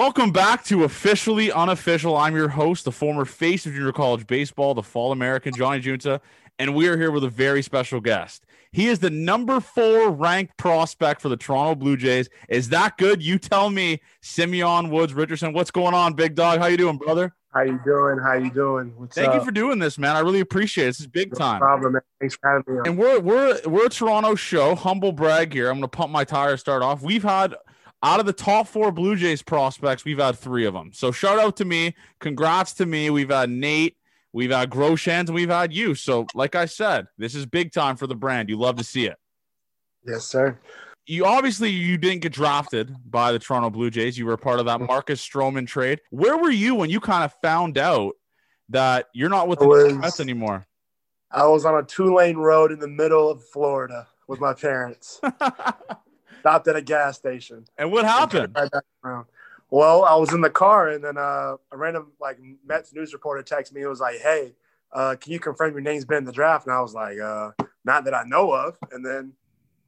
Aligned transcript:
Welcome 0.00 0.32
back 0.32 0.64
to 0.64 0.84
Officially 0.84 1.52
Unofficial. 1.52 2.16
I'm 2.16 2.34
your 2.34 2.48
host, 2.48 2.86
the 2.86 2.90
former 2.90 3.26
face 3.26 3.66
of 3.66 3.74
junior 3.74 3.92
college 3.92 4.26
baseball, 4.26 4.72
the 4.72 4.82
Fall 4.82 5.12
American, 5.12 5.54
Johnny 5.54 5.78
Junta, 5.78 6.22
and 6.58 6.74
we 6.74 6.88
are 6.88 6.96
here 6.96 7.10
with 7.10 7.22
a 7.22 7.28
very 7.28 7.60
special 7.60 8.00
guest. 8.00 8.46
He 8.72 8.86
is 8.86 9.00
the 9.00 9.10
number 9.10 9.60
four 9.60 10.10
ranked 10.10 10.56
prospect 10.56 11.20
for 11.20 11.28
the 11.28 11.36
Toronto 11.36 11.74
Blue 11.74 11.98
Jays. 11.98 12.30
Is 12.48 12.70
that 12.70 12.96
good? 12.96 13.22
You 13.22 13.38
tell 13.38 13.68
me, 13.68 14.00
Simeon 14.22 14.88
Woods 14.88 15.12
Richardson. 15.12 15.52
What's 15.52 15.70
going 15.70 15.92
on, 15.92 16.14
big 16.14 16.34
dog? 16.34 16.60
How 16.60 16.66
you 16.68 16.78
doing, 16.78 16.96
brother? 16.96 17.34
How 17.52 17.60
you 17.60 17.78
doing? 17.84 18.18
How 18.20 18.32
you 18.32 18.50
doing? 18.50 18.94
What's 18.96 19.14
Thank 19.14 19.28
up? 19.28 19.34
you 19.34 19.44
for 19.44 19.50
doing 19.50 19.80
this, 19.80 19.98
man. 19.98 20.16
I 20.16 20.20
really 20.20 20.40
appreciate 20.40 20.84
it. 20.84 20.88
This 20.88 21.00
is 21.00 21.08
big 21.08 21.34
time. 21.34 21.60
Problem, 21.60 21.92
man. 21.92 22.02
Thanks 22.18 22.38
for 22.40 22.48
having 22.48 22.72
me. 22.72 22.80
On. 22.80 22.86
And 22.88 22.96
we're 22.96 23.20
we're 23.20 23.60
we're 23.66 23.86
a 23.86 23.90
Toronto 23.90 24.34
show. 24.34 24.74
Humble 24.74 25.12
brag 25.12 25.52
here. 25.52 25.68
I'm 25.68 25.76
gonna 25.76 25.88
pump 25.88 26.10
my 26.10 26.24
tire. 26.24 26.56
Start 26.56 26.82
off. 26.82 27.02
We've 27.02 27.22
had 27.22 27.54
out 28.02 28.20
of 28.20 28.26
the 28.26 28.32
top 28.32 28.66
four 28.66 28.90
Blue 28.92 29.16
Jays 29.16 29.42
prospects, 29.42 30.04
we've 30.04 30.18
had 30.18 30.38
three 30.38 30.64
of 30.64 30.74
them. 30.74 30.90
So 30.92 31.12
shout 31.12 31.38
out 31.38 31.56
to 31.58 31.64
me. 31.64 31.94
Congrats 32.18 32.72
to 32.74 32.86
me. 32.86 33.10
We've 33.10 33.30
had 33.30 33.50
Nate, 33.50 33.96
we've 34.32 34.50
had 34.50 34.70
Groshans, 34.70 35.26
and 35.26 35.34
we've 35.34 35.50
had 35.50 35.72
you. 35.72 35.94
So, 35.94 36.26
like 36.34 36.54
I 36.54 36.64
said, 36.64 37.06
this 37.18 37.34
is 37.34 37.46
big 37.46 37.72
time 37.72 37.96
for 37.96 38.06
the 38.06 38.14
brand. 38.14 38.48
You 38.48 38.58
love 38.58 38.76
to 38.76 38.84
see 38.84 39.06
it. 39.06 39.16
Yes, 40.06 40.24
sir. 40.24 40.58
You 41.06 41.26
obviously 41.26 41.70
you 41.70 41.98
didn't 41.98 42.22
get 42.22 42.32
drafted 42.32 42.94
by 43.10 43.32
the 43.32 43.38
Toronto 43.38 43.70
Blue 43.70 43.90
Jays. 43.90 44.16
You 44.16 44.26
were 44.26 44.36
part 44.36 44.60
of 44.60 44.66
that 44.66 44.78
mm-hmm. 44.78 44.86
Marcus 44.86 45.26
Stroman 45.26 45.66
trade. 45.66 46.00
Where 46.10 46.36
were 46.36 46.50
you 46.50 46.74
when 46.74 46.88
you 46.88 47.00
kind 47.00 47.24
of 47.24 47.34
found 47.42 47.78
out 47.78 48.14
that 48.68 49.06
you're 49.12 49.28
not 49.28 49.48
with 49.48 49.58
the 49.58 49.66
was, 49.66 49.92
Mets 49.94 50.20
anymore? 50.20 50.66
I 51.30 51.46
was 51.46 51.64
on 51.64 51.76
a 51.76 51.82
two 51.82 52.14
lane 52.14 52.36
road 52.36 52.72
in 52.72 52.78
the 52.78 52.88
middle 52.88 53.30
of 53.30 53.44
Florida 53.44 54.06
with 54.28 54.40
my 54.40 54.54
parents. 54.54 55.20
stopped 56.40 56.68
at 56.68 56.76
a 56.76 56.82
gas 56.82 57.16
station. 57.16 57.64
And 57.78 57.92
what 57.92 58.04
happened? 58.04 58.56
Right 59.02 59.24
well, 59.70 60.04
I 60.04 60.16
was 60.16 60.32
in 60.32 60.40
the 60.40 60.50
car, 60.50 60.88
and 60.88 61.02
then 61.02 61.16
uh, 61.16 61.56
a 61.70 61.76
random 61.76 62.12
like 62.20 62.38
Mets 62.66 62.92
news 62.92 63.12
reporter 63.12 63.42
texted 63.42 63.72
me. 63.72 63.82
It 63.82 63.86
was 63.86 64.00
like, 64.00 64.18
"Hey, 64.18 64.52
uh, 64.92 65.14
can 65.20 65.32
you 65.32 65.38
confirm 65.38 65.72
your 65.72 65.80
name's 65.80 66.04
been 66.04 66.18
in 66.18 66.24
the 66.24 66.32
draft?" 66.32 66.66
And 66.66 66.74
I 66.74 66.80
was 66.80 66.92
like, 66.92 67.18
uh, 67.20 67.52
"Not 67.84 68.04
that 68.04 68.14
I 68.14 68.24
know 68.24 68.52
of." 68.52 68.76
And 68.90 69.06
then 69.06 69.32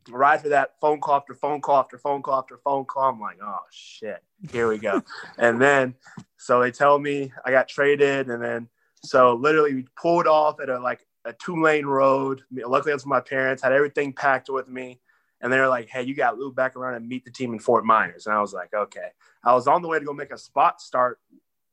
right 0.09 0.37
after 0.37 0.51
that, 0.51 0.75
phone 0.81 1.01
call 1.01 1.17
after 1.17 1.35
phone 1.35 1.61
call 1.61 1.81
after 1.81 1.99
phone 1.99 2.23
call 2.23 2.39
after 2.39 2.59
phone 2.59 2.85
call. 2.85 3.11
I'm 3.11 3.21
like, 3.21 3.39
"Oh 3.43 3.59
shit, 3.73 4.23
here 4.53 4.69
we 4.69 4.79
go." 4.79 5.03
and 5.39 5.61
then 5.61 5.95
so 6.37 6.61
they 6.61 6.71
tell 6.71 6.99
me 6.99 7.33
I 7.45 7.51
got 7.51 7.69
traded, 7.69 8.31
and 8.31 8.43
then 8.43 8.69
so 9.05 9.35
literally 9.35 9.75
we 9.75 9.87
pulled 10.01 10.29
off 10.29 10.61
at 10.61 10.69
a 10.69 10.79
like 10.79 11.05
a 11.25 11.33
two 11.33 11.61
lane 11.61 11.87
road. 11.87 12.43
Luckily, 12.53 12.93
that's 12.93 13.05
my 13.05 13.21
parents 13.21 13.65
had 13.65 13.73
everything 13.73 14.13
packed 14.13 14.49
with 14.49 14.69
me 14.69 15.01
and 15.43 15.53
they 15.53 15.59
were 15.59 15.69
like, 15.69 15.89
"Hey, 15.89 16.05
you 16.05 16.15
got 16.15 16.39
loop 16.39 16.55
back 16.55 16.77
around 16.77 16.95
and 16.95 17.07
meet 17.07 17.25
the 17.25 17.31
team 17.31 17.53
in 17.53 17.59
Fort 17.59 17.85
Myers." 17.85 18.27
And 18.27 18.35
I 18.35 18.41
was 18.41 18.55
like, 18.55 18.73
"Okay." 18.73 19.09
I 19.45 19.53
was 19.55 19.67
on 19.67 19.83
the 19.83 19.89
way 19.89 19.99
to 19.99 20.05
go 20.05 20.13
make 20.13 20.33
a 20.33 20.39
spot 20.39 20.81
start 20.81 21.19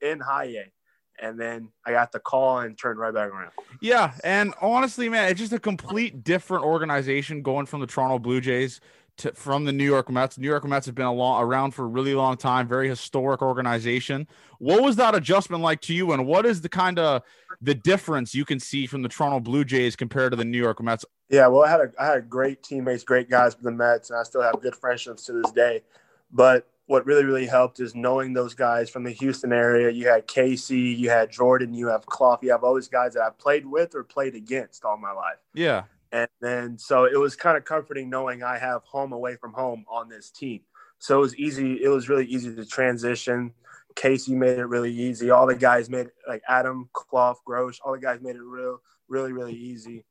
in 0.01 0.19
High 0.19 0.45
A, 0.45 0.73
and 1.21 1.39
then 1.39 1.69
I 1.85 1.91
got 1.91 2.11
the 2.11 2.19
call 2.19 2.59
and 2.59 2.77
turned 2.77 2.99
right 2.99 3.13
back 3.13 3.29
around. 3.29 3.51
Yeah, 3.81 4.13
and 4.23 4.53
honestly, 4.61 5.07
man, 5.07 5.29
it's 5.29 5.39
just 5.39 5.53
a 5.53 5.59
complete 5.59 6.23
different 6.23 6.65
organization 6.65 7.41
going 7.43 7.67
from 7.67 7.79
the 7.79 7.87
Toronto 7.87 8.19
Blue 8.19 8.41
Jays 8.41 8.81
to, 9.19 9.31
from 9.33 9.65
the 9.65 9.71
New 9.71 9.85
York 9.85 10.09
Mets. 10.09 10.37
New 10.37 10.47
York 10.47 10.65
Mets 10.65 10.85
have 10.85 10.95
been 10.95 11.05
a 11.05 11.13
long, 11.13 11.41
around 11.41 11.71
for 11.71 11.83
a 11.83 11.87
really 11.87 12.13
long 12.13 12.35
time, 12.37 12.67
very 12.67 12.89
historic 12.89 13.41
organization. 13.41 14.27
What 14.57 14.81
was 14.81 14.95
that 14.97 15.15
adjustment 15.15 15.63
like 15.63 15.81
to 15.81 15.93
you, 15.93 16.11
and 16.11 16.25
what 16.25 16.45
is 16.45 16.61
the 16.61 16.69
kind 16.69 16.99
of 16.99 17.21
the 17.61 17.75
difference 17.75 18.33
you 18.33 18.45
can 18.45 18.59
see 18.59 18.87
from 18.87 19.01
the 19.01 19.09
Toronto 19.09 19.39
Blue 19.39 19.63
Jays 19.63 19.95
compared 19.95 20.31
to 20.31 20.35
the 20.35 20.45
New 20.45 20.57
York 20.57 20.81
Mets? 20.81 21.05
Yeah, 21.29 21.47
well, 21.47 21.63
I 21.63 21.69
had 21.69 21.79
a, 21.81 21.91
I 21.99 22.05
had 22.07 22.29
great 22.29 22.63
teammates, 22.63 23.03
great 23.03 23.29
guys 23.29 23.53
for 23.53 23.63
the 23.63 23.71
Mets, 23.71 24.09
and 24.09 24.19
I 24.19 24.23
still 24.23 24.41
have 24.41 24.61
good 24.61 24.75
friendships 24.75 25.25
to 25.25 25.33
this 25.33 25.51
day. 25.51 25.83
But 26.31 26.67
what 26.89 27.05
really, 27.05 27.23
really 27.23 27.45
helped 27.45 27.79
is 27.79 27.93
knowing 27.93 28.33
those 28.33 28.55
guys 28.55 28.89
from 28.89 29.03
the 29.03 29.11
Houston 29.11 29.53
area. 29.53 29.91
You 29.91 30.07
had 30.07 30.25
Casey, 30.25 30.79
you 30.79 31.11
had 31.11 31.29
Jordan, 31.29 31.71
you 31.71 31.87
have 31.87 32.05
Clough, 32.07 32.39
you 32.41 32.49
have 32.49 32.63
all 32.63 32.73
these 32.73 32.87
guys 32.87 33.13
that 33.13 33.21
I've 33.21 33.37
played 33.37 33.63
with 33.65 33.93
or 33.93 34.03
played 34.03 34.33
against 34.33 34.83
all 34.83 34.97
my 34.97 35.11
life. 35.11 35.37
Yeah. 35.53 35.83
And 36.11 36.29
then 36.41 36.77
so 36.77 37.05
it 37.05 37.17
was 37.17 37.35
kind 37.35 37.57
of 37.57 37.65
comforting 37.65 38.09
knowing 38.09 38.43
I 38.43 38.57
have 38.57 38.83
home 38.83 39.13
away 39.13 39.35
from 39.35 39.53
home 39.53 39.85
on 39.87 40.09
this 40.09 40.29
team. 40.31 40.61
So 40.97 41.17
it 41.17 41.21
was 41.21 41.35
easy. 41.35 41.83
It 41.83 41.89
was 41.89 42.09
really 42.09 42.25
easy 42.25 42.53
to 42.55 42.65
transition. 42.65 43.53
Casey 43.95 44.35
made 44.35 44.59
it 44.59 44.65
really 44.65 44.93
easy. 44.93 45.29
All 45.29 45.47
the 45.47 45.55
guys 45.55 45.89
made 45.89 46.07
it, 46.07 46.13
like 46.27 46.41
Adam, 46.47 46.89
Clough, 46.93 47.37
Grosh, 47.47 47.77
all 47.83 47.93
the 47.93 47.99
guys 47.99 48.21
made 48.21 48.35
it 48.35 48.41
real, 48.41 48.81
really, 49.07 49.33
really 49.33 49.53
easy 49.53 50.05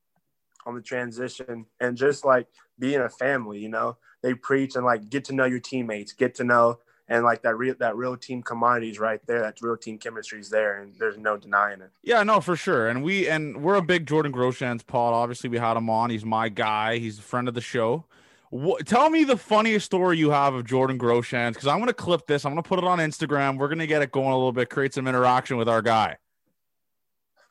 on 0.66 0.74
the 0.74 0.82
transition. 0.82 1.66
And 1.80 1.96
just 1.96 2.24
like 2.24 2.46
being 2.78 3.00
a 3.00 3.08
family, 3.08 3.58
you 3.58 3.68
know, 3.68 3.96
they 4.22 4.34
preach 4.34 4.76
and 4.76 4.84
like 4.84 5.08
get 5.10 5.24
to 5.26 5.34
know 5.34 5.44
your 5.44 5.60
teammates, 5.60 6.12
get 6.12 6.34
to 6.36 6.44
know 6.44 6.80
and 7.08 7.24
like 7.24 7.42
that 7.42 7.56
real 7.56 7.74
that 7.78 7.96
real 7.96 8.16
team 8.16 8.42
commodity 8.42 8.90
is 8.90 8.98
right 8.98 9.20
there. 9.26 9.40
That 9.40 9.58
real 9.62 9.76
team 9.76 9.98
chemistry 9.98 10.40
is 10.40 10.50
there, 10.50 10.82
and 10.82 10.94
there's 10.98 11.16
no 11.16 11.36
denying 11.36 11.80
it. 11.80 11.90
Yeah, 12.02 12.22
no, 12.22 12.40
for 12.40 12.56
sure. 12.56 12.88
And 12.88 13.02
we 13.02 13.28
and 13.28 13.62
we're 13.62 13.76
a 13.76 13.82
big 13.82 14.06
Jordan 14.06 14.32
Groshans 14.32 14.86
pod. 14.86 15.14
Obviously, 15.14 15.48
we 15.48 15.58
had 15.58 15.76
him 15.76 15.88
on. 15.88 16.10
He's 16.10 16.24
my 16.24 16.48
guy. 16.48 16.98
He's 16.98 17.18
a 17.18 17.22
friend 17.22 17.48
of 17.48 17.54
the 17.54 17.60
show. 17.60 18.04
What, 18.50 18.86
tell 18.86 19.10
me 19.10 19.24
the 19.24 19.36
funniest 19.36 19.84
story 19.84 20.16
you 20.16 20.30
have 20.30 20.54
of 20.54 20.64
Jordan 20.64 20.98
Groshans 20.98 21.52
because 21.52 21.66
I'm 21.66 21.78
going 21.78 21.88
to 21.88 21.94
clip 21.94 22.26
this. 22.26 22.46
I'm 22.46 22.52
going 22.52 22.62
to 22.62 22.68
put 22.68 22.78
it 22.78 22.84
on 22.84 22.98
Instagram. 22.98 23.58
We're 23.58 23.68
going 23.68 23.78
to 23.78 23.86
get 23.86 24.00
it 24.00 24.10
going 24.10 24.30
a 24.30 24.36
little 24.36 24.52
bit, 24.52 24.70
create 24.70 24.94
some 24.94 25.06
interaction 25.06 25.58
with 25.58 25.68
our 25.68 25.82
guy. 25.82 26.16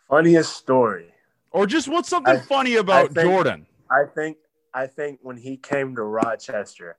Funniest 0.10 0.56
story, 0.56 1.14
or 1.52 1.68
just 1.68 1.88
what's 1.88 2.10
something 2.10 2.36
I, 2.36 2.40
funny 2.40 2.76
about 2.76 3.12
I 3.12 3.14
think, 3.14 3.30
Jordan? 3.30 3.66
I 3.92 4.04
think 4.06 4.38
I 4.74 4.88
think 4.88 5.20
when 5.22 5.38
he 5.38 5.58
came 5.58 5.96
to 5.96 6.04
Rochester, 6.04 6.98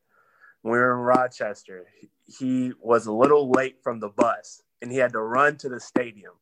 when 0.62 0.72
we 0.72 0.78
were 0.78 0.94
in 0.94 1.00
Rochester, 1.00 1.86
he 2.26 2.72
was 2.80 3.06
a 3.06 3.12
little 3.12 3.50
late 3.50 3.82
from 3.82 4.00
the 4.00 4.08
bus 4.08 4.62
and 4.82 4.90
he 4.90 4.98
had 4.98 5.12
to 5.12 5.20
run 5.20 5.56
to 5.58 5.68
the 5.68 5.80
stadium. 5.80 6.32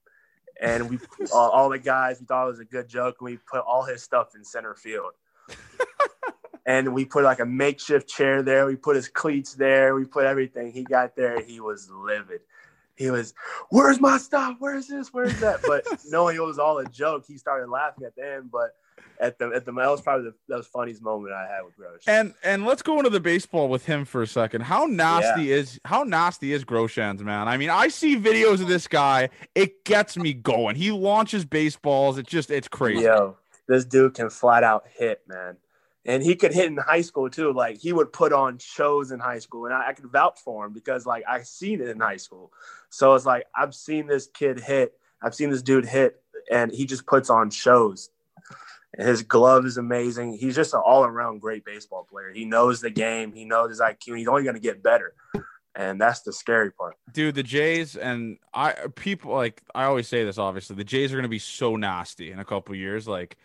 And 0.61 0.91
we, 0.91 0.99
all, 1.33 1.51
all 1.51 1.69
the 1.69 1.79
guys, 1.79 2.21
we 2.21 2.27
thought 2.27 2.45
it 2.45 2.51
was 2.51 2.61
a 2.61 2.65
good 2.65 2.89
joke. 2.89 3.17
And 3.21 3.27
we 3.27 3.37
put 3.37 3.61
all 3.61 3.85
his 3.85 4.03
stuff 4.03 4.35
in 4.35 4.45
center 4.45 4.75
field. 4.75 5.13
and 6.67 6.93
we 6.93 7.05
put 7.05 7.25
like 7.25 7.41
a 7.41 7.47
makeshift 7.47 8.09
chair 8.09 8.43
there. 8.43 8.67
We 8.67 8.77
put 8.77 8.97
his 8.97 9.09
cleats 9.09 9.55
there. 9.55 9.95
We 9.95 10.05
put 10.05 10.25
everything. 10.25 10.73
He 10.73 10.83
got 10.83 11.15
there. 11.17 11.41
He 11.41 11.61
was 11.61 11.89
livid. 11.91 12.41
He 12.97 13.11
was, 13.11 13.35
"Where's 13.69 14.01
my 14.01 14.17
stuff? 14.17 14.57
Where's 14.59 14.87
this? 14.89 15.13
Where's 15.13 15.39
that?" 15.41 15.61
But 15.67 15.85
knowing 16.09 16.37
it 16.37 16.43
was 16.43 16.59
all 16.59 16.79
a 16.79 16.87
joke, 16.87 17.25
he 17.29 17.37
started 17.37 17.69
laughing 17.69 18.05
at 18.05 18.17
the 18.17 18.37
end. 18.37 18.51
But 18.51 18.75
at 19.21 19.39
the 19.39 19.51
at 19.55 19.65
the 19.65 19.73
that 19.73 19.91
was 19.91 20.01
probably 20.01 20.31
the, 20.31 20.57
the 20.57 20.63
funniest 20.63 21.03
moment 21.03 21.33
I 21.33 21.47
had 21.47 21.63
with 21.65 21.77
Grosh. 21.77 22.03
And 22.07 22.35
and 22.43 22.65
let's 22.65 22.83
go 22.83 22.99
into 22.99 23.11
the 23.11 23.21
baseball 23.21 23.69
with 23.69 23.87
him 23.87 24.05
for 24.05 24.23
a 24.23 24.27
second. 24.27 24.63
How 24.63 24.87
nasty 24.87 25.45
yeah. 25.45 25.57
is 25.57 25.81
how 25.85 26.03
nasty 26.03 26.53
is 26.53 26.65
Groshans, 26.65 27.21
man? 27.21 27.49
I 27.49 27.57
mean, 27.57 27.71
I 27.71 27.89
see 27.89 28.17
videos 28.17 28.61
of 28.61 28.69
this 28.69 28.87
guy. 28.87 29.31
It 29.55 29.85
gets 29.85 30.17
me 30.17 30.33
going. 30.33 30.77
He 30.77 30.91
launches 30.91 31.45
baseballs. 31.45 32.19
It 32.19 32.27
just 32.27 32.51
it's 32.51 32.69
crazy. 32.69 33.03
Yo, 33.03 33.37
this 33.69 33.85
dude 33.85 34.15
can 34.15 34.31
flat 34.31 34.65
out 34.65 34.85
hit, 34.97 35.23
man. 35.27 35.57
And 36.05 36.23
he 36.23 36.37
could 36.37 36.55
hit 36.55 36.67
in 36.67 36.77
high 36.77 37.01
school 37.01 37.29
too. 37.29 37.53
Like 37.53 37.79
he 37.79 37.93
would 37.93 38.13
put 38.13 38.33
on 38.33 38.59
shows 38.59 39.11
in 39.11 39.19
high 39.19 39.41
school, 39.41 39.67
and 39.67 39.75
I, 39.75 39.89
I 39.89 39.93
could 39.93 40.11
vouch 40.11 40.39
for 40.45 40.67
him 40.67 40.73
because 40.73 41.07
like 41.07 41.25
I 41.29 41.43
seen 41.43 41.81
it 41.81 41.89
in 41.89 42.01
high 42.01 42.19
school. 42.19 42.53
So 42.91 43.15
it's 43.15 43.27
like 43.27 43.47
I've 43.55 43.75
seen 43.75 44.07
this 44.07 44.27
kid 44.27 44.61
hit. 44.61 44.95
I've 45.23 45.35
seen 45.35 45.51
this 45.51 45.63
dude 45.63 45.87
hit, 45.87 46.21
and 46.51 46.71
he 46.71 46.85
just 46.85 47.07
puts 47.07 47.31
on 47.31 47.51
shows 47.51 48.11
his 48.97 49.23
glove 49.23 49.67
is 49.67 49.77
amazing. 49.77 50.35
He's 50.35 50.55
just 50.55 50.75
an 50.75 50.81
all 50.85 51.05
around 51.05 51.41
great 51.41 51.65
baseball 51.65 52.07
player. 52.11 52.33
He 52.33 52.45
knows 52.45 52.81
the 52.81 52.91
game. 52.91 53.33
He 53.33 53.45
knows 53.45 53.71
his 53.71 53.81
IQ. 53.81 54.17
He's 54.17 54.29
only 54.29 54.43
going 54.43 54.55
to 54.55 54.61
get 54.61 54.83
better. 54.83 55.15
And 55.75 56.01
that's 56.01 56.23
the 56.23 56.33
scary 56.33 56.73
part. 56.73 56.97
Dude, 57.13 57.35
the 57.35 57.43
Jays 57.43 57.97
and 57.97 58.39
I 58.55 58.73
people 58.95 59.35
like 59.35 59.63
I 59.75 59.85
always 59.85 60.09
say 60.09 60.25
this 60.25 60.39
obviously. 60.39 60.75
The 60.77 60.85
Jays 60.85 61.13
are 61.13 61.17
going 61.17 61.25
to 61.25 61.29
be 61.29 61.39
so 61.39 61.77
nasty 61.77 62.33
in 62.33 62.39
a 62.39 62.47
couple 62.47 62.75
years 62.75 63.07
like 63.07 63.37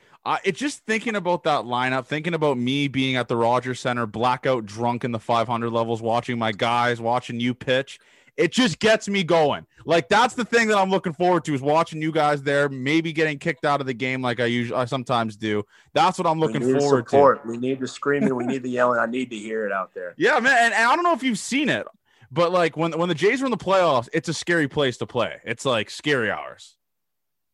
it's 0.45 0.59
just 0.59 0.86
thinking 0.86 1.15
about 1.15 1.44
that 1.44 1.65
lineup, 1.65 2.06
thinking 2.06 2.33
about 2.33 2.57
me 2.57 2.88
being 2.88 3.15
at 3.15 3.27
the 3.27 3.36
Rogers 3.36 3.80
Center, 3.80 4.06
blackout 4.06 4.65
drunk 4.65 5.04
in 5.04 5.12
the 5.12 5.19
500 5.19 5.69
levels, 5.71 6.01
watching 6.01 6.38
my 6.38 6.51
guys, 6.51 7.01
watching 7.01 7.39
you 7.39 7.54
pitch 7.54 8.00
it 8.38 8.51
just 8.51 8.80
gets 8.80 9.07
me 9.07 9.24
going. 9.24 9.66
Like 9.86 10.10
that's 10.10 10.36
the 10.36 10.45
thing 10.45 10.68
that 10.69 10.78
I'm 10.78 10.89
looking 10.89 11.13
forward 11.13 11.44
to 11.45 11.54
is 11.54 11.62
watching 11.62 12.01
you 12.01 12.12
guys 12.12 12.44
there, 12.44 12.69
maybe 12.69 13.13
getting 13.13 13.39
kicked 13.39 13.66
out 13.66 13.81
of 13.81 13.88
the 13.88 13.94
game 13.94 14.22
like 14.22 14.39
I 14.39 14.45
usually 14.45 14.80
I 14.80 14.86
sometimes 14.86 15.36
do. 15.36 15.63
That's 15.94 16.18
what 16.18 16.28
I'm 16.28 16.39
looking 16.39 16.62
forward 16.62 17.10
support. 17.10 17.44
to. 17.44 17.50
We 17.50 17.57
need 17.57 17.80
the 17.80 17.88
screaming, 17.88 18.36
we 18.36 18.45
need 18.45 18.63
the 18.63 18.69
yelling. 18.69 19.00
I 19.00 19.06
need 19.06 19.30
to 19.31 19.38
hear 19.38 19.66
it 19.66 19.72
out 19.72 19.94
there. 19.94 20.13
Yeah, 20.18 20.39
man. 20.39 20.56
And, 20.66 20.74
and 20.74 20.86
I 20.86 20.95
don't 20.95 21.04
know 21.04 21.13
if 21.13 21.24
you've 21.24 21.39
seen 21.39 21.69
it, 21.69 21.88
but 22.31 22.51
like 22.51 22.78
when 22.78 22.98
when 22.98 23.10
the 23.10 23.16
Jays 23.16 23.42
are 23.42 23.45
in 23.45 23.51
the 23.51 23.57
playoffs, 23.57 24.07
it's 24.13 24.30
a 24.30 24.33
scary 24.33 24.68
place 24.68 24.98
to 24.98 25.06
play. 25.07 25.39
It's 25.44 25.66
like 25.66 25.89
scary 25.89 26.31
hours. 26.31 26.78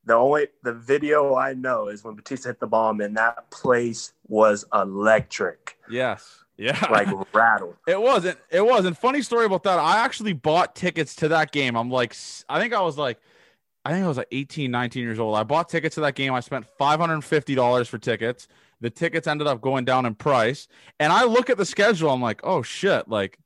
The 0.05 0.13
only 0.13 0.47
the 0.63 0.73
video 0.73 1.35
I 1.35 1.53
know 1.53 1.89
is 1.89 2.03
when 2.03 2.15
Bautista 2.15 2.49
hit 2.49 2.59
the 2.59 2.67
bomb, 2.67 3.01
and 3.01 3.17
that 3.17 3.49
place 3.51 4.13
was 4.27 4.65
electric. 4.73 5.77
Yes. 5.89 6.43
Yeah. 6.57 6.87
Like 6.89 7.07
rattled. 7.33 7.75
It 7.87 8.01
wasn't. 8.01 8.37
It 8.49 8.65
wasn't. 8.65 8.97
Funny 8.97 9.21
story 9.21 9.45
about 9.45 9.63
that. 9.63 9.79
I 9.79 10.03
actually 10.03 10.33
bought 10.33 10.75
tickets 10.75 11.15
to 11.17 11.27
that 11.29 11.51
game. 11.51 11.75
I'm 11.75 11.89
like, 11.89 12.15
I 12.49 12.59
think 12.59 12.73
I 12.73 12.81
was 12.81 12.97
like, 12.97 13.19
I 13.85 13.91
think 13.91 14.03
I 14.03 14.07
was 14.07 14.17
like 14.17 14.27
18, 14.31 14.69
19 14.69 15.03
years 15.03 15.19
old. 15.19 15.37
I 15.37 15.43
bought 15.43 15.69
tickets 15.69 15.95
to 15.95 16.01
that 16.01 16.15
game. 16.15 16.33
I 16.33 16.41
spent 16.41 16.65
$550 16.79 17.87
for 17.87 17.97
tickets. 17.97 18.47
The 18.81 18.89
tickets 18.89 19.27
ended 19.27 19.47
up 19.47 19.61
going 19.61 19.85
down 19.85 20.05
in 20.05 20.13
price. 20.15 20.67
And 20.99 21.13
I 21.13 21.23
look 21.23 21.49
at 21.49 21.57
the 21.57 21.65
schedule. 21.65 22.09
I'm 22.09 22.21
like, 22.21 22.41
oh 22.43 22.61
shit. 22.63 23.07
Like, 23.07 23.39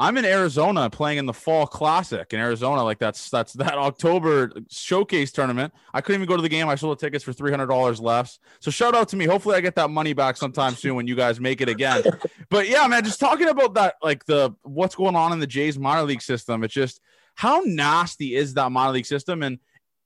I'm 0.00 0.16
in 0.16 0.24
Arizona 0.24 0.88
playing 0.88 1.18
in 1.18 1.26
the 1.26 1.32
Fall 1.32 1.66
Classic 1.66 2.32
in 2.32 2.38
Arizona. 2.38 2.84
Like 2.84 2.98
that's 3.00 3.30
that's 3.30 3.52
that 3.54 3.74
October 3.78 4.52
showcase 4.70 5.32
tournament. 5.32 5.74
I 5.92 6.00
couldn't 6.00 6.20
even 6.20 6.28
go 6.28 6.36
to 6.36 6.42
the 6.42 6.48
game. 6.48 6.68
I 6.68 6.76
sold 6.76 6.98
the 6.98 7.04
tickets 7.04 7.24
for 7.24 7.32
three 7.32 7.50
hundred 7.50 7.66
dollars 7.66 8.00
less. 8.00 8.38
So 8.60 8.70
shout 8.70 8.94
out 8.94 9.08
to 9.08 9.16
me. 9.16 9.24
Hopefully, 9.24 9.56
I 9.56 9.60
get 9.60 9.74
that 9.74 9.90
money 9.90 10.12
back 10.12 10.36
sometime 10.36 10.74
soon 10.74 10.94
when 10.94 11.08
you 11.08 11.16
guys 11.16 11.40
make 11.40 11.60
it 11.60 11.68
again. 11.68 12.04
but 12.48 12.68
yeah, 12.68 12.86
man, 12.86 13.02
just 13.02 13.18
talking 13.18 13.48
about 13.48 13.74
that, 13.74 13.96
like 14.00 14.24
the 14.24 14.54
what's 14.62 14.94
going 14.94 15.16
on 15.16 15.32
in 15.32 15.40
the 15.40 15.46
Jays 15.46 15.78
minor 15.78 16.04
league 16.04 16.22
system. 16.22 16.62
It's 16.62 16.74
just 16.74 17.00
how 17.34 17.62
nasty 17.64 18.36
is 18.36 18.54
that 18.54 18.70
minor 18.70 18.92
league 18.92 19.06
system, 19.06 19.42
and 19.42 19.58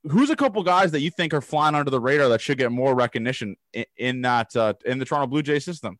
who's 0.09 0.31
a 0.31 0.35
couple 0.35 0.63
guys 0.63 0.91
that 0.91 1.01
you 1.01 1.11
think 1.11 1.35
are 1.35 1.41
flying 1.41 1.75
under 1.75 1.91
the 1.91 1.99
radar 1.99 2.29
that 2.29 2.41
should 2.41 2.57
get 2.57 2.71
more 2.71 2.95
recognition 2.95 3.57
in, 3.73 3.85
in 3.97 4.21
that 4.23 4.55
uh, 4.55 4.73
in 4.85 4.97
the 4.97 5.05
Toronto 5.05 5.27
Blue 5.27 5.43
Jays 5.43 5.65
system? 5.65 5.99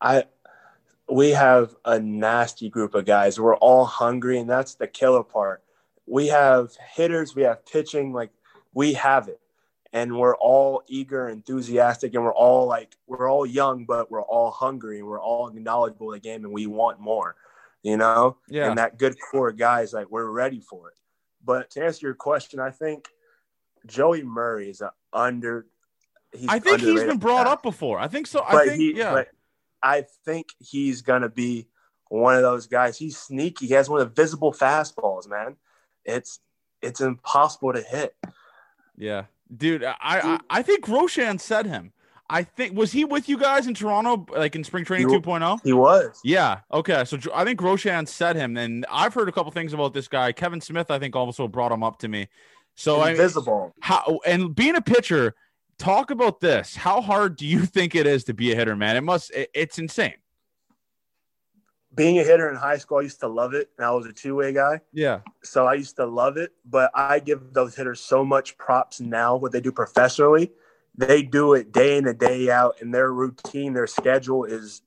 I 0.00 0.24
we 1.10 1.30
have 1.30 1.74
a 1.84 1.98
nasty 1.98 2.68
group 2.68 2.94
of 2.94 3.04
guys. 3.04 3.40
We're 3.40 3.56
all 3.56 3.84
hungry, 3.84 4.38
and 4.38 4.48
that's 4.48 4.74
the 4.74 4.86
killer 4.86 5.22
part. 5.22 5.62
We 6.06 6.28
have 6.28 6.72
hitters, 6.94 7.34
we 7.34 7.42
have 7.42 7.64
pitching, 7.66 8.12
like 8.12 8.30
we 8.74 8.94
have 8.94 9.28
it. 9.28 9.40
And 9.90 10.18
we're 10.18 10.36
all 10.36 10.82
eager, 10.86 11.28
enthusiastic, 11.28 12.14
and 12.14 12.22
we're 12.22 12.34
all 12.34 12.66
like 12.66 12.94
we're 13.06 13.30
all 13.30 13.46
young, 13.46 13.86
but 13.86 14.10
we're 14.10 14.22
all 14.22 14.50
hungry 14.50 14.98
and 14.98 15.08
we're 15.08 15.20
all 15.20 15.50
knowledgeable 15.50 16.12
of 16.12 16.20
the 16.20 16.20
game 16.20 16.44
and 16.44 16.52
we 16.52 16.66
want 16.66 17.00
more, 17.00 17.36
you 17.82 17.96
know? 17.96 18.36
Yeah. 18.48 18.68
And 18.68 18.76
that 18.76 18.98
good 18.98 19.16
core 19.18 19.48
of 19.48 19.56
guys, 19.56 19.94
like 19.94 20.10
we're 20.10 20.30
ready 20.30 20.60
for 20.60 20.90
it. 20.90 20.96
But 21.42 21.70
to 21.70 21.84
answer 21.84 22.06
your 22.06 22.14
question, 22.14 22.60
I 22.60 22.70
think 22.70 23.08
Joey 23.86 24.22
Murray 24.22 24.68
is 24.68 24.82
a 24.82 24.92
under 25.10 25.66
he's 26.32 26.48
I 26.50 26.58
think 26.58 26.80
he's 26.80 27.04
been 27.04 27.16
brought 27.16 27.46
guy. 27.46 27.52
up 27.52 27.62
before. 27.62 27.98
I 27.98 28.08
think 28.08 28.26
so. 28.26 28.42
I 28.46 28.52
but 28.52 28.66
think 28.66 28.80
he, 28.80 28.94
yeah. 28.94 29.12
But 29.12 29.28
I 29.82 30.04
think 30.24 30.48
he's 30.58 31.02
gonna 31.02 31.28
be 31.28 31.68
one 32.08 32.34
of 32.34 32.42
those 32.42 32.66
guys. 32.66 32.98
He's 32.98 33.16
sneaky. 33.16 33.66
He 33.66 33.74
has 33.74 33.88
one 33.88 34.00
of 34.00 34.14
the 34.14 34.22
visible 34.22 34.52
fastballs, 34.52 35.28
man. 35.28 35.56
It's 36.04 36.40
it's 36.82 37.00
impossible 37.00 37.72
to 37.72 37.82
hit. 37.82 38.14
Yeah, 38.96 39.24
dude. 39.54 39.84
I 39.84 39.94
I, 40.00 40.38
I 40.50 40.62
think 40.62 40.88
Roshan 40.88 41.38
said 41.38 41.66
him. 41.66 41.92
I 42.30 42.42
think 42.42 42.76
was 42.76 42.92
he 42.92 43.04
with 43.04 43.28
you 43.28 43.38
guys 43.38 43.66
in 43.66 43.74
Toronto, 43.74 44.26
like 44.36 44.54
in 44.54 44.62
spring 44.62 44.84
training 44.84 45.08
2.0? 45.08 45.60
He 45.64 45.72
was. 45.72 46.20
Yeah. 46.22 46.60
Okay. 46.70 47.04
So 47.06 47.18
I 47.34 47.44
think 47.44 47.60
Roshan 47.62 48.06
said 48.06 48.36
him, 48.36 48.56
and 48.58 48.84
I've 48.90 49.14
heard 49.14 49.30
a 49.30 49.32
couple 49.32 49.50
things 49.50 49.72
about 49.72 49.94
this 49.94 50.08
guy. 50.08 50.32
Kevin 50.32 50.60
Smith, 50.60 50.90
I 50.90 50.98
think, 50.98 51.16
also 51.16 51.48
brought 51.48 51.72
him 51.72 51.82
up 51.82 51.98
to 52.00 52.08
me. 52.08 52.28
So 52.74 53.02
invisible. 53.02 53.74
I, 53.82 53.86
how 53.86 54.20
and 54.26 54.54
being 54.54 54.76
a 54.76 54.82
pitcher, 54.82 55.34
talk 55.78 56.10
about 56.10 56.40
this. 56.40 56.76
How 56.76 57.00
hard 57.00 57.36
do 57.36 57.46
you 57.46 57.60
think 57.66 57.94
it 57.94 58.06
is 58.06 58.24
to 58.24 58.34
be 58.34 58.52
a 58.52 58.56
hitter, 58.56 58.76
man? 58.76 58.96
It 58.96 59.02
must. 59.02 59.30
It, 59.30 59.50
it's 59.54 59.78
insane. 59.78 60.14
Being 61.94 62.18
a 62.18 62.22
hitter 62.22 62.48
in 62.50 62.56
high 62.56 62.76
school, 62.76 62.98
I 62.98 63.02
used 63.02 63.20
to 63.20 63.28
love 63.28 63.54
it, 63.54 63.70
and 63.76 63.84
I 63.84 63.90
was 63.90 64.06
a 64.06 64.12
two-way 64.12 64.52
guy. 64.52 64.80
Yeah. 64.92 65.20
So 65.42 65.66
I 65.66 65.74
used 65.74 65.96
to 65.96 66.06
love 66.06 66.36
it, 66.36 66.52
but 66.64 66.90
I 66.94 67.18
give 67.18 67.52
those 67.52 67.74
hitters 67.74 68.00
so 68.00 68.24
much 68.24 68.56
props 68.56 69.00
now. 69.00 69.36
What 69.36 69.52
they 69.52 69.60
do 69.60 69.72
professionally, 69.72 70.52
they 70.96 71.22
do 71.22 71.54
it 71.54 71.72
day 71.72 71.96
in 71.96 72.06
and 72.06 72.18
day 72.18 72.50
out, 72.50 72.76
and 72.80 72.94
their 72.94 73.12
routine, 73.12 73.72
their 73.72 73.86
schedule 73.86 74.44
is 74.44 74.82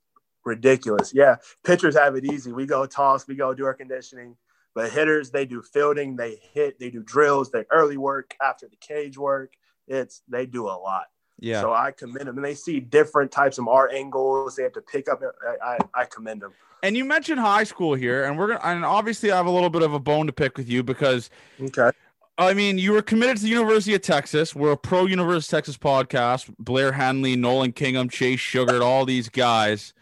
ridiculous. 0.46 1.14
Yeah, 1.14 1.38
pitchers 1.66 1.98
have 1.98 2.16
it 2.16 2.24
easy. 2.24 2.54
We 2.54 2.66
go 2.66 2.86
toss, 2.86 3.28
we 3.28 3.36
go 3.36 3.54
do 3.54 3.66
our 3.66 3.74
conditioning. 3.74 4.38
But 4.74 4.92
hitters, 4.92 5.32
they 5.32 5.46
do 5.46 5.62
fielding, 5.62 6.16
they 6.16 6.38
hit, 6.54 6.80
they 6.80 6.90
do 6.90 7.04
drills, 7.04 7.52
they 7.52 7.66
early 7.72 7.98
work 7.98 8.38
after 8.42 8.70
the 8.70 8.78
cage 8.78 9.18
work 9.18 9.56
it's 9.92 10.22
they 10.28 10.46
do 10.46 10.68
a 10.68 10.78
lot. 10.78 11.06
Yeah. 11.40 11.62
So 11.62 11.74
I 11.74 11.92
commend 11.92 12.28
them, 12.28 12.38
and 12.38 12.46
they 12.46 12.54
see 12.54 12.80
different 12.80 13.32
types 13.32 13.58
of 13.58 13.68
art 13.68 13.92
angles. 13.94 14.56
They 14.56 14.64
have 14.64 14.74
to 14.74 14.82
pick 14.82 15.10
up. 15.10 15.22
I, 15.64 15.76
I, 15.76 16.02
I 16.02 16.06
commend 16.06 16.42
them. 16.42 16.54
And 16.84 16.96
you 16.96 17.06
mentioned 17.06 17.40
high 17.40 17.64
school 17.64 17.94
here, 17.94 18.26
and 18.26 18.38
we're 18.38 18.48
gonna. 18.48 18.62
And 18.64 18.86
obviously, 18.86 19.32
I 19.32 19.38
have 19.38 19.48
a 19.48 19.52
little 19.52 19.70
bit 19.70 19.82
of 19.82 19.94
a 19.94 20.00
bone 20.00 20.28
to 20.28 20.34
pick 20.34 20.58
with 20.58 20.70
you 20.70 20.84
because. 20.84 21.30
Okay. 21.62 21.92
I 22.38 22.54
mean, 22.54 22.80
you 22.80 22.94
were 22.94 23.04
committed 23.04 23.38
to 23.38 23.44
the 23.44 23.50
University 23.50 23.94
of 23.94 24.02
Texas. 24.02 24.56
We're 24.56 24.72
a 24.72 24.78
pro 24.78 25.06
University 25.06 25.56
of 25.56 25.60
Texas 25.60 25.78
podcast. 25.78 26.52
Blair 26.58 26.92
Henley, 26.92 27.36
Nolan 27.36 27.72
Kingham, 27.72 28.10
Chase 28.10 28.40
Shugart, 28.40 28.82
all 28.82 29.06
these 29.06 29.30
guys. 29.30 29.94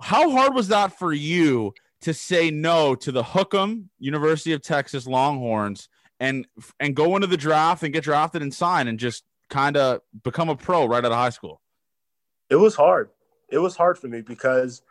How 0.00 0.30
hard 0.30 0.54
was 0.54 0.68
that 0.68 0.96
for 0.96 1.12
you 1.12 1.74
to 2.02 2.14
say 2.14 2.50
no 2.50 2.94
to 2.94 3.10
the 3.10 3.24
Hook 3.24 3.54
'em 3.54 3.90
University 3.98 4.52
of 4.52 4.62
Texas 4.62 5.06
Longhorns 5.06 5.88
and 6.20 6.46
and 6.78 6.94
go 6.94 7.16
into 7.16 7.26
the 7.26 7.36
draft 7.36 7.82
and 7.82 7.92
get 7.92 8.04
drafted 8.04 8.42
and 8.42 8.52
sign 8.52 8.88
and 8.88 8.98
just 8.98 9.24
kind 9.48 9.76
of 9.76 10.00
become 10.22 10.48
a 10.48 10.56
pro 10.56 10.86
right 10.86 11.04
out 11.04 11.12
of 11.12 11.18
high 11.18 11.30
school? 11.30 11.60
It 12.50 12.56
was 12.56 12.74
hard. 12.74 13.10
It 13.48 13.58
was 13.58 13.76
hard 13.76 13.98
for 13.98 14.08
me 14.08 14.20
because 14.20 14.82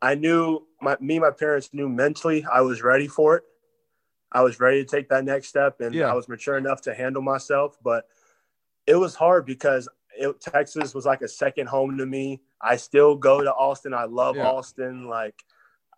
I 0.00 0.14
knew 0.14 0.66
my 0.80 0.96
me 1.00 1.18
my 1.18 1.30
parents 1.30 1.70
knew 1.72 1.88
mentally 1.88 2.44
I 2.50 2.60
was 2.60 2.82
ready 2.82 3.08
for 3.08 3.36
it. 3.36 3.44
I 4.30 4.42
was 4.42 4.60
ready 4.60 4.84
to 4.84 4.90
take 4.90 5.08
that 5.10 5.24
next 5.24 5.48
step 5.48 5.80
and 5.80 5.94
yeah. 5.94 6.10
I 6.10 6.14
was 6.14 6.28
mature 6.28 6.56
enough 6.56 6.80
to 6.82 6.94
handle 6.94 7.22
myself, 7.22 7.76
but 7.82 8.06
it 8.86 8.96
was 8.96 9.14
hard 9.14 9.46
because 9.46 9.88
it, 10.18 10.40
Texas 10.40 10.94
was 10.94 11.06
like 11.06 11.22
a 11.22 11.28
second 11.28 11.68
home 11.68 11.98
to 11.98 12.06
me. 12.06 12.40
I 12.60 12.76
still 12.76 13.14
go 13.14 13.42
to 13.42 13.52
Austin. 13.52 13.94
I 13.94 14.04
love 14.04 14.36
yeah. 14.36 14.48
Austin. 14.48 15.08
Like 15.08 15.42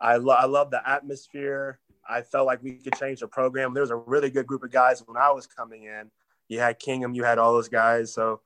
I, 0.01 0.17
lo- 0.17 0.35
I 0.35 0.47
love 0.47 0.71
the 0.71 0.89
atmosphere. 0.89 1.79
I 2.09 2.23
felt 2.23 2.47
like 2.47 2.63
we 2.63 2.75
could 2.75 2.95
change 2.97 3.21
the 3.21 3.29
program. 3.29 3.73
There 3.73 3.83
was 3.83 3.91
a 3.91 3.97
really 3.97 4.31
good 4.31 4.47
group 4.47 4.63
of 4.63 4.71
guys 4.71 5.03
when 5.07 5.17
I 5.17 5.31
was 5.31 5.47
coming 5.47 5.85
in 5.85 6.11
you 6.49 6.61
had 6.61 6.79
Kingham, 6.79 7.15
you 7.15 7.25
had 7.25 7.39
all 7.39 7.53
those 7.53 7.69
guys. 7.69 8.13
So 8.13 8.41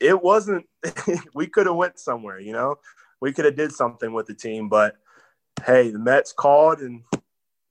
it 0.00 0.22
wasn't 0.22 0.66
we 1.34 1.46
could 1.46 1.66
have 1.66 1.76
went 1.76 1.98
somewhere, 1.98 2.40
you 2.40 2.52
know. 2.52 2.76
We 3.20 3.32
could 3.32 3.46
have 3.46 3.56
did 3.56 3.72
something 3.72 4.12
with 4.12 4.26
the 4.26 4.34
team, 4.34 4.68
but 4.68 4.96
hey, 5.64 5.90
the 5.90 5.98
Mets 5.98 6.32
called 6.32 6.80
and 6.80 7.02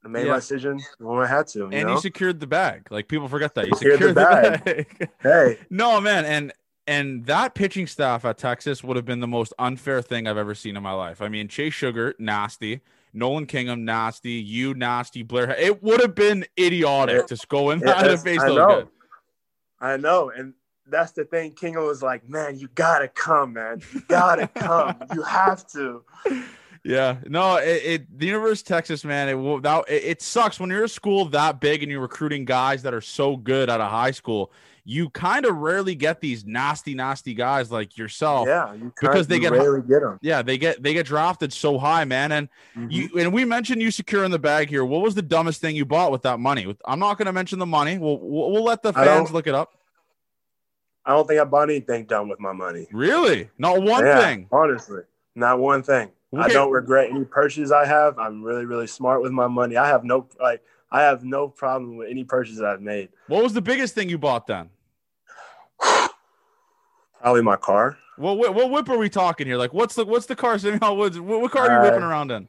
I 0.04 0.08
made 0.08 0.26
yeah. 0.26 0.32
my 0.32 0.36
decision 0.36 0.80
when 0.98 1.18
I 1.18 1.26
had 1.26 1.48
to. 1.48 1.58
You 1.58 1.70
and 1.72 1.86
know? 1.88 1.94
you 1.94 2.00
secured 2.00 2.38
the 2.38 2.46
bag. 2.46 2.86
Like 2.90 3.08
people 3.08 3.28
forget 3.28 3.54
that. 3.54 3.66
You 3.66 3.74
secured, 3.74 3.94
secured 3.94 4.14
the, 4.14 4.20
bag. 4.20 4.64
bag. 4.98 5.10
hey. 5.20 5.58
No, 5.68 6.00
man, 6.00 6.24
and 6.24 6.52
and 6.86 7.26
that 7.26 7.54
pitching 7.54 7.88
staff 7.88 8.24
at 8.24 8.38
Texas 8.38 8.84
would 8.84 8.96
have 8.96 9.04
been 9.04 9.18
the 9.18 9.26
most 9.26 9.52
unfair 9.58 10.00
thing 10.02 10.28
I've 10.28 10.36
ever 10.36 10.54
seen 10.54 10.76
in 10.76 10.82
my 10.82 10.92
life. 10.92 11.20
I 11.20 11.28
mean, 11.28 11.48
Chase 11.48 11.74
Shugart, 11.74 12.14
nasty. 12.20 12.80
Nolan 13.12 13.46
Kingham, 13.46 13.84
nasty. 13.84 14.32
You, 14.32 14.74
nasty. 14.74 15.22
Blair. 15.22 15.50
It 15.58 15.82
would 15.82 16.00
have 16.00 16.14
been 16.14 16.44
idiotic 16.58 17.22
it, 17.22 17.28
to 17.28 17.46
go 17.48 17.70
in 17.70 17.80
that 17.80 18.06
and 18.10 18.20
face 18.20 18.40
those 18.40 18.58
guys. 18.58 18.84
I 19.80 19.96
know. 19.96 20.30
And 20.30 20.54
that's 20.86 21.12
the 21.12 21.24
thing. 21.24 21.52
Kingham 21.52 21.84
was 21.84 22.02
like, 22.02 22.28
man, 22.28 22.58
you 22.58 22.68
gotta 22.74 23.08
come, 23.08 23.54
man. 23.54 23.82
You 23.92 24.02
gotta 24.08 24.46
come. 24.54 24.96
you 25.14 25.22
have 25.22 25.66
to. 25.68 26.02
Yeah, 26.84 27.16
no, 27.26 27.56
it, 27.56 27.82
it, 27.84 28.18
the 28.18 28.26
University 28.26 28.72
of 28.72 28.76
Texas, 28.78 29.04
man, 29.04 29.28
it 29.28 29.62
that 29.62 29.84
it, 29.88 30.04
it, 30.04 30.22
sucks 30.22 30.60
when 30.60 30.70
you're 30.70 30.84
a 30.84 30.88
school 30.88 31.24
that 31.24 31.60
big 31.60 31.82
and 31.82 31.90
you're 31.90 32.00
recruiting 32.00 32.44
guys 32.44 32.82
that 32.84 32.94
are 32.94 33.00
so 33.00 33.36
good 33.36 33.68
out 33.68 33.80
of 33.80 33.90
high 33.90 34.12
school. 34.12 34.52
You 34.88 35.10
kind 35.10 35.44
of 35.44 35.56
rarely 35.56 35.96
get 35.96 36.20
these 36.20 36.46
nasty, 36.46 36.94
nasty 36.94 37.34
guys 37.34 37.72
like 37.72 37.98
yourself. 37.98 38.46
Yeah, 38.46 38.72
you 38.72 38.92
because 39.00 39.26
they 39.26 39.40
get 39.40 39.50
rarely 39.50 39.82
get 39.82 40.00
them. 40.00 40.20
Yeah, 40.22 40.42
they 40.42 40.58
get 40.58 40.80
they 40.80 40.94
get 40.94 41.06
drafted 41.06 41.52
so 41.52 41.76
high, 41.76 42.04
man. 42.04 42.30
And 42.30 42.48
mm-hmm. 42.76 42.90
you 42.90 43.10
and 43.18 43.32
we 43.32 43.44
mentioned 43.44 43.82
you 43.82 43.90
securing 43.90 44.30
the 44.30 44.38
bag 44.38 44.68
here. 44.68 44.84
What 44.84 45.02
was 45.02 45.16
the 45.16 45.22
dumbest 45.22 45.60
thing 45.60 45.74
you 45.74 45.84
bought 45.84 46.12
with 46.12 46.22
that 46.22 46.38
money? 46.38 46.72
I'm 46.84 47.00
not 47.00 47.18
going 47.18 47.26
to 47.26 47.32
mention 47.32 47.58
the 47.58 47.66
money. 47.66 47.98
We'll, 47.98 48.20
we'll 48.20 48.52
we'll 48.52 48.62
let 48.64 48.84
the 48.84 48.92
fans 48.92 49.32
look 49.32 49.48
it 49.48 49.56
up. 49.56 49.72
I 51.04 51.10
don't 51.10 51.26
think 51.26 51.40
I 51.40 51.44
bought 51.44 51.68
anything 51.68 52.04
dumb 52.04 52.28
with 52.28 52.38
my 52.38 52.52
money. 52.52 52.86
Really? 52.92 53.50
Not 53.58 53.82
one 53.82 54.06
yeah, 54.06 54.20
thing. 54.20 54.46
Honestly, 54.52 55.02
not 55.34 55.58
one 55.58 55.82
thing. 55.82 56.10
Okay. 56.32 56.44
I 56.44 56.48
don't 56.48 56.70
regret 56.70 57.10
any 57.10 57.24
purchases 57.24 57.72
I 57.72 57.86
have. 57.86 58.18
I'm 58.18 58.42
really, 58.42 58.64
really 58.64 58.86
smart 58.86 59.20
with 59.22 59.32
my 59.32 59.48
money. 59.48 59.76
I 59.76 59.88
have 59.88 60.04
no 60.04 60.28
like 60.40 60.62
I 60.90 61.02
have 61.02 61.24
no 61.24 61.48
problem 61.48 61.96
with 61.96 62.08
any 62.08 62.22
purchases 62.24 62.62
I've 62.62 62.80
made. 62.80 63.08
What 63.26 63.42
was 63.42 63.52
the 63.52 63.62
biggest 63.62 63.94
thing 63.94 64.08
you 64.08 64.18
bought 64.18 64.46
then? 64.46 64.70
Probably 67.26 67.42
my 67.42 67.56
car. 67.56 67.98
Well, 68.18 68.36
what, 68.36 68.54
what 68.54 68.70
whip 68.70 68.88
are 68.88 68.96
we 68.96 69.10
talking 69.10 69.48
here? 69.48 69.56
Like, 69.56 69.74
what's 69.74 69.96
the 69.96 70.04
what's 70.04 70.26
the 70.26 70.36
car? 70.36 70.56
Samuel 70.60 70.96
Woods. 70.96 71.18
What, 71.18 71.40
what 71.40 71.50
car 71.50 71.68
are 71.68 71.72
you 71.72 71.80
uh, 71.80 71.90
ripping 71.90 72.04
around 72.04 72.30
in? 72.30 72.46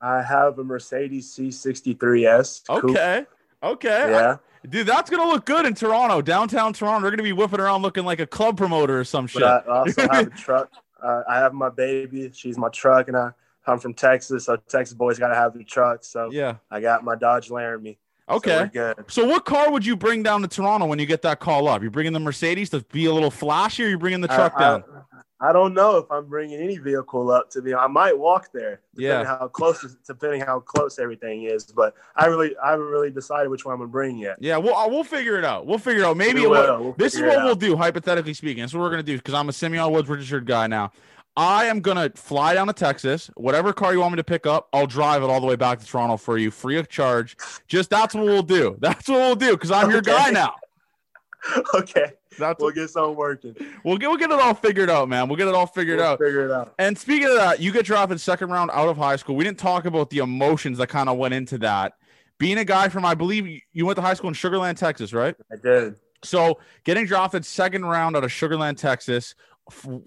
I 0.00 0.20
have 0.20 0.58
a 0.58 0.64
Mercedes 0.64 1.32
C63S. 1.32 2.68
Okay. 2.68 3.24
Okay. 3.62 4.10
Yeah. 4.10 4.38
I, 4.64 4.66
dude, 4.66 4.88
that's 4.88 5.10
gonna 5.10 5.30
look 5.30 5.46
good 5.46 5.64
in 5.64 5.74
Toronto, 5.74 6.22
downtown 6.22 6.72
Toronto. 6.72 7.02
They're 7.02 7.12
gonna 7.12 7.22
be 7.22 7.34
whipping 7.34 7.60
around 7.60 7.82
looking 7.82 8.04
like 8.04 8.18
a 8.18 8.26
club 8.26 8.56
promoter 8.56 8.98
or 8.98 9.04
some 9.04 9.28
shit. 9.28 9.42
But 9.42 9.68
I 9.68 9.78
also 9.78 10.08
have 10.08 10.26
a 10.26 10.30
truck. 10.36 10.72
Uh, 11.00 11.22
I 11.28 11.36
have 11.36 11.54
my 11.54 11.68
baby. 11.68 12.28
She's 12.34 12.58
my 12.58 12.68
truck, 12.70 13.06
and 13.06 13.16
I 13.16 13.30
I'm 13.64 13.78
from 13.78 13.94
Texas, 13.94 14.46
so 14.46 14.56
Texas 14.56 14.94
boys 14.94 15.20
got 15.20 15.28
to 15.28 15.36
have 15.36 15.54
the 15.56 15.62
truck. 15.62 16.02
So 16.02 16.30
yeah, 16.32 16.56
I 16.68 16.80
got 16.80 17.04
my 17.04 17.14
Dodge 17.14 17.48
Laramie. 17.48 18.00
Okay. 18.28 18.70
So, 18.74 18.94
so, 19.08 19.26
what 19.26 19.44
car 19.44 19.70
would 19.70 19.86
you 19.86 19.96
bring 19.96 20.22
down 20.22 20.42
to 20.42 20.48
Toronto 20.48 20.86
when 20.86 20.98
you 20.98 21.06
get 21.06 21.22
that 21.22 21.38
call 21.38 21.68
up? 21.68 21.82
You 21.82 21.90
bringing 21.90 22.12
the 22.12 22.20
Mercedes 22.20 22.70
to 22.70 22.80
be 22.92 23.06
a 23.06 23.12
little 23.12 23.30
flashy, 23.30 23.84
or 23.84 23.88
you 23.88 23.98
bringing 23.98 24.20
the 24.20 24.28
truck 24.28 24.54
I, 24.56 24.60
down? 24.60 24.84
I, 25.40 25.50
I, 25.50 25.52
don't 25.52 25.74
know 25.74 25.98
if 25.98 26.10
I'm 26.10 26.26
bringing 26.26 26.60
any 26.60 26.78
vehicle 26.78 27.30
up 27.30 27.50
to 27.50 27.62
be. 27.62 27.72
I 27.72 27.86
might 27.86 28.18
walk 28.18 28.50
there, 28.52 28.80
depending 28.96 29.26
yeah. 29.26 29.38
how 29.38 29.46
close, 29.46 29.96
depending 30.04 30.40
how 30.40 30.58
close 30.58 30.98
everything 30.98 31.44
is. 31.44 31.66
But 31.66 31.94
I 32.16 32.26
really, 32.26 32.56
I 32.58 32.72
haven't 32.72 32.86
really 32.86 33.10
decided 33.10 33.48
which 33.48 33.64
one 33.64 33.74
I'm 33.74 33.78
gonna 33.78 33.90
bring 33.90 34.18
yet. 34.18 34.38
Yeah, 34.40 34.56
well, 34.56 34.74
uh, 34.74 34.88
we'll 34.88 35.04
figure 35.04 35.38
it 35.38 35.44
out. 35.44 35.66
We'll 35.66 35.78
figure 35.78 36.02
it 36.02 36.06
out. 36.06 36.16
Maybe 36.16 36.40
we 36.40 36.48
will. 36.48 36.82
We'll 36.82 36.92
this 36.94 37.14
is 37.14 37.22
what 37.22 37.44
we'll 37.44 37.54
do, 37.54 37.76
hypothetically 37.76 38.34
speaking. 38.34 38.62
That's 38.62 38.74
what 38.74 38.80
we're 38.80 38.90
gonna 38.90 39.04
do 39.04 39.18
because 39.18 39.34
I'm 39.34 39.48
a 39.48 39.52
Simeon 39.52 39.92
Woods 39.92 40.08
Richardson 40.08 40.44
guy 40.44 40.66
now. 40.66 40.90
I 41.36 41.66
am 41.66 41.80
gonna 41.80 42.10
fly 42.14 42.54
down 42.54 42.66
to 42.68 42.72
Texas. 42.72 43.30
Whatever 43.36 43.72
car 43.72 43.92
you 43.92 44.00
want 44.00 44.12
me 44.12 44.16
to 44.16 44.24
pick 44.24 44.46
up, 44.46 44.68
I'll 44.72 44.86
drive 44.86 45.22
it 45.22 45.26
all 45.26 45.40
the 45.40 45.46
way 45.46 45.56
back 45.56 45.78
to 45.80 45.86
Toronto 45.86 46.16
for 46.16 46.38
you, 46.38 46.50
free 46.50 46.78
of 46.78 46.88
charge. 46.88 47.36
Just 47.68 47.90
that's 47.90 48.14
what 48.14 48.24
we'll 48.24 48.42
do. 48.42 48.76
That's 48.80 49.08
what 49.08 49.18
we'll 49.18 49.34
do 49.36 49.52
because 49.52 49.70
I'm 49.70 49.90
your 49.90 50.00
guy 50.00 50.30
now. 50.30 50.54
okay, 51.74 52.12
That's 52.38 52.60
we'll 52.60 52.70
get 52.72 52.88
something 52.90 53.14
working. 53.14 53.54
we'll 53.84 53.98
get 53.98 54.08
we'll 54.08 54.16
get 54.18 54.30
it 54.30 54.40
all 54.40 54.54
figured 54.54 54.88
out, 54.90 55.08
man. 55.08 55.28
We'll 55.28 55.36
get 55.36 55.46
it 55.48 55.54
all 55.54 55.66
figured 55.66 55.98
We'll 55.98 56.06
out. 56.06 56.18
Figure 56.18 56.46
it 56.46 56.50
out. 56.50 56.74
And 56.78 56.96
speaking 56.96 57.28
of 57.28 57.34
that, 57.36 57.60
you 57.60 57.70
get 57.72 57.84
drafted 57.84 58.20
second 58.20 58.50
round 58.50 58.70
out 58.72 58.88
of 58.88 58.96
high 58.96 59.16
school. 59.16 59.36
We 59.36 59.44
didn't 59.44 59.58
talk 59.58 59.84
about 59.84 60.10
the 60.10 60.18
emotions 60.18 60.78
that 60.78 60.88
kind 60.88 61.08
of 61.08 61.18
went 61.18 61.34
into 61.34 61.58
that. 61.58 61.94
Being 62.38 62.58
a 62.58 62.64
guy 62.64 62.88
from, 62.88 63.04
I 63.04 63.14
believe 63.14 63.62
you 63.72 63.86
went 63.86 63.96
to 63.96 64.02
high 64.02 64.14
school 64.14 64.28
in 64.28 64.34
Sugar 64.34 64.58
Land, 64.58 64.76
Texas, 64.78 65.12
right? 65.12 65.34
I 65.52 65.56
did. 65.56 65.96
So 66.22 66.58
getting 66.84 67.06
drafted 67.06 67.44
second 67.44 67.84
round 67.84 68.16
out 68.16 68.24
of 68.24 68.32
Sugar 68.32 68.56
Land, 68.56 68.78
Texas. 68.78 69.34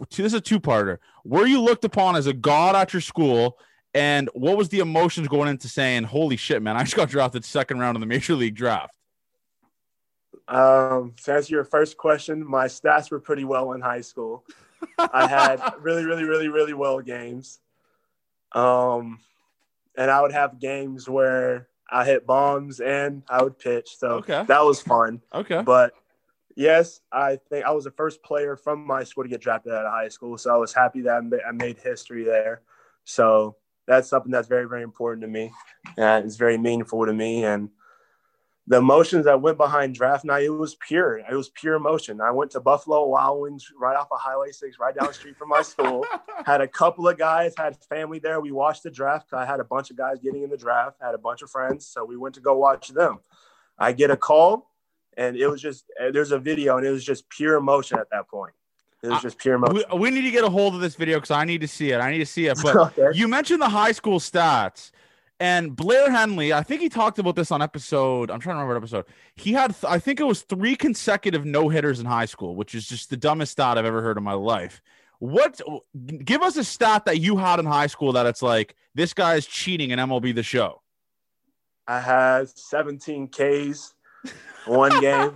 This 0.09 0.19
is 0.19 0.33
a 0.33 0.41
two-parter. 0.41 0.99
Were 1.23 1.45
you 1.45 1.61
looked 1.61 1.83
upon 1.83 2.15
as 2.15 2.27
a 2.27 2.33
god 2.33 2.75
at 2.75 2.93
your 2.93 3.01
school? 3.01 3.57
And 3.93 4.29
what 4.33 4.55
was 4.57 4.69
the 4.69 4.79
emotions 4.79 5.27
going 5.27 5.49
into 5.49 5.67
saying, 5.67 6.03
"Holy 6.03 6.37
shit, 6.37 6.61
man! 6.61 6.77
I 6.77 6.83
just 6.83 6.95
got 6.95 7.09
drafted 7.09 7.43
second 7.43 7.79
round 7.79 7.95
in 7.97 8.01
the 8.01 8.05
major 8.07 8.35
league 8.35 8.55
draft"? 8.55 8.95
Um, 10.47 11.13
to 11.23 11.33
answer 11.33 11.53
your 11.53 11.63
first 11.63 11.97
question, 11.97 12.45
my 12.47 12.65
stats 12.65 13.11
were 13.11 13.19
pretty 13.19 13.43
well 13.45 13.73
in 13.73 13.81
high 13.81 14.01
school. 14.01 14.45
I 14.97 15.27
had 15.27 15.61
really, 15.79 16.05
really, 16.05 16.23
really, 16.23 16.47
really 16.47 16.73
well 16.73 16.99
games. 17.01 17.59
Um, 18.53 19.19
and 19.95 20.09
I 20.09 20.21
would 20.21 20.31
have 20.31 20.59
games 20.59 21.07
where 21.09 21.67
I 21.91 22.05
hit 22.05 22.25
bombs 22.25 22.79
and 22.79 23.23
I 23.29 23.43
would 23.43 23.59
pitch. 23.59 23.97
So 23.97 24.07
Okay. 24.17 24.43
that 24.47 24.63
was 24.63 24.81
fun. 24.81 25.21
Okay. 25.33 25.61
But 25.63 25.93
yes, 26.59 26.99
I 27.09 27.37
think 27.49 27.65
I 27.65 27.71
was 27.71 27.85
the 27.85 27.91
first 27.91 28.21
player 28.21 28.57
from 28.57 28.85
my 28.85 29.05
school 29.05 29.23
to 29.23 29.29
get 29.29 29.39
drafted 29.39 29.71
out 29.71 29.85
of 29.85 29.93
high 29.93 30.09
school. 30.09 30.37
So 30.37 30.53
I 30.53 30.57
was 30.57 30.73
happy 30.73 31.01
that 31.01 31.23
I 31.47 31.51
made 31.51 31.79
history 31.79 32.25
there. 32.25 32.61
So 33.05 33.55
that's 33.87 34.09
something 34.09 34.31
that's 34.31 34.49
very, 34.49 34.67
very 34.67 34.83
important 34.83 35.21
to 35.21 35.29
me. 35.29 35.51
And 35.97 36.25
it's 36.25 36.35
very 36.35 36.57
meaningful 36.57 37.05
to 37.05 37.13
me. 37.13 37.45
And 37.45 37.69
the 38.67 38.77
emotions 38.77 39.23
that 39.23 39.41
went 39.41 39.57
behind 39.57 39.95
draft 39.95 40.25
night, 40.25 40.43
it 40.43 40.49
was 40.49 40.75
pure. 40.75 41.19
It 41.19 41.33
was 41.33 41.47
pure 41.49 41.75
emotion. 41.75 42.19
I 42.19 42.31
went 42.31 42.51
to 42.51 42.59
Buffalo 42.59 43.07
Wild 43.07 43.41
Wings 43.41 43.71
right 43.79 43.95
off 43.95 44.09
of 44.11 44.19
Highway 44.19 44.51
6, 44.51 44.77
right 44.79 44.93
down 44.93 45.07
the 45.07 45.13
street 45.13 45.37
from 45.37 45.47
my 45.47 45.61
school. 45.61 46.05
Had 46.45 46.59
a 46.59 46.67
couple 46.67 47.07
of 47.07 47.17
guys, 47.17 47.53
had 47.57 47.77
family 47.85 48.19
there. 48.19 48.39
We 48.41 48.51
watched 48.51 48.83
the 48.83 48.91
draft. 48.91 49.33
I 49.33 49.45
had 49.45 49.59
a 49.59 49.63
bunch 49.65 49.91
of 49.91 49.97
guys 49.97 50.19
getting 50.19 50.43
in 50.43 50.49
the 50.49 50.57
draft, 50.57 50.97
had 51.01 51.13
a 51.13 51.17
bunch 51.17 51.41
of 51.41 51.49
friends. 51.49 51.85
So 51.85 52.05
we 52.05 52.15
went 52.15 52.35
to 52.35 52.41
go 52.41 52.57
watch 52.57 52.89
them. 52.89 53.19
I 53.77 53.91
get 53.91 54.09
a 54.09 54.15
call, 54.15 54.68
and 55.19 55.35
it 55.35 55.47
was 55.47 55.61
just, 55.61 55.83
uh, 56.01 56.11
there's 56.11 56.31
a 56.31 56.39
video, 56.39 56.77
and 56.77 56.87
it 56.87 56.91
was 56.91 57.03
just 57.03 57.27
pure 57.29 57.57
emotion 57.57 57.99
at 57.99 58.09
that 58.11 58.29
point. 58.29 58.53
It 59.03 59.09
was 59.09 59.19
I- 59.19 59.21
just 59.21 59.37
pure 59.37 59.55
emotion. 59.55 59.83
we, 59.91 59.99
we 59.99 60.11
need 60.11 60.21
to 60.21 60.31
get 60.31 60.45
a 60.45 60.49
hold 60.49 60.75
of 60.75 60.81
this 60.81 60.95
video 60.95 61.17
because 61.17 61.31
I 61.31 61.43
need 61.43 61.61
to 61.61 61.67
see 61.67 61.91
it. 61.91 61.99
I 61.99 62.09
need 62.09 62.19
to 62.19 62.25
see 62.25 62.47
it. 62.47 62.57
But 62.63 62.75
okay. 62.97 63.09
you 63.13 63.27
mentioned 63.27 63.61
the 63.61 63.69
high 63.69 63.91
school 63.91 64.19
stats 64.19 64.91
and 65.39 65.75
Blair 65.75 66.09
Henley. 66.09 66.53
I 66.53 66.63
think 66.63 66.81
he 66.81 66.87
talked 66.87 67.19
about 67.19 67.35
this 67.35 67.51
on 67.51 67.61
episode. 67.61 68.31
I'm 68.31 68.39
trying 68.39 68.55
to 68.55 68.61
remember 68.61 68.75
what 68.75 68.83
episode. 68.83 69.05
He 69.35 69.51
had, 69.51 69.75
I 69.87 69.99
think 69.99 70.21
it 70.21 70.25
was 70.25 70.41
three 70.41 70.75
consecutive 70.75 71.45
no 71.45 71.67
hitters 71.67 71.99
in 71.99 72.05
high 72.05 72.25
school, 72.25 72.55
which 72.55 72.73
is 72.73 72.87
just 72.87 73.09
the 73.09 73.17
dumbest 73.17 73.51
stat 73.51 73.77
I've 73.77 73.85
ever 73.85 74.01
heard 74.01 74.17
in 74.17 74.23
my 74.23 74.33
life. 74.33 74.81
What? 75.19 75.59
Give 76.23 76.41
us 76.41 76.55
a 76.55 76.63
stat 76.63 77.03
that 77.05 77.19
you 77.19 77.35
had 77.35 77.59
in 77.59 77.65
high 77.65 77.87
school 77.87 78.13
that 78.13 78.25
it's 78.25 78.41
like 78.41 78.75
this 78.95 79.13
guy 79.13 79.35
is 79.35 79.45
cheating 79.45 79.91
in 79.91 79.99
MLB 79.99 80.33
the 80.33 80.43
Show. 80.43 80.81
I 81.87 81.99
had 81.99 82.47
17 82.57 83.27
Ks 83.27 83.95
one 84.65 84.99
game, 85.01 85.35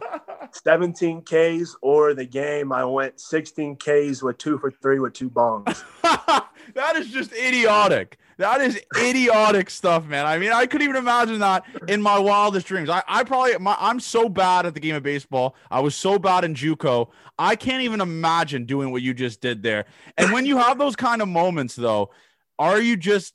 17 0.52 1.22
Ks, 1.24 1.76
or 1.82 2.14
the 2.14 2.26
game 2.26 2.72
I 2.72 2.86
went 2.86 3.20
16 3.20 3.78
Ks 3.78 4.22
with 4.22 4.38
two 4.38 4.58
for 4.58 4.72
three 4.72 5.00
with 5.00 5.14
two 5.14 5.30
bombs. 5.30 5.84
that 6.04 6.96
is 6.96 7.10
just 7.10 7.34
idiotic. 7.34 8.18
That 8.38 8.62
is 8.62 8.82
idiotic 8.98 9.70
stuff, 9.70 10.06
man. 10.08 10.26
I 10.26 10.40
mean, 10.40 10.52
I 10.52 10.66
couldn't 10.66 10.86
even 10.86 10.96
imagine 10.98 11.40
that 11.40 11.64
in 11.88 12.02
my 12.02 12.18
wildest 12.18 12.66
dreams. 12.66 12.90
I, 12.90 13.04
I 13.08 13.24
probably, 13.24 13.58
my, 13.60 13.76
I'm 13.80 14.00
so 14.00 14.28
bad 14.28 14.66
at 14.66 14.74
the 14.74 14.80
game 14.80 14.96
of 14.96 15.04
baseball. 15.04 15.56
I 15.70 15.80
was 15.82 15.96
so 15.96 16.18
bad 16.18 16.44
in 16.44 16.56
JUCO. 16.56 17.10
I 17.38 17.56
can't 17.56 17.84
even 17.84 18.02
imagine 18.02 18.66
doing 18.66 18.92
what 18.92 19.02
you 19.04 19.14
just 19.14 19.40
did 19.40 19.62
there. 19.62 19.86
And 20.18 20.32
when 20.32 20.46
you 20.46 20.58
have 20.58 20.78
those 20.80 20.96
kind 20.96 21.22
of 21.22 21.28
moments, 21.28 21.76
though, 21.76 22.10
are 22.58 22.80
you 22.82 22.98
just, 22.98 23.34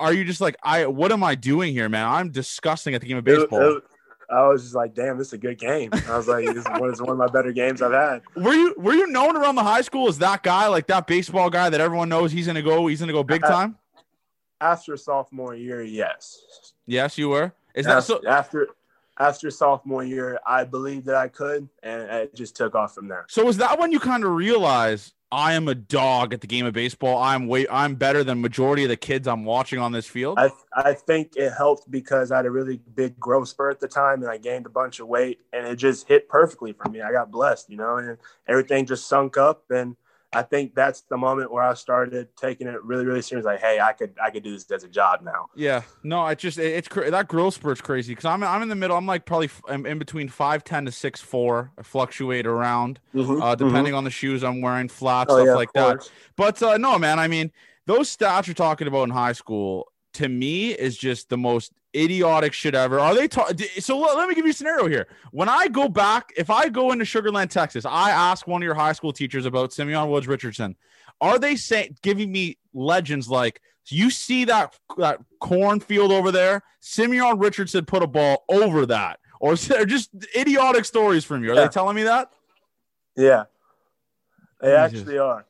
are 0.00 0.12
you 0.12 0.24
just 0.24 0.40
like, 0.40 0.56
I, 0.64 0.86
what 0.86 1.12
am 1.12 1.22
I 1.22 1.36
doing 1.36 1.72
here, 1.72 1.88
man? 1.88 2.06
I'm 2.06 2.30
disgusting 2.30 2.94
at 2.94 3.00
the 3.00 3.06
game 3.06 3.16
of 3.16 3.26
It- 3.28 3.38
baseball. 3.38 3.76
it- 3.78 3.84
I 4.30 4.46
was 4.46 4.62
just 4.62 4.74
like, 4.74 4.94
damn, 4.94 5.18
this 5.18 5.28
is 5.28 5.32
a 5.34 5.38
good 5.38 5.58
game. 5.58 5.90
I 6.08 6.16
was 6.16 6.28
like, 6.28 6.46
this 6.46 6.56
is 6.56 6.64
one, 6.66 6.88
this 6.88 6.94
is 6.94 7.02
one 7.02 7.10
of 7.10 7.18
my 7.18 7.26
better 7.26 7.52
games 7.52 7.82
I've 7.82 7.92
had. 7.92 8.22
were 8.36 8.52
you, 8.54 8.74
were 8.76 8.94
you 8.94 9.06
known 9.06 9.36
around 9.36 9.54
the 9.56 9.62
high 9.62 9.82
school 9.82 10.08
as 10.08 10.18
that 10.18 10.42
guy, 10.42 10.66
like 10.68 10.86
that 10.88 11.06
baseball 11.06 11.50
guy 11.50 11.70
that 11.70 11.80
everyone 11.80 12.08
knows 12.08 12.32
he's 12.32 12.46
gonna 12.46 12.62
go, 12.62 12.86
he's 12.86 13.00
gonna 13.00 13.12
go 13.12 13.22
big 13.22 13.44
Uh, 13.44 13.48
time? 13.48 13.78
After 14.60 14.96
sophomore 14.96 15.54
year, 15.54 15.82
yes. 15.82 16.72
Yes, 16.86 17.18
you 17.18 17.28
were. 17.28 17.52
Is 17.74 17.86
that 17.86 17.98
after, 17.98 18.20
so? 18.22 18.28
after 18.28 18.68
after 19.18 19.50
sophomore 19.50 20.04
year, 20.04 20.40
I 20.46 20.64
believed 20.64 21.06
that 21.06 21.16
I 21.16 21.28
could, 21.28 21.68
and 21.82 22.02
it 22.02 22.34
just 22.34 22.56
took 22.56 22.74
off 22.74 22.94
from 22.94 23.08
there. 23.08 23.26
So 23.28 23.44
was 23.44 23.58
that 23.58 23.78
when 23.78 23.92
you 23.92 24.00
kind 24.00 24.24
of 24.24 24.30
realize 24.32 25.12
I 25.34 25.54
am 25.54 25.66
a 25.66 25.74
dog 25.74 26.32
at 26.32 26.40
the 26.40 26.46
game 26.46 26.64
of 26.64 26.74
baseball? 26.74 27.20
I'm 27.20 27.48
way 27.48 27.66
I'm 27.68 27.96
better 27.96 28.22
than 28.22 28.40
majority 28.40 28.84
of 28.84 28.88
the 28.88 28.96
kids 28.96 29.26
I'm 29.26 29.44
watching 29.44 29.80
on 29.80 29.90
this 29.90 30.06
field. 30.06 30.38
I 30.38 30.50
I 30.72 30.94
think 30.94 31.32
it 31.34 31.50
helped 31.50 31.90
because 31.90 32.30
I 32.30 32.36
had 32.36 32.46
a 32.46 32.52
really 32.52 32.80
big 32.94 33.18
growth 33.18 33.48
spurt 33.48 33.74
at 33.74 33.80
the 33.80 33.88
time, 33.88 34.22
and 34.22 34.30
I 34.30 34.36
gained 34.36 34.64
a 34.66 34.70
bunch 34.70 35.00
of 35.00 35.08
weight, 35.08 35.40
and 35.52 35.66
it 35.66 35.74
just 35.74 36.06
hit 36.06 36.28
perfectly 36.28 36.72
for 36.72 36.88
me. 36.88 37.02
I 37.02 37.10
got 37.10 37.32
blessed, 37.32 37.68
you 37.68 37.76
know, 37.76 37.96
and 37.96 38.16
everything 38.46 38.86
just 38.86 39.08
sunk 39.08 39.36
up, 39.36 39.64
and 39.70 39.96
I 40.34 40.42
think 40.42 40.74
that's 40.74 41.02
the 41.02 41.16
moment 41.16 41.52
where 41.52 41.62
I 41.62 41.74
started 41.74 42.28
taking 42.36 42.66
it 42.66 42.82
really, 42.84 43.04
really 43.06 43.22
serious. 43.22 43.44
Like, 43.44 43.60
hey, 43.60 43.80
I 43.80 43.92
could 43.92 44.14
I 44.22 44.30
could 44.30 44.42
do 44.42 44.52
this 44.52 44.70
as 44.70 44.84
a 44.84 44.88
job 44.88 45.20
now. 45.22 45.46
yeah, 45.54 45.82
no, 46.02 46.20
I 46.20 46.34
just 46.34 46.58
it- 46.58 46.72
it's 46.74 46.88
cra- 46.88 47.10
that 47.10 47.28
growth 47.28 47.54
spurt's 47.54 47.80
crazy 47.80 48.12
because 48.12 48.24
I'm 48.24 48.42
I'm 48.42 48.62
in 48.62 48.68
the 48.68 48.74
middle. 48.74 48.96
I'm 48.96 49.06
like 49.06 49.24
probably 49.24 49.46
f- 49.46 49.62
I'm 49.68 49.86
in 49.86 49.98
between 49.98 50.28
five 50.28 50.64
ten 50.64 50.84
to 50.86 50.92
six 50.92 51.20
four. 51.20 51.70
I 51.78 51.82
fluctuate 51.82 52.46
around 52.46 53.00
uh, 53.16 53.54
depending 53.54 53.94
on 53.94 54.04
the 54.04 54.10
shoes 54.10 54.42
I'm 54.44 54.60
wearing, 54.60 54.88
flats, 54.88 55.32
Mm-hmm. 55.32 55.40
Oh, 55.40 55.44
stuff 55.44 55.46
yeah, 55.46 55.54
like 55.54 55.72
that. 55.74 56.10
But 56.36 56.62
uh, 56.62 56.76
no, 56.78 56.98
man. 56.98 57.18
I 57.18 57.28
mean, 57.28 57.52
those 57.86 58.14
stats 58.14 58.46
you're 58.46 58.54
talking 58.54 58.86
about 58.88 59.04
in 59.04 59.10
high 59.10 59.32
school 59.32 59.92
to 60.14 60.28
me 60.28 60.70
is 60.70 60.96
just 60.96 61.28
the 61.28 61.36
most 61.38 61.72
idiotic 61.94 62.52
shit 62.52 62.74
ever. 62.74 62.98
Are 62.98 63.14
they? 63.14 63.28
Ta- 63.28 63.50
so 63.78 63.98
let, 63.98 64.16
let 64.16 64.28
me 64.28 64.34
give 64.34 64.44
you 64.44 64.50
a 64.50 64.54
scenario 64.54 64.86
here. 64.88 65.06
When 65.32 65.48
I 65.48 65.68
go 65.68 65.88
back, 65.88 66.32
if 66.36 66.50
I 66.50 66.68
go 66.68 66.92
into 66.92 67.04
Sugar 67.04 67.30
Land, 67.30 67.50
Texas, 67.50 67.84
I 67.84 68.10
ask 68.10 68.46
one 68.46 68.62
of 68.62 68.64
your 68.64 68.74
high 68.74 68.92
school 68.92 69.12
teachers 69.12 69.46
about 69.46 69.72
Simeon 69.72 70.08
Woods 70.10 70.26
Richardson. 70.26 70.76
Are 71.20 71.38
they 71.38 71.56
saying 71.56 71.96
giving 72.02 72.32
me 72.32 72.58
legends 72.72 73.28
like 73.28 73.60
you 73.88 74.10
see 74.10 74.44
that 74.46 74.78
that 74.98 75.20
cornfield 75.40 76.10
over 76.10 76.32
there? 76.32 76.62
Simeon 76.80 77.38
Richardson 77.38 77.84
put 77.84 78.02
a 78.02 78.06
ball 78.06 78.44
over 78.48 78.86
that, 78.86 79.20
or 79.40 79.54
just 79.54 80.10
idiotic 80.36 80.84
stories 80.84 81.24
from 81.24 81.44
you? 81.44 81.52
Are 81.52 81.54
Yeah. 81.54 81.62
they 81.62 81.68
telling 81.68 81.96
me 81.96 82.02
that? 82.02 82.30
Yeah, 83.16 83.44
they 84.60 84.68
Jesus. 84.68 85.00
actually 85.00 85.18
are. 85.18 85.46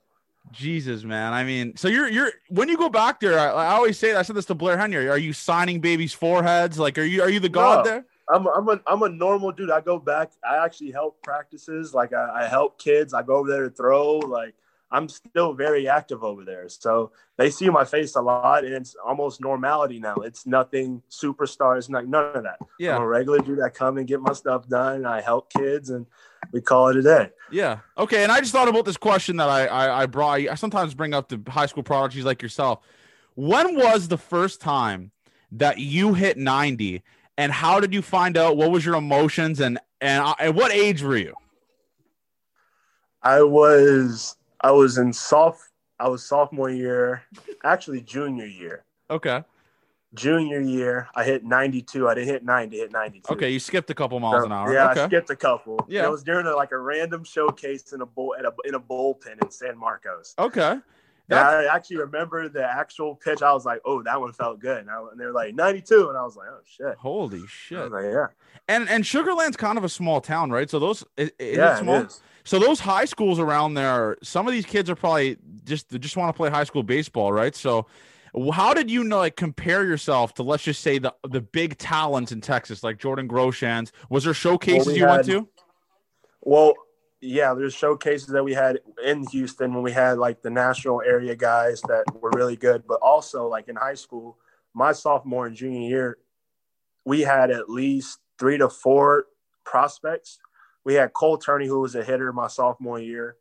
Jesus, 0.54 1.04
man. 1.04 1.32
I 1.32 1.44
mean, 1.44 1.76
so 1.76 1.88
you're 1.88 2.08
you're 2.08 2.32
when 2.48 2.68
you 2.68 2.76
go 2.76 2.88
back 2.88 3.20
there, 3.20 3.38
I, 3.38 3.48
I 3.48 3.66
always 3.74 3.98
say 3.98 4.12
that 4.12 4.18
I 4.18 4.22
said 4.22 4.36
this 4.36 4.46
to 4.46 4.54
Blair 4.54 4.78
Henley. 4.78 5.08
Are 5.08 5.18
you 5.18 5.32
signing 5.32 5.80
babies' 5.80 6.12
foreheads? 6.12 6.78
Like, 6.78 6.98
are 6.98 7.02
you 7.02 7.22
are 7.22 7.30
you 7.30 7.40
the 7.40 7.48
god 7.48 7.84
No. 7.84 7.90
there? 7.90 8.04
I'm 8.32 8.46
I'm 8.46 8.68
a 8.68 8.80
I'm 8.86 9.02
a 9.02 9.08
normal 9.08 9.52
dude. 9.52 9.70
I 9.70 9.80
go 9.80 9.98
back. 9.98 10.32
I 10.48 10.64
actually 10.64 10.92
help 10.92 11.20
practices. 11.22 11.92
Like 11.92 12.12
I, 12.14 12.44
I 12.44 12.46
help 12.46 12.78
kids. 12.78 13.12
I 13.12 13.22
go 13.22 13.36
over 13.36 13.50
there 13.50 13.64
to 13.64 13.70
throw. 13.70 14.18
Like 14.18 14.54
I'm 14.90 15.08
still 15.08 15.52
very 15.52 15.88
active 15.88 16.22
over 16.24 16.44
there. 16.44 16.68
So 16.68 17.10
they 17.36 17.50
see 17.50 17.68
my 17.68 17.84
face 17.84 18.14
a 18.14 18.22
lot, 18.22 18.64
and 18.64 18.72
it's 18.72 18.94
almost 19.04 19.40
normality 19.40 19.98
now. 19.98 20.14
It's 20.16 20.46
nothing 20.46 21.02
superstars, 21.10 21.90
not 21.90 22.06
none 22.06 22.36
of 22.36 22.44
that. 22.44 22.58
I'm 22.60 22.68
Yeah, 22.78 22.96
a 22.96 23.06
regular 23.06 23.40
dude. 23.40 23.60
I 23.60 23.68
come 23.70 23.98
and 23.98 24.06
get 24.06 24.20
my 24.20 24.32
stuff 24.32 24.68
done. 24.68 25.04
I 25.04 25.20
help 25.20 25.52
kids, 25.52 25.90
and 25.90 26.06
we 26.52 26.60
call 26.60 26.88
it 26.88 26.96
a 26.96 27.02
day. 27.02 27.30
yeah. 27.50 27.78
Okay, 27.98 28.22
and 28.22 28.32
I 28.32 28.40
just 28.40 28.52
thought 28.52 28.68
about 28.68 28.84
this 28.84 28.96
question 28.96 29.36
that 29.36 29.48
I 29.48 29.66
I, 29.66 30.02
I 30.02 30.06
brought. 30.06 30.40
I 30.40 30.54
sometimes 30.54 30.94
bring 30.94 31.14
up 31.14 31.28
to 31.28 31.40
high 31.48 31.66
school 31.66 31.82
prodigies 31.82 32.24
like 32.24 32.42
yourself. 32.42 32.80
When 33.34 33.76
was 33.76 34.08
the 34.08 34.18
first 34.18 34.60
time 34.60 35.10
that 35.52 35.78
you 35.78 36.14
hit 36.14 36.36
90, 36.36 37.02
and 37.36 37.52
how 37.52 37.80
did 37.80 37.92
you 37.92 38.02
find 38.02 38.36
out? 38.36 38.56
What 38.56 38.70
was 38.70 38.84
your 38.84 38.94
emotions, 38.94 39.60
and 39.60 39.78
and 40.00 40.24
uh, 40.24 40.34
at 40.38 40.54
what 40.54 40.72
age 40.72 41.02
were 41.02 41.16
you? 41.16 41.34
I 43.22 43.42
was 43.42 44.36
I 44.60 44.70
was 44.70 44.98
in 44.98 45.12
soft. 45.12 45.60
I 45.98 46.08
was 46.08 46.24
sophomore 46.24 46.70
year, 46.70 47.22
actually 47.62 48.00
junior 48.00 48.46
year. 48.46 48.84
Okay, 49.10 49.44
Junior 50.14 50.60
year, 50.60 51.08
I 51.14 51.24
hit 51.24 51.44
92. 51.44 52.08
I 52.08 52.14
didn't 52.14 52.28
hit 52.28 52.44
90. 52.44 52.76
I 52.76 52.80
hit 52.82 52.92
92. 52.92 53.32
okay. 53.34 53.50
You 53.50 53.58
skipped 53.58 53.90
a 53.90 53.94
couple 53.94 54.18
miles 54.20 54.42
So, 54.42 54.46
an 54.46 54.52
hour. 54.52 54.72
Yeah, 54.72 54.90
okay. 54.90 55.02
I 55.02 55.06
skipped 55.06 55.30
a 55.30 55.36
couple. 55.36 55.84
Yeah. 55.88 56.04
It 56.06 56.10
was 56.10 56.22
during 56.22 56.46
a, 56.46 56.54
like 56.54 56.72
a 56.72 56.78
random 56.78 57.24
showcase 57.24 57.92
in 57.92 58.00
a 58.00 58.06
bull 58.06 58.34
at 58.38 58.44
a, 58.44 58.52
in 58.64 58.74
a 58.74 58.80
bullpen 58.80 59.42
in 59.42 59.50
San 59.50 59.76
Marcos. 59.76 60.34
Okay. 60.38 60.78
I 61.30 61.66
actually 61.66 61.98
remember 61.98 62.48
the 62.48 62.64
actual 62.64 63.14
pitch. 63.14 63.42
I 63.42 63.52
was 63.54 63.64
like, 63.64 63.80
"Oh, 63.84 64.02
that 64.02 64.20
one 64.20 64.32
felt 64.32 64.60
good." 64.60 64.78
And, 64.78 64.90
I, 64.90 65.00
and 65.10 65.18
they 65.18 65.24
were 65.24 65.32
like 65.32 65.54
92, 65.54 66.08
and 66.10 66.18
I 66.18 66.22
was 66.22 66.36
like, 66.36 66.48
"Oh 66.50 66.60
shit!" 66.64 66.96
Holy 66.98 67.46
shit! 67.46 67.90
like, 67.90 68.04
"Yeah, 68.04 68.26
And 68.68 68.88
and 68.90 69.06
Sugar 69.06 69.32
Land's 69.32 69.56
kind 69.56 69.78
of 69.78 69.84
a 69.84 69.88
small 69.88 70.20
town, 70.20 70.50
right? 70.50 70.68
So 70.68 70.78
those 70.78 71.02
yeah, 71.40 71.80
small? 71.80 72.02
it 72.02 72.06
is." 72.08 72.20
So 72.44 72.58
those 72.58 72.78
high 72.80 73.06
schools 73.06 73.38
around 73.38 73.72
there, 73.72 74.18
some 74.22 74.46
of 74.46 74.52
these 74.52 74.66
kids 74.66 74.90
are 74.90 74.94
probably 74.94 75.38
just 75.64 75.88
they 75.88 75.98
just 75.98 76.16
want 76.18 76.28
to 76.28 76.36
play 76.36 76.50
high 76.50 76.64
school 76.64 76.82
baseball, 76.82 77.32
right? 77.32 77.54
So 77.56 77.86
how 78.52 78.74
did 78.74 78.90
you 78.90 79.04
know 79.04 79.18
like 79.18 79.36
compare 79.36 79.84
yourself 79.84 80.34
to 80.34 80.42
let's 80.42 80.64
just 80.64 80.80
say 80.80 80.98
the 80.98 81.14
the 81.28 81.40
big 81.40 81.78
talents 81.78 82.32
in 82.32 82.40
Texas 82.40 82.82
like 82.82 82.98
Jordan 82.98 83.28
Groshans? 83.28 83.92
Was 84.10 84.24
there 84.24 84.34
showcases 84.34 84.88
we 84.88 84.98
you 84.98 85.06
went 85.06 85.24
to? 85.26 85.48
Well, 86.42 86.74
yeah, 87.20 87.54
there's 87.54 87.74
showcases 87.74 88.28
that 88.28 88.44
we 88.44 88.52
had 88.52 88.80
in 89.02 89.26
Houston 89.28 89.72
when 89.72 89.82
we 89.82 89.92
had 89.92 90.18
like 90.18 90.42
the 90.42 90.50
national 90.50 91.00
area 91.02 91.34
guys 91.34 91.80
that 91.82 92.04
were 92.20 92.30
really 92.34 92.56
good, 92.56 92.86
but 92.86 93.00
also 93.00 93.48
like 93.48 93.68
in 93.68 93.76
high 93.76 93.94
school, 93.94 94.36
my 94.74 94.92
sophomore 94.92 95.46
and 95.46 95.56
junior 95.56 95.88
year, 95.88 96.18
we 97.04 97.22
had 97.22 97.50
at 97.50 97.70
least 97.70 98.18
three 98.38 98.58
to 98.58 98.68
four 98.68 99.26
prospects. 99.64 100.38
We 100.84 100.94
had 100.94 101.12
Cole 101.12 101.38
Turney, 101.38 101.66
who 101.66 101.80
was 101.80 101.94
a 101.94 102.04
hitter 102.04 102.32
my 102.32 102.48
sophomore 102.48 103.00
year, 103.00 103.36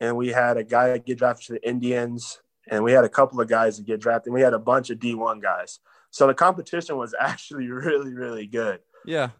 and 0.00 0.16
we 0.16 0.28
had 0.28 0.56
a 0.56 0.64
guy 0.64 0.92
that 0.92 1.04
get 1.04 1.18
drafted 1.18 1.46
to 1.46 1.52
the 1.54 1.68
Indians, 1.68 2.40
and 2.70 2.82
we 2.84 2.92
had 2.92 3.04
a 3.04 3.08
couple 3.08 3.40
of 3.40 3.48
guys 3.48 3.76
that 3.78 3.86
get 3.86 4.00
drafted. 4.00 4.26
And 4.28 4.34
we 4.34 4.40
had 4.42 4.54
a 4.54 4.58
bunch 4.58 4.90
of 4.90 4.98
D1 4.98 5.40
guys. 5.42 5.80
So 6.10 6.26
the 6.26 6.34
competition 6.34 6.96
was 6.96 7.14
actually 7.20 7.68
really, 7.68 8.14
really 8.14 8.46
good. 8.46 8.80
Yeah, 9.04 9.30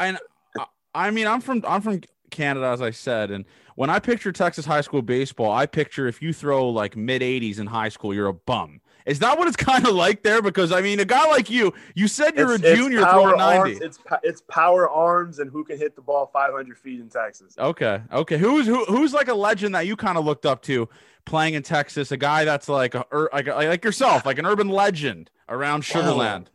and 0.00 0.18
I- 0.58 0.66
I 0.94 1.10
mean, 1.10 1.26
I'm 1.26 1.40
from 1.40 1.62
I'm 1.68 1.82
from 1.82 2.00
Canada, 2.30 2.66
as 2.66 2.80
I 2.82 2.90
said, 2.90 3.30
and 3.30 3.44
when 3.76 3.90
I 3.90 3.98
picture 3.98 4.32
Texas 4.32 4.64
high 4.64 4.80
school 4.80 5.02
baseball, 5.02 5.52
I 5.52 5.66
picture 5.66 6.06
if 6.06 6.22
you 6.22 6.32
throw 6.32 6.68
like 6.70 6.96
mid 6.96 7.20
80s 7.22 7.58
in 7.60 7.66
high 7.66 7.90
school, 7.90 8.14
you're 8.14 8.28
a 8.28 8.32
bum. 8.32 8.80
Is 9.04 9.18
that 9.20 9.38
what 9.38 9.46
it's 9.46 9.56
kind 9.70 9.86
of 9.86 9.94
like 9.94 10.22
there? 10.22 10.40
Because 10.42 10.72
I 10.72 10.80
mean, 10.80 10.98
a 10.98 11.04
guy 11.04 11.26
like 11.28 11.50
you, 11.50 11.72
you 11.94 12.08
said 12.08 12.34
you're 12.36 12.54
It's- 12.54 12.72
a 12.72 12.76
junior 12.76 13.00
throwing 13.02 13.36
90. 13.36 13.58
Arms, 13.58 13.80
it's 13.82 13.98
it's 14.22 14.40
power 14.50 14.88
arms 14.90 15.38
and 15.38 15.50
who 15.50 15.64
can 15.64 15.78
hit 15.78 15.94
the 15.94 16.02
ball 16.02 16.30
500 16.32 16.78
feet 16.78 16.98
in 17.00 17.08
Texas. 17.10 17.54
Okay, 17.58 18.00
okay. 18.12 18.38
Who's 18.38 18.66
who, 18.66 18.84
who's 18.86 19.12
like 19.12 19.28
a 19.28 19.34
legend 19.34 19.74
that 19.74 19.86
you 19.86 19.96
kind 19.96 20.16
of 20.18 20.24
looked 20.24 20.46
up 20.46 20.62
to 20.62 20.88
playing 21.26 21.54
in 21.54 21.62
Texas? 21.62 22.10
A 22.12 22.16
guy 22.16 22.44
that's 22.44 22.68
like 22.68 22.94
a 22.94 23.04
like 23.32 23.46
like 23.46 23.84
yourself, 23.84 24.24
like 24.24 24.38
an 24.38 24.46
urban 24.46 24.68
legend 24.68 25.30
around 25.48 25.80
oh, 25.80 25.82
Sugar 25.82 26.12
Land. 26.12 26.50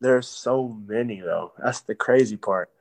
There's 0.00 0.28
so 0.28 0.76
many 0.86 1.20
though. 1.20 1.52
That's 1.62 1.80
the 1.80 1.94
crazy 1.94 2.36
part. 2.36 2.70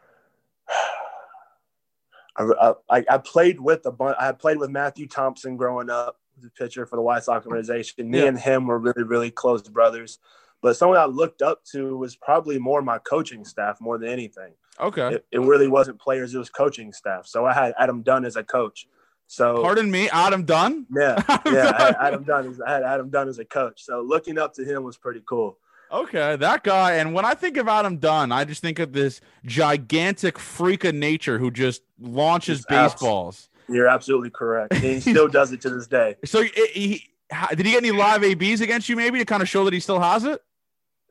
I, 2.37 2.73
I, 2.89 3.05
I 3.09 3.17
played 3.17 3.59
with 3.59 3.85
a 3.85 3.91
bunch. 3.91 4.15
I 4.19 4.31
played 4.31 4.57
with 4.57 4.69
Matthew 4.69 5.07
Thompson 5.07 5.57
growing 5.57 5.89
up, 5.89 6.19
the 6.41 6.49
pitcher 6.49 6.85
for 6.85 6.95
the 6.95 7.01
White 7.01 7.23
Sox 7.23 7.45
organization. 7.45 8.09
Me 8.09 8.19
Yeah. 8.19 8.25
and 8.25 8.39
him 8.39 8.67
were 8.67 8.79
really, 8.79 9.03
really 9.03 9.31
close 9.31 9.61
brothers. 9.63 10.19
But 10.61 10.75
someone 10.77 10.97
I 10.97 11.05
looked 11.05 11.41
up 11.41 11.63
to 11.71 11.97
was 11.97 12.15
probably 12.15 12.57
more 12.59 12.81
my 12.81 12.97
coaching 12.99 13.43
staff 13.45 13.79
more 13.81 13.97
than 13.97 14.09
anything. 14.09 14.53
Okay. 14.79 15.15
It, 15.15 15.25
it 15.31 15.39
really 15.39 15.67
wasn't 15.67 15.99
players; 15.99 16.33
it 16.33 16.37
was 16.37 16.49
coaching 16.49 16.93
staff. 16.93 17.27
So 17.27 17.45
I 17.45 17.53
had 17.53 17.73
Adam 17.77 18.03
Dunn 18.03 18.23
as 18.23 18.37
a 18.37 18.43
coach. 18.43 18.87
So 19.31 19.61
Pardon 19.61 19.91
me, 19.91 20.09
Adam 20.09 20.43
Dunn. 20.43 20.87
yeah, 20.91 21.21
Adam 21.29 21.53
yeah, 21.53 21.71
I 21.77 21.91
Dunn. 21.91 21.95
Adam 22.01 22.23
Dunn. 22.23 22.47
as- 22.49 22.61
I 22.61 22.71
had 22.71 22.83
Adam 22.83 23.09
Dunn 23.09 23.29
as 23.29 23.37
a 23.37 23.45
coach. 23.45 23.83
So 23.85 24.01
looking 24.01 24.39
up 24.39 24.55
to 24.55 24.65
him 24.65 24.83
was 24.83 24.97
pretty 24.97 25.21
cool. 25.23 25.57
Okay, 25.91 26.35
that 26.35 26.63
guy. 26.63 26.93
And 26.95 27.13
when 27.13 27.25
I 27.25 27.35
think 27.35 27.57
of 27.57 27.67
Adam 27.67 27.97
Dunn, 27.97 28.31
I 28.31 28.43
just 28.43 28.61
think 28.61 28.79
of 28.79 28.91
this 28.91 29.21
gigantic 29.45 30.39
freak 30.39 30.83
of 30.83 30.95
nature 30.95 31.37
who 31.37 31.51
just 31.51 31.83
launches 31.99 32.59
He's 32.59 32.65
abs- 32.75 32.93
baseballs. 32.93 33.49
You're 33.67 33.87
absolutely 33.87 34.31
correct. 34.31 34.73
And 34.73 34.81
he 34.83 34.99
still 35.11 35.27
does 35.27 35.51
it 35.51 35.61
to 35.61 35.69
this 35.69 35.85
day. 35.85 36.15
So 36.25 36.41
he, 36.41 36.49
he, 36.73 37.03
did 37.51 37.65
he 37.67 37.71
get 37.73 37.83
any 37.83 37.91
live 37.91 38.23
ABs 38.23 38.61
against 38.61 38.89
you? 38.89 38.95
Maybe 38.95 39.19
to 39.19 39.25
kind 39.25 39.43
of 39.43 39.47
show 39.49 39.63
that 39.65 39.73
he 39.73 39.79
still 39.79 39.99
has 39.99 40.23
it. 40.25 40.41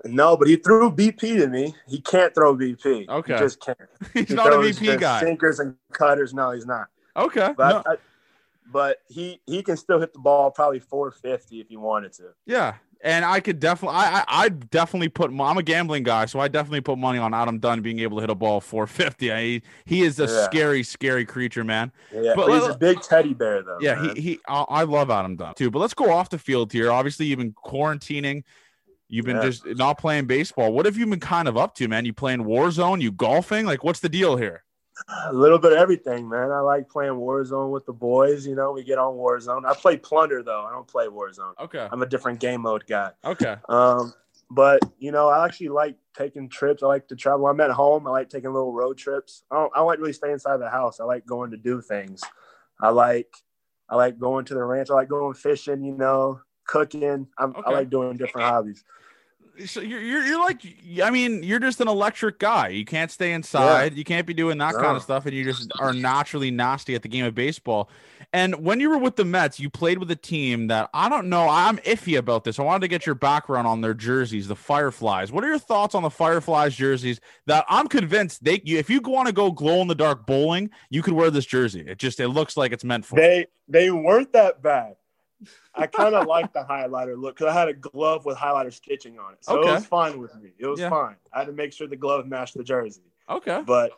No, 0.04 0.36
but 0.36 0.48
he 0.48 0.56
threw 0.56 0.90
BP 0.90 1.20
to 1.38 1.46
me. 1.46 1.74
He 1.88 2.00
can't 2.00 2.34
throw 2.34 2.56
BP. 2.56 3.08
Okay. 3.08 3.32
He 3.34 3.38
just 3.38 3.60
can't. 3.60 3.78
He's 4.14 4.28
He 4.28 4.34
not 4.34 4.52
a 4.52 4.56
BP 4.56 4.98
guy. 4.98 5.20
Sinkers 5.20 5.60
and 5.60 5.76
cutters. 5.92 6.34
No, 6.34 6.50
he's 6.50 6.66
not. 6.66 6.86
Okay. 7.16 7.52
But 7.56 7.84
no- 7.84 7.92
I, 7.92 7.96
but 8.70 8.98
he 9.08 9.40
he 9.46 9.62
can 9.62 9.76
still 9.76 10.00
hit 10.00 10.12
the 10.12 10.18
ball 10.18 10.50
probably 10.50 10.80
450 10.80 11.60
if 11.60 11.68
he 11.68 11.76
wanted 11.76 12.12
to. 12.14 12.24
Yeah, 12.46 12.74
and 13.02 13.24
I 13.24 13.40
could 13.40 13.60
definitely, 13.60 13.96
I, 13.98 14.18
I, 14.20 14.24
I 14.28 14.48
definitely 14.48 15.08
put. 15.08 15.30
I'm 15.30 15.58
a 15.58 15.62
gambling 15.62 16.02
guy, 16.02 16.26
so 16.26 16.40
I 16.40 16.48
definitely 16.48 16.80
put 16.80 16.98
money 16.98 17.18
on 17.18 17.32
Adam 17.34 17.58
Dunn 17.58 17.80
being 17.80 18.00
able 18.00 18.18
to 18.18 18.20
hit 18.22 18.30
a 18.30 18.34
ball 18.34 18.60
450. 18.60 19.32
I, 19.32 19.40
he, 19.42 19.62
he 19.84 20.02
is 20.02 20.18
a 20.20 20.24
Yeah. 20.24 20.44
scary, 20.44 20.82
scary 20.82 21.24
creature, 21.24 21.64
man. 21.64 21.92
Yeah, 22.12 22.32
But 22.36 22.50
he's 22.52 22.62
let- 22.62 22.74
a 22.74 22.78
big 22.78 23.00
teddy 23.00 23.34
bear 23.34 23.62
though. 23.62 23.78
Yeah, 23.80 23.94
man. 23.94 24.16
he, 24.16 24.20
he, 24.22 24.40
I, 24.48 24.64
I 24.68 24.82
love 24.84 25.10
Adam 25.10 25.36
Dunn 25.36 25.54
too. 25.54 25.70
But 25.70 25.78
let's 25.78 25.94
go 25.94 26.10
off 26.12 26.28
the 26.30 26.38
field 26.38 26.72
here. 26.72 26.90
Obviously, 26.90 27.26
you've 27.26 27.38
been 27.38 27.52
quarantining. 27.52 28.42
You've 29.10 29.24
been 29.24 29.36
Yeah. 29.36 29.42
just 29.44 29.64
not 29.64 29.96
playing 29.96 30.26
baseball. 30.26 30.70
What 30.72 30.84
have 30.84 30.98
you 30.98 31.06
been 31.06 31.18
kind 31.20 31.48
of 31.48 31.56
up 31.56 31.74
to, 31.76 31.88
man? 31.88 32.04
You 32.04 32.12
playing 32.12 32.40
Warzone? 32.44 33.00
You 33.00 33.10
golfing? 33.10 33.64
Like, 33.64 33.82
what's 33.82 34.00
the 34.00 34.08
deal 34.10 34.36
here? 34.36 34.64
A 35.08 35.32
little 35.32 35.58
bit 35.58 35.72
of 35.72 35.78
everything, 35.78 36.28
man. 36.28 36.50
I 36.50 36.60
like 36.60 36.88
playing 36.88 37.12
Warzone 37.12 37.70
with 37.70 37.86
the 37.86 37.92
boys. 37.92 38.46
You 38.46 38.54
know, 38.54 38.72
we 38.72 38.82
get 38.84 38.98
on 38.98 39.14
Warzone. 39.14 39.64
I 39.66 39.74
play 39.74 39.96
Plunder 39.96 40.42
though. 40.42 40.64
I 40.64 40.72
don't 40.72 40.86
play 40.86 41.06
Warzone. 41.06 41.54
Okay, 41.60 41.86
I'm 41.90 42.02
a 42.02 42.06
different 42.06 42.40
game 42.40 42.62
mode 42.62 42.84
guy. 42.86 43.10
okay, 43.24 43.56
Um, 43.68 44.12
but 44.50 44.80
you 44.98 45.12
know, 45.12 45.28
I 45.28 45.44
actually 45.44 45.68
like 45.68 45.96
taking 46.16 46.48
trips. 46.48 46.82
I 46.82 46.86
like 46.86 47.08
to 47.08 47.16
travel. 47.16 47.46
I'm 47.46 47.60
at 47.60 47.70
home. 47.70 48.06
I 48.06 48.10
like 48.10 48.28
taking 48.30 48.52
little 48.52 48.72
road 48.72 48.98
trips. 48.98 49.42
I 49.50 49.56
don't, 49.56 49.72
I 49.74 49.78
don't 49.78 49.86
like 49.86 49.98
really 49.98 50.12
stay 50.12 50.32
inside 50.32 50.56
the 50.58 50.70
house. 50.70 51.00
I 51.00 51.04
like 51.04 51.26
going 51.26 51.50
to 51.52 51.56
do 51.56 51.80
things. 51.80 52.22
I 52.80 52.90
like, 52.90 53.32
I 53.88 53.96
like 53.96 54.18
going 54.18 54.44
to 54.46 54.54
the 54.54 54.62
ranch. 54.62 54.90
I 54.90 54.94
like 54.94 55.08
going 55.08 55.34
fishing. 55.34 55.84
You 55.84 55.96
know, 55.96 56.40
cooking. 56.66 57.26
I'm, 57.38 57.50
Okay. 57.50 57.62
I 57.66 57.70
like 57.70 57.90
doing 57.90 58.16
different 58.16 58.46
hobbies. 58.48 58.84
So 59.66 59.80
you're, 59.80 60.00
you're 60.00 60.24
you're 60.24 60.40
like 60.40 60.62
I 61.02 61.10
mean 61.10 61.42
you're 61.42 61.58
just 61.58 61.80
an 61.80 61.88
electric 61.88 62.38
guy. 62.38 62.68
You 62.68 62.84
can't 62.84 63.10
stay 63.10 63.32
inside. 63.32 63.96
You 63.96 64.04
can't 64.04 64.26
be 64.26 64.34
doing 64.34 64.58
that 64.58 64.74
kind 64.74 64.96
of 64.96 65.02
stuff, 65.02 65.26
and 65.26 65.34
you 65.34 65.44
just 65.44 65.70
are 65.78 65.92
naturally 65.92 66.50
nasty 66.50 66.94
at 66.94 67.02
the 67.02 67.08
game 67.08 67.24
of 67.24 67.34
baseball. 67.34 67.90
And 68.32 68.62
when 68.62 68.78
you 68.78 68.90
were 68.90 68.98
with 68.98 69.16
the 69.16 69.24
Mets, 69.24 69.58
you 69.58 69.70
played 69.70 69.98
with 69.98 70.10
a 70.10 70.16
team 70.16 70.66
that 70.66 70.90
I 70.92 71.08
don't 71.08 71.28
know. 71.28 71.48
I'm 71.48 71.78
iffy 71.78 72.18
about 72.18 72.44
this. 72.44 72.58
I 72.58 72.62
wanted 72.62 72.80
to 72.80 72.88
get 72.88 73.06
your 73.06 73.14
background 73.14 73.66
on 73.66 73.80
their 73.80 73.94
jerseys, 73.94 74.48
the 74.48 74.56
Fireflies. 74.56 75.32
What 75.32 75.44
are 75.44 75.48
your 75.48 75.58
thoughts 75.58 75.94
on 75.94 76.02
the 76.02 76.10
Fireflies 76.10 76.74
jerseys? 76.74 77.20
That 77.46 77.64
I'm 77.68 77.88
convinced 77.88 78.44
they, 78.44 78.60
you, 78.64 78.78
if 78.78 78.90
you 78.90 79.00
want 79.00 79.28
to 79.28 79.32
go 79.32 79.50
glow 79.50 79.80
in 79.80 79.88
the 79.88 79.94
dark 79.94 80.26
bowling, 80.26 80.70
you 80.90 81.02
could 81.02 81.14
wear 81.14 81.30
this 81.30 81.46
jersey. 81.46 81.84
It 81.86 81.98
just 81.98 82.20
it 82.20 82.28
looks 82.28 82.56
like 82.56 82.72
it's 82.72 82.84
meant 82.84 83.06
for. 83.06 83.16
They 83.16 83.46
they 83.66 83.90
weren't 83.90 84.32
that 84.32 84.62
bad. 84.62 84.96
I 85.74 85.86
kind 85.86 86.14
of 86.14 86.26
like 86.26 86.52
the 86.52 86.64
highlighter 86.68 87.16
look 87.20 87.36
because 87.36 87.54
I 87.54 87.58
had 87.58 87.68
a 87.68 87.74
glove 87.74 88.24
with 88.24 88.36
highlighter 88.36 88.72
stitching 88.72 89.18
on 89.18 89.34
it, 89.34 89.38
so 89.44 89.58
Okay. 89.58 89.70
it 89.70 89.74
was 89.74 89.86
fine 89.86 90.18
with 90.20 90.34
me. 90.36 90.50
It 90.58 90.66
was 90.66 90.80
Yeah. 90.80 90.90
fine. 90.90 91.16
I 91.32 91.38
had 91.40 91.46
to 91.46 91.52
make 91.52 91.72
sure 91.72 91.86
the 91.86 91.96
glove 91.96 92.26
matched 92.26 92.56
the 92.56 92.64
jersey, 92.64 93.02
okay, 93.30 93.62
but 93.66 93.92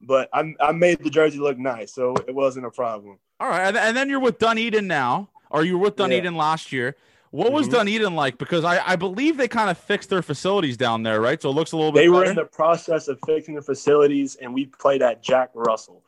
but 0.00 0.28
I, 0.32 0.54
I 0.60 0.72
made 0.72 0.98
the 1.02 1.08
jersey 1.10 1.38
look 1.38 1.56
nice, 1.58 1.92
so 1.94 2.14
it 2.26 2.34
wasn't 2.34 2.66
a 2.66 2.70
problem. 2.70 3.18
all 3.40 3.48
right. 3.48 3.68
And, 3.68 3.76
and 3.76 3.96
then 3.96 4.08
you're 4.10 4.20
with 4.20 4.38
Dunedin 4.38 4.86
now, 4.86 5.28
or 5.50 5.64
you 5.64 5.78
were 5.78 5.84
with 5.84 5.94
Yeah. 5.98 6.06
Dunedin 6.08 6.36
last 6.36 6.72
year. 6.72 6.96
What 7.30 7.52
was 7.52 7.66
Mhm. 7.68 7.72
Dunedin 7.72 8.14
like? 8.14 8.38
Because 8.38 8.64
I, 8.64 8.80
I 8.86 8.96
believe 8.96 9.36
they 9.36 9.48
kind 9.48 9.68
of 9.70 9.76
fixed 9.78 10.08
their 10.10 10.22
facilities 10.22 10.76
down 10.76 11.02
there, 11.02 11.20
right? 11.20 11.40
So 11.42 11.48
it 11.50 11.52
looks 11.54 11.72
a 11.72 11.76
little 11.76 11.90
bit. 11.90 12.00
They 12.00 12.08
were 12.08 12.24
in 12.24 12.36
the 12.36 12.44
process 12.44 13.08
of 13.08 13.18
fixing 13.26 13.54
the 13.54 13.62
facilities, 13.62 14.36
and 14.36 14.52
we 14.54 14.66
played 14.66 15.02
at 15.02 15.20
Jack 15.22 15.50
Russell, 15.54 16.02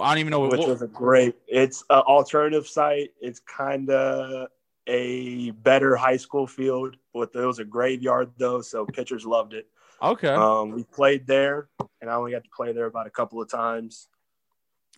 I 0.00 0.10
don't 0.10 0.18
even 0.18 0.30
know 0.30 0.40
what. 0.40 0.50
which 0.50 0.60
what- 0.60 0.68
was 0.68 0.82
a 0.82 0.86
great. 0.88 1.36
It's 1.46 1.82
an 1.90 2.00
alternative 2.00 2.66
site. 2.66 3.10
It's 3.20 3.40
kind 3.40 3.88
of 3.90 4.48
a 4.88 5.50
better 5.50 5.96
high 5.96 6.16
school 6.16 6.46
field, 6.46 6.96
but 7.12 7.30
it 7.34 7.44
was 7.44 7.58
a 7.58 7.64
graveyard 7.64 8.30
though, 8.38 8.60
so 8.60 8.86
pitchers 8.86 9.24
loved 9.26 9.52
it. 9.54 9.66
okay, 10.02 10.28
Um, 10.34 10.70
we 10.72 10.84
played 10.84 11.26
there, 11.26 11.68
and 12.00 12.08
I 12.10 12.14
only 12.14 12.32
got 12.32 12.44
to 12.44 12.50
play 12.54 12.72
there 12.72 12.86
about 12.86 13.06
a 13.06 13.10
couple 13.10 13.40
of 13.40 13.50
times. 13.50 14.08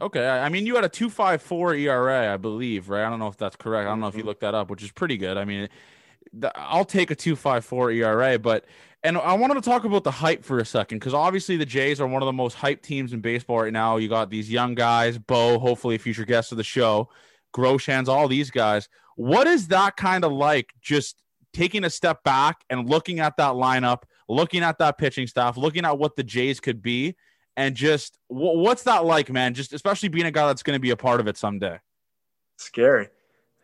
okay. 0.01 0.29
I 0.29 0.49
mean, 0.49 0.67
you 0.67 0.75
had 0.75 0.85
a 0.85 0.89
two 0.89 1.09
five 1.11 1.41
four 1.43 1.75
ERA, 1.75 2.33
I 2.33 2.37
believe, 2.37 2.89
right? 2.89 3.05
I 3.07 3.11
don't 3.11 3.19
know 3.19 3.29
if 3.29 3.37
that's 3.37 3.57
correct. 3.57 3.87
I 3.87 3.91
don't 3.91 4.01
know 4.01 4.09
if 4.09 4.17
you 4.17 4.23
Mhm. 4.23 4.27
looked 4.27 4.41
that 4.43 4.55
up, 4.55 4.71
which 4.71 4.83
is 4.83 4.91
pretty 4.93 5.17
good. 5.17 5.37
I 5.37 5.45
mean, 5.45 5.69
the, 6.33 6.53
I'll 6.57 6.85
take 6.85 7.11
a 7.11 7.15
two 7.15 7.37
five 7.37 7.65
four 7.65 7.91
ERA, 7.91 8.39
but 8.39 8.65
and 9.03 9.17
I 9.17 9.35
wanted 9.35 9.55
to 9.55 9.61
talk 9.61 9.85
about 9.85 10.05
the 10.05 10.11
hype 10.11 10.45
for 10.45 10.59
a 10.59 10.65
second 10.65 10.99
because 10.99 11.15
obviously 11.15 11.57
the 11.57 11.67
Jays 11.67 12.01
are 12.01 12.07
one 12.07 12.23
of 12.23 12.27
the 12.27 12.33
most 12.33 12.57
hyped 12.57 12.83
teams 12.83 13.13
in 13.13 13.21
baseball 13.21 13.63
right 13.63 13.73
now. 13.73 13.97
You 13.97 14.09
got 14.09 14.29
these 14.29 14.51
young 14.51 14.75
guys, 14.75 15.19
Bo, 15.19 15.59
hopefully 15.59 15.95
a 15.95 15.99
future 15.99 16.25
guest 16.25 16.51
of 16.53 16.59
the 16.59 16.65
show, 16.65 17.09
Groshans, 17.55 18.09
all 18.09 18.27
these 18.27 18.51
guys. 18.51 18.89
What 19.17 19.47
is 19.47 19.69
that 19.69 19.97
kind 19.97 20.25
of 20.25 20.33
like? 20.33 20.73
Just 20.81 21.23
taking 21.53 21.85
a 21.85 21.91
step 21.91 22.23
back 22.25 22.65
and 22.71 22.89
looking 22.89 23.21
at 23.21 23.37
that 23.37 23.53
lineup, 23.53 24.03
looking 24.29 24.63
at 24.63 24.79
that 24.79 24.99
pitching 24.99 25.27
staff, 25.27 25.57
looking 25.57 25.85
at 25.85 25.99
what 25.99 26.17
the 26.17 26.25
Jays 26.25 26.59
could 26.61 26.83
be, 26.83 27.17
and 27.57 27.75
just 27.75 28.19
wh- 28.29 28.59
what's 28.59 28.83
that 28.85 29.05
like, 29.05 29.31
man? 29.31 29.55
Just 29.55 29.73
especially 29.73 30.09
being 30.09 30.27
a 30.27 30.31
guy 30.31 30.47
that's 30.49 30.63
going 30.63 30.77
to 30.77 30.81
be 30.81 30.91
a 30.91 30.97
part 30.97 31.21
of 31.21 31.29
it 31.29 31.37
someday. 31.37 31.79
Scary. 32.57 33.09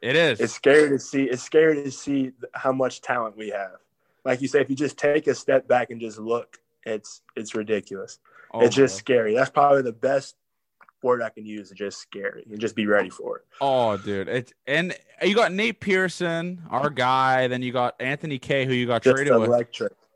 It 0.04 0.16
is. 0.16 0.38
It's 0.38 0.52
scary 0.52 0.90
to 0.90 0.98
see. 0.98 1.22
It's 1.24 1.42
scary 1.42 1.82
to 1.82 1.90
see 1.90 2.32
how 2.52 2.72
much 2.72 3.00
talent 3.00 3.38
we 3.38 3.48
have. 3.48 3.76
Like 4.22 4.42
you 4.42 4.48
say, 4.48 4.60
if 4.60 4.68
you 4.68 4.76
just 4.76 4.98
take 4.98 5.26
a 5.28 5.34
step 5.34 5.66
back 5.66 5.90
and 5.90 5.98
just 5.98 6.18
look, 6.18 6.58
it's 6.84 7.22
it's 7.36 7.54
ridiculous. 7.54 8.18
Oh, 8.52 8.60
it's 8.60 8.76
just 8.76 8.96
my 8.96 8.98
scary. 8.98 9.34
That's 9.34 9.48
probably 9.48 9.80
the 9.80 9.92
best 9.92 10.36
word 11.02 11.22
I 11.22 11.30
can 11.30 11.46
use 11.46 11.70
It's 11.70 11.78
just 11.78 12.00
scary 12.00 12.44
and 12.50 12.60
just 12.60 12.76
be 12.76 12.86
ready 12.86 13.08
for 13.08 13.38
it. 13.38 13.44
Oh, 13.62 13.96
dude, 13.96 14.28
it's 14.28 14.52
and 14.66 14.94
you 15.22 15.34
got 15.34 15.52
Nate 15.52 15.80
Pearson, 15.80 16.62
our 16.68 16.90
guy. 16.90 17.48
Then 17.48 17.62
you 17.62 17.72
got 17.72 17.94
Anthony 17.98 18.38
Kay, 18.38 18.66
who 18.66 18.74
you 18.74 18.86
got 18.86 19.02
Just 19.02 19.16
traded 19.16 19.38
with. 19.38 19.48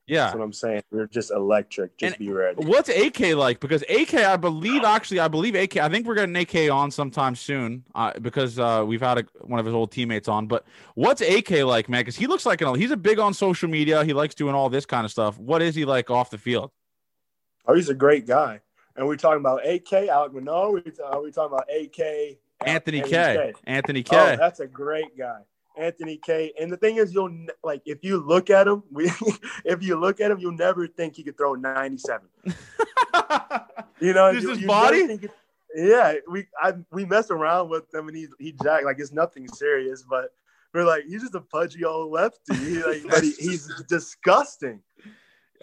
Yeah. 0.08 0.24
That's 0.24 0.36
what 0.36 0.44
I'm 0.44 0.52
saying. 0.52 0.82
We're 0.90 1.06
just 1.06 1.30
electric. 1.30 1.96
Just 1.98 2.16
And 2.16 2.18
be 2.18 2.32
ready. 2.32 2.64
What's 2.64 2.88
AK 2.88 3.34
like? 3.36 3.60
Because 3.60 3.82
AK, 3.82 4.14
I 4.14 4.36
believe, 4.36 4.82
actually, 4.82 5.20
I 5.20 5.28
believe 5.28 5.54
AK. 5.54 5.76
I 5.76 5.88
think 5.88 6.06
we're 6.06 6.14
getting 6.14 6.34
AK 6.34 6.70
on 6.70 6.90
sometime 6.90 7.36
soon, 7.36 7.84
uh, 7.94 8.18
because 8.20 8.58
uh, 8.58 8.84
we've 8.86 9.02
had 9.02 9.18
a, 9.18 9.24
one 9.42 9.60
of 9.60 9.66
his 9.66 9.74
old 9.74 9.92
teammates 9.92 10.26
on. 10.26 10.46
But 10.46 10.64
what's 10.94 11.20
AK 11.20 11.50
like, 11.62 11.88
man? 11.88 12.00
Because 12.00 12.16
he 12.16 12.26
looks 12.26 12.46
like 12.46 12.62
an, 12.62 12.74
he's 12.74 12.90
a 12.90 12.96
big 12.96 13.18
on 13.18 13.34
social 13.34 13.68
media. 13.68 14.02
He 14.04 14.14
likes 14.14 14.34
doing 14.34 14.54
all 14.54 14.70
this 14.70 14.86
kind 14.86 15.04
of 15.04 15.10
stuff. 15.10 15.38
What 15.38 15.60
is 15.60 15.74
he 15.74 15.84
like 15.84 16.10
off 16.10 16.30
the 16.30 16.38
field? 16.38 16.70
Oh, 17.66 17.74
he's 17.74 17.90
a 17.90 17.94
great 17.94 18.26
guy. 18.26 18.60
And 18.96 19.06
we're 19.06 19.16
talking 19.16 19.40
about 19.40 19.64
AK, 19.66 20.08
Alek 20.08 20.32
Manoah. 20.32 20.72
We 20.72 20.82
are 21.04 21.22
we 21.22 21.30
talking 21.30 21.56
about 21.56 21.68
AK, 21.70 22.38
Anthony 22.66 23.02
Kay. 23.02 23.52
Anthony 23.64 24.02
Kay. 24.02 24.32
Oh, 24.32 24.36
that's 24.36 24.60
a 24.60 24.66
great 24.66 25.16
guy. 25.16 25.42
Anthony 25.78 26.18
Kay. 26.24 26.52
And 26.60 26.70
the 26.72 26.76
thing 26.76 26.96
is, 26.96 27.14
you'll 27.14 27.46
like 27.62 27.82
if 27.86 27.98
you 28.02 28.18
look 28.18 28.50
at 28.50 28.66
him, 28.66 28.82
we 28.90 29.10
if 29.64 29.82
you 29.82 29.96
look 29.96 30.20
at 30.20 30.30
him, 30.30 30.38
you'll 30.38 30.52
never 30.52 30.86
think 30.86 31.16
he 31.16 31.22
could 31.22 31.36
throw 31.36 31.54
97. 31.54 32.28
You 34.00 34.12
know, 34.12 34.32
Just 34.32 34.44
you, 34.44 34.50
his 34.50 34.60
you 34.60 34.66
body? 34.68 34.98
it- 34.98 35.30
yeah, 35.74 36.14
we 36.30 36.46
I 36.62 36.74
we 36.92 37.04
mess 37.04 37.30
around 37.30 37.68
with 37.68 37.92
him 37.92 38.08
and 38.08 38.16
he 38.16 38.26
he 38.38 38.52
jacked 38.62 38.84
like 38.84 38.98
it's 38.98 39.12
nothing 39.12 39.46
serious, 39.48 40.02
but 40.02 40.32
we're 40.72 40.84
like 40.84 41.04
he's 41.06 41.22
just 41.22 41.34
a 41.34 41.40
pudgy 41.40 41.84
old 41.84 42.10
lefty. 42.12 42.54
He, 42.56 42.82
like, 42.82 43.02
but 43.08 43.22
he, 43.22 43.32
he's 43.38 43.70
disgusting. 43.88 44.80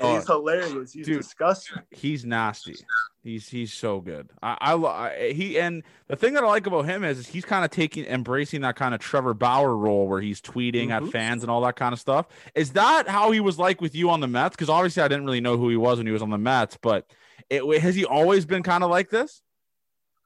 Oh, 0.02 0.16
he's 0.16 0.26
hilarious. 0.28 0.92
He's 0.94 1.06
dude. 1.06 1.18
disgusting. 1.22 1.82
he's 1.92 2.26
nasty. 2.26 2.76
He's 3.24 3.50
he's 3.50 3.74
so 3.74 4.02
good. 4.02 4.30
I, 4.44 4.74
I, 4.76 5.32
he 5.34 5.58
and 5.60 5.84
the 6.08 6.16
thing 6.16 6.34
that 6.36 6.44
I 6.44 6.48
like 6.48 6.68
about 6.68 6.86
him 6.86 7.04
is, 7.04 7.18
is 7.20 7.28
he's 7.28 7.46
kind 7.46 7.66
of 7.66 7.72
taking 7.72 8.06
embracing 8.06 8.62
that 8.62 8.76
kind 8.76 8.94
of 8.94 9.00
Trevor 9.00 9.34
Bauer 9.34 9.76
role 9.76 10.08
where 10.08 10.22
he's 10.22 10.42
tweeting 10.42 10.90
at 10.92 11.02
Mhm. 11.02 11.12
fans 11.12 11.42
and 11.44 11.50
all 11.50 11.62
that 11.62 11.76
kind 11.76 11.94
of 11.94 12.00
stuff. 12.00 12.28
Is 12.54 12.74
that 12.74 13.08
how 13.08 13.32
he 13.32 13.40
was 13.40 13.58
like 13.58 13.82
with 13.82 13.96
you 13.96 14.10
on 14.12 14.20
the 14.20 14.28
Mets? 14.28 14.56
Because 14.56 14.70
obviously 14.70 15.02
I 15.02 15.08
didn't 15.08 15.26
really 15.26 15.42
know 15.42 15.58
who 15.58 15.70
he 15.70 15.78
was 15.78 15.98
when 15.98 16.06
he 16.08 16.14
was 16.14 16.22
on 16.22 16.30
the 16.30 16.38
Mets, 16.38 16.78
but 16.82 17.10
it 17.50 17.64
has 17.82 17.96
he 17.96 18.06
always 18.06 18.46
been 18.46 18.62
kind 18.64 18.84
of 18.84 18.90
like 18.92 19.10
this? 19.10 19.42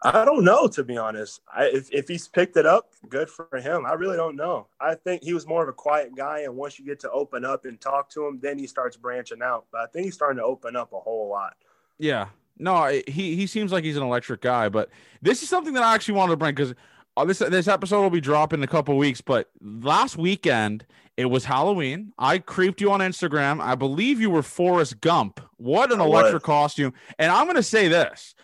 I 0.02 0.24
don't 0.24 0.46
know 0.46 0.68
to 0.70 0.84
be 0.84 0.98
honest. 0.98 1.42
I, 1.54 1.66
if 1.66 1.92
if 1.92 2.08
he's 2.08 2.28
picked 2.28 2.56
it 2.56 2.66
up, 2.66 2.94
good 3.10 3.30
for 3.30 3.50
him. 3.58 3.86
I 3.86 3.94
really 3.94 4.16
don't 4.16 4.36
know. 4.36 4.68
I 4.80 4.96
think 4.96 5.24
he 5.24 5.34
was 5.34 5.46
more 5.46 5.64
of 5.64 5.70
a 5.70 5.74
quiet 5.74 6.16
guy, 6.16 6.42
and 6.42 6.56
once 6.56 6.80
you 6.80 6.86
get 6.86 7.00
to 7.02 7.12
open 7.12 7.44
up 7.44 7.66
and 7.66 7.80
talk 7.80 8.10
to 8.12 8.26
him, 8.26 8.40
then 8.42 8.58
he 8.58 8.66
starts 8.66 8.96
branching 8.96 9.42
out. 9.42 9.66
But 9.72 9.82
I 9.82 9.86
think 9.88 10.06
he's 10.06 10.14
starting 10.14 10.38
to 10.38 10.46
open 10.46 10.76
up 10.76 10.94
a 10.94 11.00
whole 11.00 11.30
lot. 11.30 11.56
Yeah. 11.98 12.28
No, 12.58 12.88
he 13.08 13.36
he 13.36 13.48
seems 13.48 13.72
like 13.72 13.84
he's 13.84 13.98
an 13.98 14.04
electric 14.04 14.42
guy, 14.42 14.70
but 14.70 14.90
this 15.22 15.44
is 15.44 15.50
something 15.50 15.74
that 15.74 15.84
I 15.84 15.96
actually 15.96 16.16
wanted 16.16 16.32
to 16.32 16.38
bring 16.38 16.56
because 16.56 16.74
uh, 17.16 17.26
this 17.26 17.40
this 17.40 17.68
episode 17.68 18.02
will 18.02 18.10
be 18.10 18.22
dropping 18.22 18.60
in 18.60 18.64
a 18.64 18.68
couple 18.68 18.98
weeks. 18.98 19.22
But 19.22 19.50
last 19.62 20.18
weekend 20.18 20.86
it 21.20 21.26
was 21.26 21.44
Halloween. 21.44 22.14
I 22.18 22.40
creeped 22.40 22.80
you 22.80 22.92
on 22.92 23.02
Instagram. 23.02 23.62
I 23.62 23.76
believe 23.76 24.22
you 24.22 24.30
were 24.30 24.42
Forrest 24.42 25.02
Gump. 25.02 25.42
What 25.58 25.92
an 25.92 26.00
electric 26.00 26.44
costume! 26.44 26.94
And 27.18 27.30
I'm 27.30 27.46
gonna 27.46 27.62
say 27.62 27.90
this: 27.90 28.36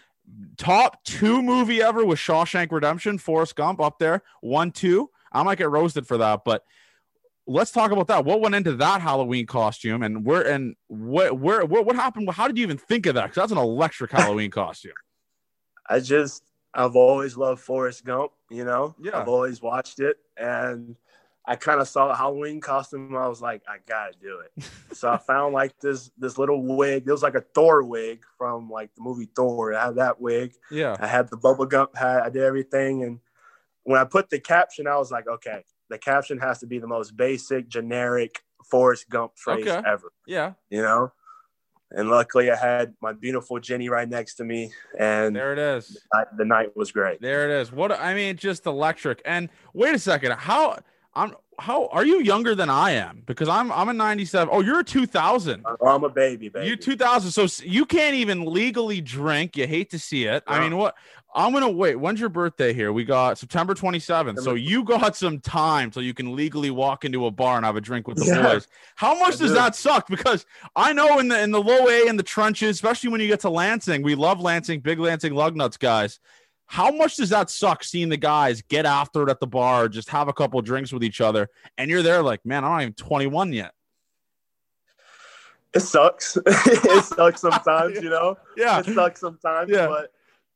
top 0.57 1.03
two 1.03 1.41
movie 1.41 1.81
ever 1.81 2.05
was 2.05 2.19
Shawshank 2.19 2.71
Redemption. 2.71 3.17
Forrest 3.17 3.55
Gump 3.55 3.79
up 3.79 3.99
there, 3.99 4.23
one 4.41 4.71
two. 4.71 5.09
I 5.31 5.43
might 5.43 5.57
get 5.57 5.69
roasted 5.69 6.07
for 6.07 6.17
that, 6.17 6.43
but 6.45 6.63
let's 7.47 7.71
talk 7.71 7.91
about 7.91 8.07
that. 8.07 8.25
What 8.25 8.41
went 8.41 8.55
into 8.55 8.73
that 8.77 9.01
Halloween 9.01 9.45
costume, 9.45 10.03
and 10.03 10.25
where 10.25 10.47
and 10.47 10.75
what 10.87 11.37
where 11.37 11.65
what, 11.65 11.85
what 11.85 11.95
happened? 11.95 12.29
How 12.31 12.47
did 12.47 12.57
you 12.57 12.63
even 12.63 12.77
think 12.77 13.05
of 13.05 13.15
that? 13.15 13.23
Because 13.25 13.35
that's 13.35 13.51
an 13.51 13.57
electric 13.57 14.11
Halloween 14.13 14.51
costume. 14.51 14.93
I 15.89 15.99
just 15.99 16.43
I've 16.73 16.95
always 16.95 17.37
loved 17.37 17.61
Forrest 17.61 18.05
Gump. 18.05 18.31
You 18.49 18.65
know, 18.65 18.95
Yeah. 19.01 19.19
I've 19.19 19.27
always 19.27 19.61
watched 19.61 19.99
it, 19.99 20.17
and 20.37 20.95
I 21.47 21.55
kind 21.55 21.79
of 21.79 21.87
saw 21.87 22.09
a 22.09 22.15
Halloween 22.15 22.59
costume. 22.59 23.15
I 23.15 23.27
was 23.27 23.41
like, 23.41 23.61
I 23.67 23.77
gotta 23.87 24.13
do 24.21 24.39
it. 24.39 24.63
so 24.93 25.09
I 25.09 25.17
found 25.17 25.53
like 25.53 25.79
this 25.79 26.09
this 26.17 26.37
little 26.37 26.61
wig. 26.75 27.03
It 27.07 27.11
was 27.11 27.23
like 27.23 27.35
a 27.35 27.41
Thor 27.41 27.83
wig 27.83 28.23
from 28.37 28.69
like 28.69 28.89
the 28.95 29.01
movie 29.03 29.29
Thor. 29.35 29.73
I 29.73 29.85
had 29.85 29.95
that 29.95 30.19
wig. 30.19 30.53
Yeah, 30.71 30.95
I 30.99 31.07
had 31.07 31.29
the 31.29 31.37
bubble 31.37 31.65
gum 31.65 31.87
hat. 31.95 32.23
I 32.23 32.29
did 32.29 32.43
everything, 32.43 33.03
and 33.03 33.19
when 33.83 33.99
I 33.99 34.05
put 34.05 34.29
the 34.29 34.39
caption, 34.39 34.87
I 34.87 34.97
was 34.97 35.11
like, 35.11 35.27
okay, 35.27 35.63
the 35.89 35.97
caption 35.99 36.39
has 36.39 36.59
to 36.59 36.65
be 36.65 36.79
the 36.79 36.87
most 36.87 37.15
basic, 37.15 37.67
generic 37.67 38.39
Forrest 38.71 39.07
Gump 39.09 39.33
phrase 39.37 39.67
Okay. 39.67 39.87
ever. 39.87 40.11
yeah. 40.25 40.53
You 40.71 40.81
know. 40.81 41.11
And 41.91 42.09
luckily, 42.09 42.49
I 42.49 42.55
had 42.55 42.95
my 42.99 43.13
beautiful 43.13 43.59
Jenny 43.59 43.89
right 43.89 44.09
next 44.09 44.35
to 44.35 44.43
me, 44.43 44.73
and 44.97 45.35
There 45.35 45.53
it 45.53 45.59
is. 45.59 46.01
I- 46.13 46.25
the 46.35 46.43
night 46.43 46.75
was 46.75 46.91
great. 46.91 47.21
There 47.21 47.45
it 47.49 47.61
is. 47.61 47.71
What 47.71 47.91
I 47.91 48.15
mean, 48.15 48.35
just 48.37 48.65
electric. 48.65 49.21
And 49.23 49.49
wait 49.73 49.93
a 49.93 49.99
second, 49.99 50.31
how 50.33 50.79
I'm 51.15 51.33
how 51.57 51.87
are 51.87 52.05
you 52.05 52.19
younger 52.21 52.53
than 52.53 52.69
I 52.69 52.91
am? 52.91 53.23
Because 53.25 53.47
I'm 53.47 53.71
I'm 53.71 53.87
a 53.89 53.93
97. 53.93 54.49
Oh, 54.51 54.61
you're 54.61 54.79
a 54.79 54.83
2000. 54.83 55.63
Oh, 55.65 55.87
I'm 55.87 56.03
a 56.03 56.09
baby, 56.09 56.49
baby. 56.49 56.67
You 56.67 56.75
2000. 56.75 57.31
So 57.31 57.63
you 57.65 57.85
can't 57.85 58.15
even 58.15 58.45
legally 58.45 58.99
drink. 59.01 59.55
You 59.55 59.65
hate 59.65 59.89
to 59.91 59.99
see 59.99 60.25
it. 60.25 60.43
I 60.47 60.59
mean, 60.59 60.75
what? 60.77 60.95
I'm 61.33 61.51
gonna 61.53 61.69
wait. 61.69 61.95
When's 61.95 62.19
your 62.19 62.29
birthday 62.29 62.73
here? 62.73 62.91
We 62.93 63.03
got 63.05 63.37
September 63.37 63.73
27th. 63.73 64.39
So 64.41 64.53
you 64.53 64.83
got 64.83 65.15
some 65.17 65.39
time 65.39 65.91
till 65.91 66.01
you 66.01 66.13
can 66.13 66.35
legally 66.35 66.71
walk 66.71 67.03
into 67.05 67.25
a 67.25 67.31
bar 67.31 67.57
and 67.57 67.65
have 67.65 67.75
a 67.77 67.81
drink 67.81 68.07
with 68.07 68.17
the 68.17 68.25
Yeah. 68.25 68.53
boys. 68.53 68.67
How 68.95 69.13
much 69.17 69.35
I 69.35 69.37
does 69.37 69.49
do. 69.51 69.53
that 69.53 69.75
suck? 69.75 70.07
Because 70.07 70.45
I 70.75 70.91
know 70.93 71.19
in 71.19 71.27
the 71.29 71.41
in 71.41 71.51
the 71.51 71.61
low 71.61 71.87
A 71.87 72.07
in 72.07 72.17
the 72.17 72.23
trenches, 72.23 72.71
especially 72.77 73.09
when 73.11 73.21
you 73.21 73.27
get 73.27 73.39
to 73.41 73.49
Lansing, 73.49 74.01
we 74.01 74.15
love 74.15 74.39
Lansing, 74.41 74.79
big 74.81 74.99
Lansing 74.99 75.33
Lugnuts 75.33 75.77
guys. 75.79 76.19
How 76.67 76.91
much 76.91 77.15
does 77.17 77.29
that 77.29 77.49
suck 77.49 77.83
seeing 77.83 78.09
the 78.09 78.17
guys 78.17 78.61
get 78.63 78.85
after 78.85 79.23
it 79.23 79.29
at 79.29 79.39
the 79.39 79.47
bar, 79.47 79.87
just 79.87 80.09
have 80.09 80.27
a 80.27 80.33
couple 80.33 80.59
drinks 80.61 80.91
with 80.91 81.03
each 81.03 81.21
other, 81.21 81.49
and 81.77 81.89
you're 81.89 82.01
there 82.01 82.21
like, 82.23 82.45
man, 82.45 82.63
I'm 82.63 82.71
not 82.71 82.81
even 82.81 82.93
21 82.93 83.53
yet. 83.53 83.71
It 85.73 85.81
sucks. 85.81 86.37
it 86.45 87.03
sucks 87.03 87.41
sometimes, 87.41 88.01
you 88.01 88.09
know. 88.09 88.37
Yeah, 88.57 88.79
It 88.79 88.85
sucks 88.85 89.19
sometimes, 89.19 89.69
Yeah. 89.69 89.87
but 89.87 90.11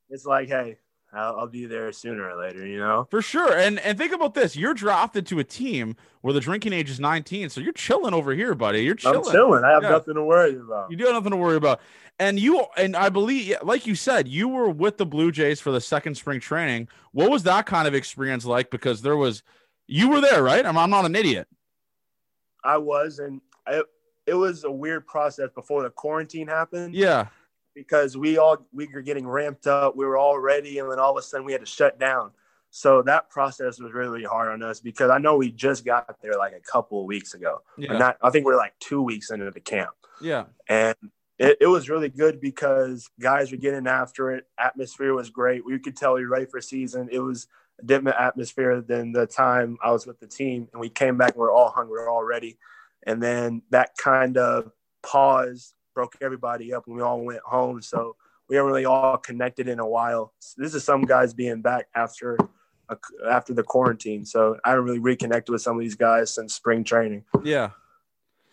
it's 0.09 0.25
like, 0.25 0.47
hey, 0.47 0.77
I'll, 1.11 1.39
I'll 1.39 1.47
be 1.47 1.65
there 1.65 1.91
sooner 1.91 2.29
or 2.29 2.39
later, 2.39 2.65
you 2.65 2.77
know. 2.77 3.07
For 3.09 3.21
sure. 3.21 3.57
And 3.57 3.79
and 3.79 3.97
think 3.97 4.13
about 4.13 4.33
this. 4.35 4.55
You're 4.55 4.73
drafted 4.73 5.25
to 5.27 5.39
a 5.39 5.43
team 5.43 5.95
where 6.21 6.33
the 6.33 6.39
drinking 6.39 6.73
age 6.73 6.89
is 6.89 6.99
19. 6.99 7.49
So 7.49 7.61
you're 7.61 7.73
chilling 7.73 8.13
over 8.13 8.33
here, 8.33 8.53
buddy. 8.53 8.83
You're 8.83 8.95
chilling. 8.95 9.25
I'm 9.25 9.31
chilling. 9.31 9.63
I 9.63 9.71
have 9.71 9.83
Yeah. 9.83 9.89
nothing 9.89 10.15
to 10.15 10.23
worry 10.23 10.55
about. 10.55 10.91
You 10.91 10.97
do 10.97 11.05
have 11.05 11.13
nothing 11.15 11.31
to 11.31 11.37
worry 11.37 11.55
about. 11.55 11.81
And 12.19 12.39
you 12.39 12.63
and 12.77 12.95
I 12.95 13.09
believe 13.09 13.55
like 13.63 13.87
you 13.87 13.95
said, 13.95 14.27
you 14.27 14.47
were 14.49 14.69
with 14.69 14.97
the 14.97 15.05
Blue 15.05 15.31
Jays 15.31 15.59
for 15.59 15.71
the 15.71 15.81
second 15.81 16.15
spring 16.15 16.39
training. 16.39 16.89
What 17.11 17.31
was 17.31 17.43
that 17.43 17.65
kind 17.65 17.87
of 17.87 17.95
experience 17.95 18.45
like? 18.45 18.69
Because 18.69 19.01
there 19.01 19.17
was 19.17 19.41
you 19.87 20.09
were 20.09 20.21
there, 20.21 20.43
right? 20.43 20.63
I'm, 20.65 20.77
I'm 20.77 20.89
not 20.91 21.05
an 21.05 21.15
idiot. 21.15 21.47
I 22.63 22.77
was, 22.77 23.19
and 23.19 23.41
I, 23.65 23.81
it 24.27 24.33
was 24.35 24.63
a 24.63 24.71
weird 24.71 25.07
process 25.07 25.49
before 25.55 25.81
the 25.83 25.89
quarantine 25.89 26.47
happened. 26.47 26.93
Yeah. 26.93 27.27
Because 27.79 28.17
we 28.17 28.37
all 28.37 28.57
we 28.73 28.87
were 28.93 29.01
getting 29.01 29.27
ramped 29.27 29.67
up. 29.67 29.95
We 29.95 30.05
were 30.05 30.17
all 30.17 30.37
ready, 30.37 30.79
and 30.79 30.91
then 30.91 30.99
all 30.99 31.11
of 31.11 31.17
a 31.17 31.21
sudden 31.21 31.45
we 31.45 31.53
had 31.53 31.61
to 31.61 31.67
shut 31.67 31.99
down. 31.99 32.31
So 32.71 33.01
that 33.03 33.29
process 33.29 33.79
was 33.79 33.93
really 33.93 34.23
hard 34.23 34.49
on 34.49 34.61
us 34.61 34.79
because 34.79 35.09
I 35.09 35.17
know 35.17 35.37
we 35.37 35.51
just 35.51 35.85
got 35.85 36.21
there 36.21 36.33
like 36.37 36.53
a 36.53 36.59
couple 36.59 36.99
of 36.99 37.07
weeks 37.07 37.33
ago. 37.33 37.61
Yeah. 37.77 37.97
Not, 37.97 38.17
I 38.21 38.29
think 38.29 38.45
we're 38.45 38.57
like 38.57 38.73
two 38.79 39.01
weeks 39.01 39.31
into 39.31 39.49
the 39.49 39.59
camp, 39.59 39.91
yeah. 40.21 40.45
and 40.67 40.95
it, 41.39 41.57
it 41.61 41.67
was 41.67 41.89
really 41.89 42.09
good 42.09 42.41
because 42.41 43.09
guys 43.19 43.51
were 43.51 43.57
getting 43.57 43.87
after 43.87 44.31
it. 44.31 44.45
Atmosphere 44.59 45.13
was 45.13 45.29
great. 45.29 45.65
We 45.65 45.79
could 45.79 45.95
tell 45.95 46.13
we 46.13 46.23
were 46.23 46.29
ready 46.29 46.45
for 46.45 46.61
season. 46.61 47.09
It 47.11 47.19
was 47.19 47.47
a 47.79 47.85
different 47.85 48.19
atmosphere 48.19 48.81
than 48.81 49.13
the 49.13 49.25
time 49.25 49.77
I 49.83 49.91
was 49.91 50.05
with 50.05 50.19
the 50.19 50.27
team, 50.27 50.67
and 50.73 50.81
we 50.81 50.89
came 50.89 51.17
back. 51.17 51.33
and 51.33 51.41
We 51.41 51.47
are 51.47 51.51
all 51.51 51.71
hungry, 51.71 51.99
we 51.99 52.03
are 52.03 52.09
all 52.09 52.23
ready, 52.23 52.57
and 53.03 53.23
then 53.23 53.63
that 53.71 53.91
kind 53.97 54.37
of 54.37 54.71
pause 55.01 55.73
broke 55.99 56.15
everybody 56.21 56.73
up, 56.73 56.87
and 56.87 56.95
we 56.95 57.01
all 57.01 57.21
went 57.21 57.41
home. 57.41 57.81
So 57.81 58.15
we 58.47 58.55
haven't 58.55 58.71
really 58.71 58.85
all 58.85 59.17
connected 59.17 59.67
in 59.67 59.79
a 59.79 59.87
while. 59.87 60.33
So 60.39 60.61
this 60.61 60.73
is 60.73 60.83
some 60.83 61.01
guys 61.01 61.33
being 61.33 61.61
back 61.61 61.87
after. 61.93 62.37
After 63.29 63.53
the 63.53 63.61
quarantine, 63.61 64.25
so 64.25 64.57
I 64.65 64.71
haven't 64.71 64.85
really 64.85 64.97
reconnected 64.97 65.53
with 65.53 65.61
some 65.61 65.75
of 65.75 65.81
these 65.81 65.93
guys 65.93 66.33
since 66.33 66.55
spring 66.55 66.83
training. 66.83 67.23
Yeah. 67.43 67.69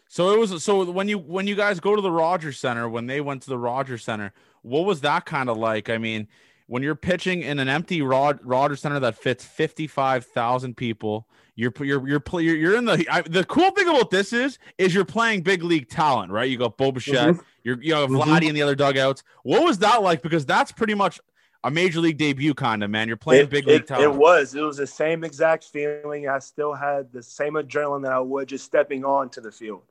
So 0.08 0.30
it 0.34 0.38
was 0.38 0.62
so 0.62 0.90
when 0.90 1.08
you 1.08 1.16
when 1.16 1.46
you 1.46 1.54
guys 1.54 1.80
go 1.80 1.96
to 1.96 2.02
the 2.02 2.10
Rogers 2.10 2.58
Center, 2.58 2.86
when 2.86 3.06
they 3.06 3.22
went 3.22 3.40
to 3.44 3.48
the 3.48 3.56
Rogers 3.56 4.04
Center, 4.04 4.34
what 4.60 4.84
was 4.84 5.00
that 5.00 5.24
kind 5.24 5.48
of 5.48 5.56
like? 5.56 5.88
I 5.88 5.96
mean, 5.96 6.28
when 6.66 6.82
you're 6.82 6.94
pitching 6.96 7.42
in 7.42 7.58
an 7.58 7.68
empty 7.68 8.02
Rod, 8.02 8.40
Rogers 8.42 8.80
Center 8.80 9.00
that 9.00 9.16
fits 9.16 9.44
55,000 9.44 10.76
people, 10.76 11.26
you're 11.54 11.72
you're 11.80 12.06
you're 12.06 12.20
play, 12.20 12.42
you're, 12.42 12.56
you're 12.56 12.76
in 12.76 12.84
the 12.84 13.06
I, 13.10 13.22
the 13.22 13.44
cool 13.44 13.70
thing 13.70 13.88
about 13.88 14.10
this 14.10 14.32
is 14.32 14.58
is 14.78 14.94
you're 14.94 15.04
playing 15.04 15.42
big 15.42 15.62
league 15.62 15.88
talent, 15.88 16.30
right? 16.30 16.50
You 16.50 16.58
got 16.58 16.76
Bo 16.76 16.92
Bichette, 16.92 17.36
you're 17.64 17.80
you 17.80 17.94
have 17.94 18.10
Mhm. 18.10 18.22
Vladdy 18.22 18.48
in 18.48 18.54
the 18.54 18.62
other 18.62 18.74
dugouts. 18.74 19.22
What 19.42 19.64
was 19.64 19.78
that 19.78 20.02
like? 20.02 20.22
Because 20.22 20.44
that's 20.44 20.70
pretty 20.70 20.94
much 20.94 21.18
a 21.64 21.70
major 21.70 22.00
league 22.00 22.18
debut 22.18 22.52
kind 22.52 22.84
of 22.84 22.90
man. 22.90 23.08
You're 23.08 23.16
playing 23.16 23.44
it, 23.44 23.50
big 23.50 23.66
league 23.66 23.82
it, 23.82 23.86
talent. 23.86 24.04
It 24.04 24.14
was. 24.18 24.54
It 24.54 24.60
was 24.60 24.76
the 24.76 24.86
same 24.86 25.24
exact 25.24 25.64
feeling. 25.64 26.28
I 26.28 26.38
still 26.40 26.74
had 26.74 27.10
the 27.12 27.22
same 27.22 27.54
adrenaline 27.54 28.02
that 28.02 28.12
I 28.12 28.20
would 28.20 28.48
just 28.48 28.64
stepping 28.64 29.04
onto 29.04 29.40
the 29.40 29.50
field. 29.50 29.82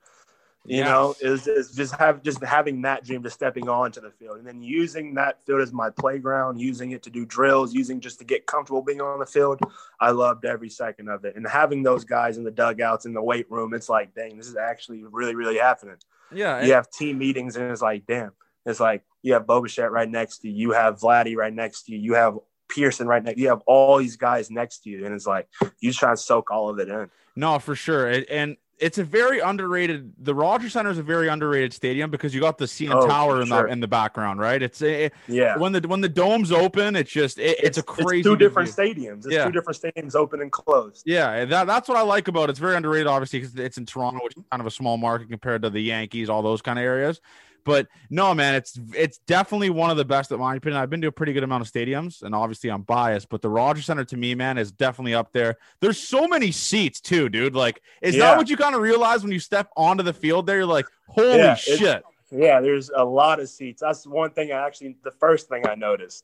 You 0.68 0.78
Yes. 0.78 0.88
know, 0.88 1.16
is 1.22 1.48
is 1.48 1.72
just 1.76 1.96
have 1.96 2.24
just 2.24 2.44
having 2.44 2.82
that 2.82 3.04
dream, 3.04 3.22
just 3.22 3.36
stepping 3.36 3.70
onto 3.70 4.02
the 4.02 4.10
field, 4.10 4.40
and 4.40 4.48
then 4.48 4.64
using 4.64 5.14
that 5.14 5.46
field 5.46 5.62
as 5.62 5.72
my 5.72 5.92
playground, 5.92 6.60
using 6.60 6.92
it 6.92 7.04
to 7.04 7.12
do 7.12 7.24
drills, 7.24 7.74
using 7.74 8.00
just 8.00 8.18
to 8.20 8.26
get 8.26 8.48
comfortable 8.48 8.82
being 8.82 9.00
on 9.00 9.20
the 9.20 9.28
field. 9.28 9.60
I 10.00 10.10
loved 10.10 10.44
every 10.44 10.70
second 10.70 11.08
of 11.08 11.24
it, 11.24 11.36
and 11.36 11.48
having 11.48 11.84
those 11.84 12.04
guys 12.04 12.38
in 12.38 12.44
the 12.44 12.52
dugouts 12.52 13.06
in 13.06 13.14
the 13.14 13.22
weight 13.22 13.50
room, 13.52 13.76
it's 13.76 13.90
like, 13.90 14.16
dang, 14.16 14.38
this 14.38 14.48
is 14.48 14.58
actually 14.58 15.04
really, 15.04 15.36
really 15.36 15.60
happening. 15.60 15.98
Yeah. 16.32 16.64
You 16.64 16.74
have 16.74 16.90
team 16.90 17.20
meetings, 17.20 17.56
and 17.58 17.72
it's 17.72 17.84
like, 17.84 18.08
damn, 18.08 18.32
it's 18.66 18.80
like 18.80 19.04
you 19.22 19.34
have 19.34 19.46
Bo 19.46 19.62
Bichette 19.62 19.92
right 19.92 20.10
next 20.10 20.40
to 20.40 20.50
you, 20.50 20.56
you 20.56 20.72
have 20.72 21.00
Vladdy 21.00 21.36
right 21.36 21.54
next 21.54 21.84
to 21.84 21.92
you, 21.92 22.00
you 22.00 22.16
have 22.16 22.40
Pearson 22.70 23.08
right 23.08 23.24
next, 23.24 23.38
you 23.38 23.50
have 23.50 23.62
all 23.68 24.00
these 24.00 24.18
guys 24.18 24.50
next 24.50 24.80
to 24.80 24.90
you, 24.90 25.06
and 25.06 25.14
it's 25.14 25.28
like 25.28 25.48
you 25.80 25.92
just 25.92 26.00
try 26.00 26.10
and 26.10 26.20
soak 26.20 26.50
all 26.50 26.70
of 26.70 26.80
it 26.80 26.90
in. 26.90 27.12
No, 27.36 27.60
for 27.60 27.76
sure. 27.76 28.08
And 28.08 28.58
it's 28.78 28.98
a 28.98 29.04
very 29.04 29.40
underrated. 29.40 30.12
The 30.20 30.36
Rogers 30.36 30.74
Center 30.74 30.90
is 30.90 30.98
a 30.98 31.04
very 31.04 31.28
underrated 31.30 31.72
stadium 31.74 32.12
because 32.12 32.36
you 32.36 32.42
got 32.42 32.58
the 32.58 32.66
CN 32.66 32.94
Oh, 32.94 33.08
Tower 33.08 33.42
in 33.42 33.48
sure. 33.48 33.64
the 33.64 33.72
in 33.72 33.80
the 33.80 33.88
background, 33.88 34.40
right? 34.40 34.62
It's 34.62 34.82
a, 34.82 35.10
Yeah. 35.28 35.58
when 35.58 35.72
the 35.72 35.88
when 35.88 36.02
the 36.02 36.10
dome's 36.10 36.52
open, 36.52 36.96
it's 36.96 37.12
just 37.12 37.40
it, 37.40 37.58
it's, 37.64 37.78
a 37.78 37.84
crazy 37.84 38.24
two 38.24 38.36
different 38.36 38.68
view. 38.70 38.76
stadiums. 38.94 39.20
It's 39.26 39.28
Yeah. 39.32 39.46
two 39.46 39.52
different 39.52 39.80
stadiums, 39.80 40.16
open 40.16 40.42
and 40.42 40.52
closed. 40.52 41.04
Yeah, 41.06 41.46
that, 41.46 41.68
that's 41.68 41.88
what 41.88 41.98
I 41.98 42.02
like 42.02 42.28
about 42.28 42.50
it. 42.50 42.52
It's 42.52 42.60
very 42.60 42.76
underrated, 42.76 43.08
obviously, 43.08 43.40
because 43.40 43.56
it's 43.56 43.78
in 43.78 43.86
Toronto, 43.86 44.20
which 44.24 44.36
is 44.36 44.44
kind 44.52 44.60
of 44.60 44.68
a 44.68 44.72
small 44.72 44.98
market 44.98 45.30
compared 45.30 45.62
to 45.62 45.70
the 45.70 45.82
Yankees, 45.82 46.30
all 46.30 46.42
those 46.42 46.62
kind 46.62 46.78
of 46.78 46.84
areas. 46.84 47.22
But 47.66 47.88
no, 48.10 48.34
man, 48.34 48.56
it's 48.56 48.80
it's 48.96 49.18
definitely 49.28 49.72
one 49.72 49.90
of 49.90 49.98
the 49.98 50.06
best, 50.06 50.32
in 50.32 50.40
my 50.40 50.56
opinion. 50.56 50.82
I've 50.82 50.90
been 50.90 51.02
to 51.02 51.08
a 51.08 51.12
pretty 51.12 51.34
good 51.34 51.44
amount 51.44 51.66
of 51.66 51.72
stadiums, 51.72 52.22
and 52.22 52.34
obviously 52.34 52.70
I'm 52.70 52.84
biased, 52.84 53.28
but 53.28 53.42
the 53.42 53.50
Rogers 53.50 53.86
Center 53.86 54.06
to 54.06 54.16
me, 54.18 54.36
man, 54.36 54.58
is 54.58 54.72
definitely 54.72 55.16
up 55.16 55.34
there. 55.34 55.58
There's 55.82 56.00
so 56.00 56.28
many 56.28 56.52
seats 56.52 57.02
too, 57.02 57.28
dude. 57.28 57.56
Like, 57.56 57.82
is 58.02 58.16
that 58.18 58.38
what 58.38 58.50
you 58.50 58.56
kind 58.56 58.76
of 58.76 58.82
realize 58.82 59.24
when 59.24 59.32
you 59.32 59.40
step 59.40 59.68
onto 59.76 60.04
the 60.04 60.14
field 60.14 60.46
there? 60.46 60.58
You're 60.58 60.66
like, 60.68 60.86
holy 61.08 61.40
Yeah, 61.40 61.56
shit. 61.56 62.04
Yeah, 62.32 62.62
there's 62.62 62.90
a 62.96 63.04
lot 63.04 63.40
of 63.40 63.50
seats. 63.50 63.82
That's 63.82 64.06
one 64.06 64.30
thing 64.32 64.52
I 64.52 64.66
actually 64.66 64.96
the 65.04 65.12
first 65.12 65.50
thing 65.50 65.68
I 65.68 65.76
noticed. 65.76 66.24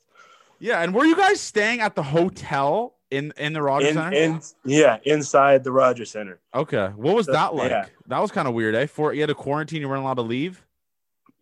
Yeah, 0.59 0.81
and 0.83 0.93
were 0.93 1.05
you 1.05 1.15
guys 1.15 1.41
staying 1.41 1.81
at 1.81 1.95
the 1.95 2.03
hotel 2.03 2.95
in 3.09 3.33
in 3.37 3.53
the 3.53 3.61
Rogers 3.61 3.89
In, 3.89 3.95
Center? 3.95 4.15
in 4.15 4.41
yeah, 4.63 4.97
inside 5.05 5.63
the 5.63 5.71
Rogers 5.71 6.11
Center. 6.11 6.39
okay, 6.53 6.87
what 6.95 7.15
was 7.15 7.25
that 7.27 7.55
like? 7.55 7.71
yeah. 7.71 7.85
That 8.07 8.19
was 8.19 8.31
kind 8.31 8.47
of 8.47 8.53
weird, 8.53 8.75
eh? 8.75 8.85
For 8.85 9.13
you 9.13 9.21
had 9.21 9.29
a 9.31 9.35
quarantine, 9.35 9.81
you 9.81 9.89
weren't 9.89 10.03
allowed 10.03 10.15
to 10.15 10.21
leave. 10.21 10.63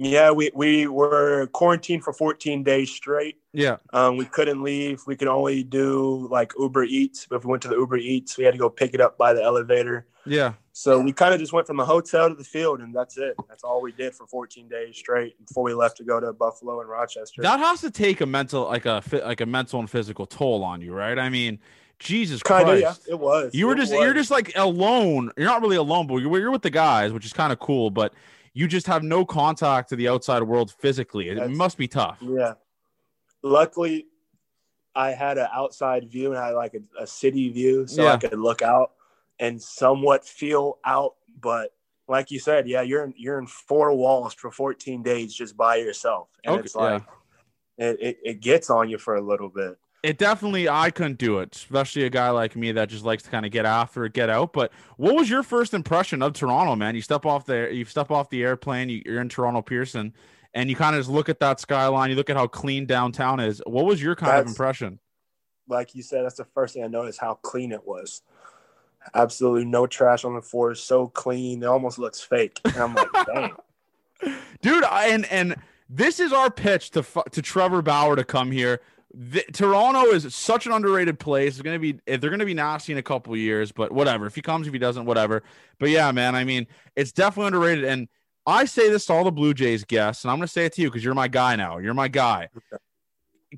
Yeah, 0.02 0.32
we, 0.32 0.50
we 0.56 0.88
were 0.88 1.48
quarantined 1.48 2.06
for 2.06 2.14
14 2.14 2.64
days 2.64 2.90
straight. 2.90 3.36
Yeah. 3.52 3.78
Um, 3.92 4.16
we 4.16 4.24
couldn't 4.26 4.64
leave. 4.64 5.02
We 5.06 5.18
could 5.18 5.28
only 5.28 5.62
do 5.62 6.26
like 6.32 6.54
Uber 6.58 6.86
Eats. 6.86 7.28
But 7.30 7.36
if 7.38 7.44
we 7.46 7.52
went 7.52 7.64
to 7.64 7.68
the 7.68 7.76
Uber 7.76 7.98
Eats, 7.98 8.38
we 8.38 8.46
had 8.46 8.54
to 8.54 8.58
go 8.58 8.70
pick 8.70 8.94
it 8.94 9.02
up 9.02 9.18
by 9.18 9.34
the 9.34 9.44
elevator. 9.44 10.08
Yeah. 10.26 10.54
So 10.72 11.02
we 11.02 11.12
kind 11.12 11.34
of 11.34 11.42
just 11.42 11.52
went 11.52 11.68
from 11.68 11.76
the 11.76 11.86
hotel 11.86 12.30
to 12.30 12.36
the 12.36 12.46
field, 12.46 12.80
and 12.80 12.96
that's 12.96 13.18
it. 13.18 13.36
That's 13.50 13.66
all 13.66 13.82
we 13.82 13.92
did 13.92 14.16
for 14.16 14.26
14 14.26 14.70
days 14.70 14.96
straight 14.96 15.46
before 15.46 15.64
we 15.64 15.74
left 15.74 15.98
to 15.98 16.06
go 16.06 16.22
to 16.22 16.32
Buffalo 16.32 16.80
and 16.80 16.90
Rochester. 16.90 17.42
That 17.42 17.60
has 17.60 17.82
to 17.82 17.92
take 17.92 18.22
a 18.22 18.26
mental, 18.26 18.64
like 18.64 18.86
a 18.86 19.04
like 19.12 19.42
a 19.42 19.46
mental 19.46 19.82
and 19.82 19.90
physical 19.90 20.26
toll 20.26 20.64
on 20.64 20.80
you, 20.80 20.94
right? 20.94 21.20
I 21.20 21.28
mean, 21.28 21.60
Jesus 22.00 22.42
kind 22.42 22.70
of, 22.70 22.80
yeah, 22.80 22.86
Christ, 22.86 23.08
it 23.10 23.20
was. 23.20 23.54
you 23.54 23.68
were 23.68 23.74
It 23.74 23.80
just 23.80 23.92
was. 23.94 24.02
you're 24.02 24.14
just 24.14 24.32
like 24.32 24.54
alone. 24.56 25.32
You're 25.36 25.48
not 25.48 25.62
really 25.62 25.76
alone, 25.76 26.08
but 26.08 26.16
you're, 26.18 26.40
you're 26.40 26.52
with 26.52 26.62
the 26.62 26.70
guys, 26.70 27.12
which 27.12 27.26
is 27.26 27.34
kind 27.34 27.52
of 27.52 27.60
cool. 27.60 27.90
But 27.90 28.14
you 28.60 28.68
just 28.68 28.88
have 28.88 29.04
no 29.04 29.24
contact 29.24 29.88
to 29.88 29.96
the 29.96 30.10
outside 30.10 30.44
world 30.44 30.70
physically. 30.80 31.30
It 31.30 31.36
That's- 31.36 31.56
must 31.56 31.78
be 31.78 31.88
tough. 31.88 32.18
Yeah. 32.22 32.56
Luckily, 33.42 34.08
I 34.94 35.12
had 35.12 35.38
an 35.38 35.48
outside 35.54 36.10
view 36.12 36.32
and 36.32 36.38
I 36.38 36.48
had 36.48 36.56
like 36.56 36.74
a, 36.74 37.04
a 37.04 37.08
city 37.08 37.48
view, 37.48 37.88
so 37.88 38.04
Yeah. 38.04 38.14
I 38.16 38.18
could 38.18 38.38
look 38.38 38.62
out 38.62 38.92
and 39.40 39.62
somewhat 39.62 40.26
feel 40.26 40.78
out. 40.86 41.16
But 41.40 41.72
like 42.10 42.32
you 42.32 42.40
said, 42.40 42.68
yeah, 42.68 42.82
you're 42.82 43.06
in, 43.06 43.14
you're 43.16 43.40
in 43.40 43.48
four 43.48 43.96
walls 43.96 44.34
for 44.34 44.52
14 44.52 45.04
days 45.04 45.34
just 45.34 45.56
by 45.56 45.78
yourself, 45.78 46.28
and 46.44 46.56
Okay, 46.56 46.64
it's 46.66 46.76
like 46.76 47.04
it, 47.78 47.98
it, 48.02 48.18
it 48.26 48.40
gets 48.42 48.70
on 48.70 48.90
you 48.90 48.98
for 48.98 49.16
a 49.16 49.22
little 49.22 49.48
bit. 49.48 49.78
It 50.02 50.18
definitely, 50.18 50.70
I 50.70 50.92
couldn't 50.92 51.18
do 51.18 51.40
it, 51.40 51.54
especially 51.56 52.04
a 52.04 52.10
guy 52.10 52.30
like 52.30 52.56
me 52.56 52.72
that 52.72 52.88
just 52.88 53.04
likes 53.04 53.24
to 53.24 53.30
kind 53.30 53.46
of 53.46 53.52
get 53.52 53.66
after 53.66 54.06
it, 54.06 54.14
get 54.14 54.30
out. 54.30 54.54
But 54.54 54.72
what 54.96 55.14
was 55.14 55.30
your 55.30 55.44
first 55.44 55.74
impression 55.74 56.22
of 56.22 56.34
Toronto, 56.34 56.76
man? 56.76 56.96
You 56.96 57.02
step 57.02 57.26
off 57.26 57.46
the, 57.46 57.70
you 57.72 57.84
step 57.84 58.10
off 58.10 58.30
the 58.30 58.44
airplane, 58.44 58.88
you, 58.88 59.02
you're 59.06 59.20
in 59.20 59.28
Toronto 59.28 59.62
Pearson, 59.62 60.14
and 60.54 60.70
you 60.70 60.76
kind 60.76 60.96
of 60.96 61.02
just 61.02 61.10
look 61.10 61.28
at 61.28 61.40
that 61.40 61.60
skyline. 61.60 62.10
You 62.10 62.16
look 62.16 62.30
at 62.30 62.38
how 62.38 62.48
clean 62.48 62.86
downtown 62.86 63.40
is. 63.40 63.62
What 63.66 63.86
was 63.86 64.02
your 64.02 64.16
kind 64.16 64.40
of 64.40 64.48
impression? 64.48 65.00
Like 65.68 65.94
you 65.94 66.02
said, 66.02 66.24
that's 66.24 66.38
the 66.38 66.46
first 66.46 66.74
thing 66.74 66.84
I 66.84 66.88
noticed 66.88 67.20
how 67.20 67.36
clean 67.36 67.72
it 67.72 67.86
was. 67.86 68.22
Absolutely 69.14 69.66
no 69.66 69.86
trash 69.86 70.24
on 70.24 70.34
the 70.34 70.42
floor, 70.42 70.76
so 70.76 71.08
clean. 71.08 71.62
It 71.64 71.68
almost 71.68 72.00
looks 72.00 72.22
fake. 72.22 72.60
And 72.66 72.78
I'm 72.78 72.96
like, 72.96 73.08
dang. 73.34 74.36
dude. 74.62 74.84
I, 74.84 75.08
and 75.08 75.26
and 75.26 75.56
this 75.90 76.20
is 76.20 76.34
our 76.34 76.50
pitch 76.50 76.92
to 76.92 77.06
to 77.32 77.42
Trevor 77.42 77.82
Bauer 77.82 78.16
to 78.16 78.24
come 78.24 78.52
here. 78.52 78.82
The, 79.14 79.44
Toronto 79.54 80.12
is 80.12 80.34
such 80.36 80.68
an 80.68 80.72
underrated 80.72 81.20
place. 81.20 81.54
It's 81.54 81.62
gonna 81.62 81.80
be 81.80 82.00
eh, 82.08 82.18
they're 82.18 82.30
gonna 82.30 82.46
be 82.46 82.54
nasty 82.54 82.92
in 82.92 82.98
a 83.00 83.04
couple 83.04 83.36
years, 83.36 83.72
but 83.72 83.92
whatever. 83.92 84.26
If 84.26 84.36
he 84.36 84.42
comes, 84.42 84.68
if 84.68 84.74
he 84.74 84.80
doesn't, 84.80 85.06
whatever. 85.06 85.44
But 85.80 85.90
yeah, 85.90 86.12
man. 86.12 86.36
I 86.36 86.44
mean, 86.44 86.68
it's 86.96 87.12
definitely 87.12 87.48
underrated. 87.48 87.86
And 87.86 88.08
I 88.46 88.66
say 88.66 88.90
this 88.90 89.06
to 89.08 89.14
all 89.14 89.24
the 89.24 89.32
Blue 89.32 89.54
Jays 89.54 89.84
guests, 89.84 90.24
and 90.24 90.32
I'm 90.32 90.38
gonna 90.38 90.48
say 90.48 90.66
it 90.66 90.74
to 90.74 90.82
you 90.82 90.90
because 90.90 91.04
you're 91.04 91.16
my 91.16 91.28
guy 91.28 91.56
now. 91.56 91.80
You're 91.80 91.94
my 91.94 92.08
guy. 92.08 92.50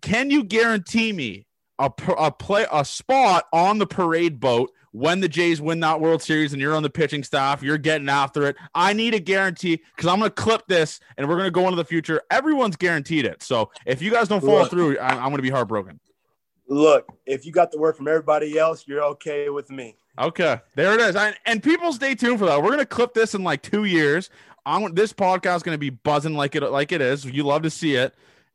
Can 0.02 0.30
you 0.30 0.44
guarantee 0.44 1.12
me 1.12 1.48
a 1.80 1.92
a 2.18 2.32
play 2.32 2.66
a 2.72 2.86
spot 2.86 3.46
on 3.52 3.78
the 3.78 3.88
parade 3.88 4.40
boat 4.40 4.72
when 4.91 5.19
the 5.21 5.30
Jays 5.30 5.62
win 5.62 5.80
that 5.82 6.01
World 6.01 6.21
Series 6.21 6.54
and 6.54 6.62
you're 6.62 6.75
on 6.75 6.84
the 6.84 6.89
pitching 6.89 7.23
staff, 7.23 7.63
you're 7.63 7.77
getting 7.77 8.10
after 8.10 8.47
it. 8.47 8.56
I 8.75 8.93
need 8.93 9.13
a 9.13 9.19
guarantee 9.19 9.82
because 9.95 10.10
I'm 10.10 10.19
going 10.19 10.30
to 10.30 10.36
clip 10.36 10.67
this 10.67 10.99
and 11.17 11.27
we're 11.27 11.36
going 11.36 11.47
to 11.47 11.51
go 11.51 11.63
into 11.63 11.77
the 11.77 11.86
future. 11.86 12.21
Everyone's 12.30 12.75
guaranteed 12.75 13.25
it. 13.25 13.41
So 13.41 13.71
if 13.86 14.01
you 14.01 14.12
guys 14.12 14.27
don't 14.27 14.41
follow 14.41 14.60
Look. 14.60 14.71
through, 14.71 14.97
I, 14.99 15.10
I'm 15.10 15.30
going 15.30 15.38
to 15.38 15.41
be 15.41 15.49
heartbroken. 15.49 15.99
Look, 16.67 17.08
if 17.25 17.45
you 17.45 17.51
got 17.51 17.71
the 17.71 17.77
word 17.77 17.97
from 17.97 18.08
everybody 18.08 18.58
else, 18.58 18.86
you're 18.88 19.04
okay 19.04 19.49
with 19.49 19.69
me. 19.69 19.95
Okay, 20.19 20.60
there 20.75 20.93
it 20.93 20.99
is. 20.99 21.15
I, 21.15 21.34
and 21.45 21.63
people 21.63 21.93
stay 21.93 22.15
tuned 22.15 22.39
for 22.39 22.45
that. 22.45 22.62
We're 22.62 22.69
going 22.69 22.80
to 22.80 22.86
clip 22.86 23.13
this 23.13 23.34
in 23.34 23.43
like 23.43 23.62
two 23.62 23.86
years. 23.86 24.30
I'm 24.65 24.93
this 24.93 25.12
podcast 25.12 25.58
is 25.58 25.63
going 25.63 25.75
to 25.75 25.80
be 25.80 25.89
buzzing 25.89 26.36
like 26.36 26.56
it 26.56 26.62
like 26.63 26.91
it 26.91 27.01
is. 27.01 27.25
You 27.25 27.43
love 27.43 27.63
to 27.63 27.69
see 27.69 27.95
it. 27.95 28.13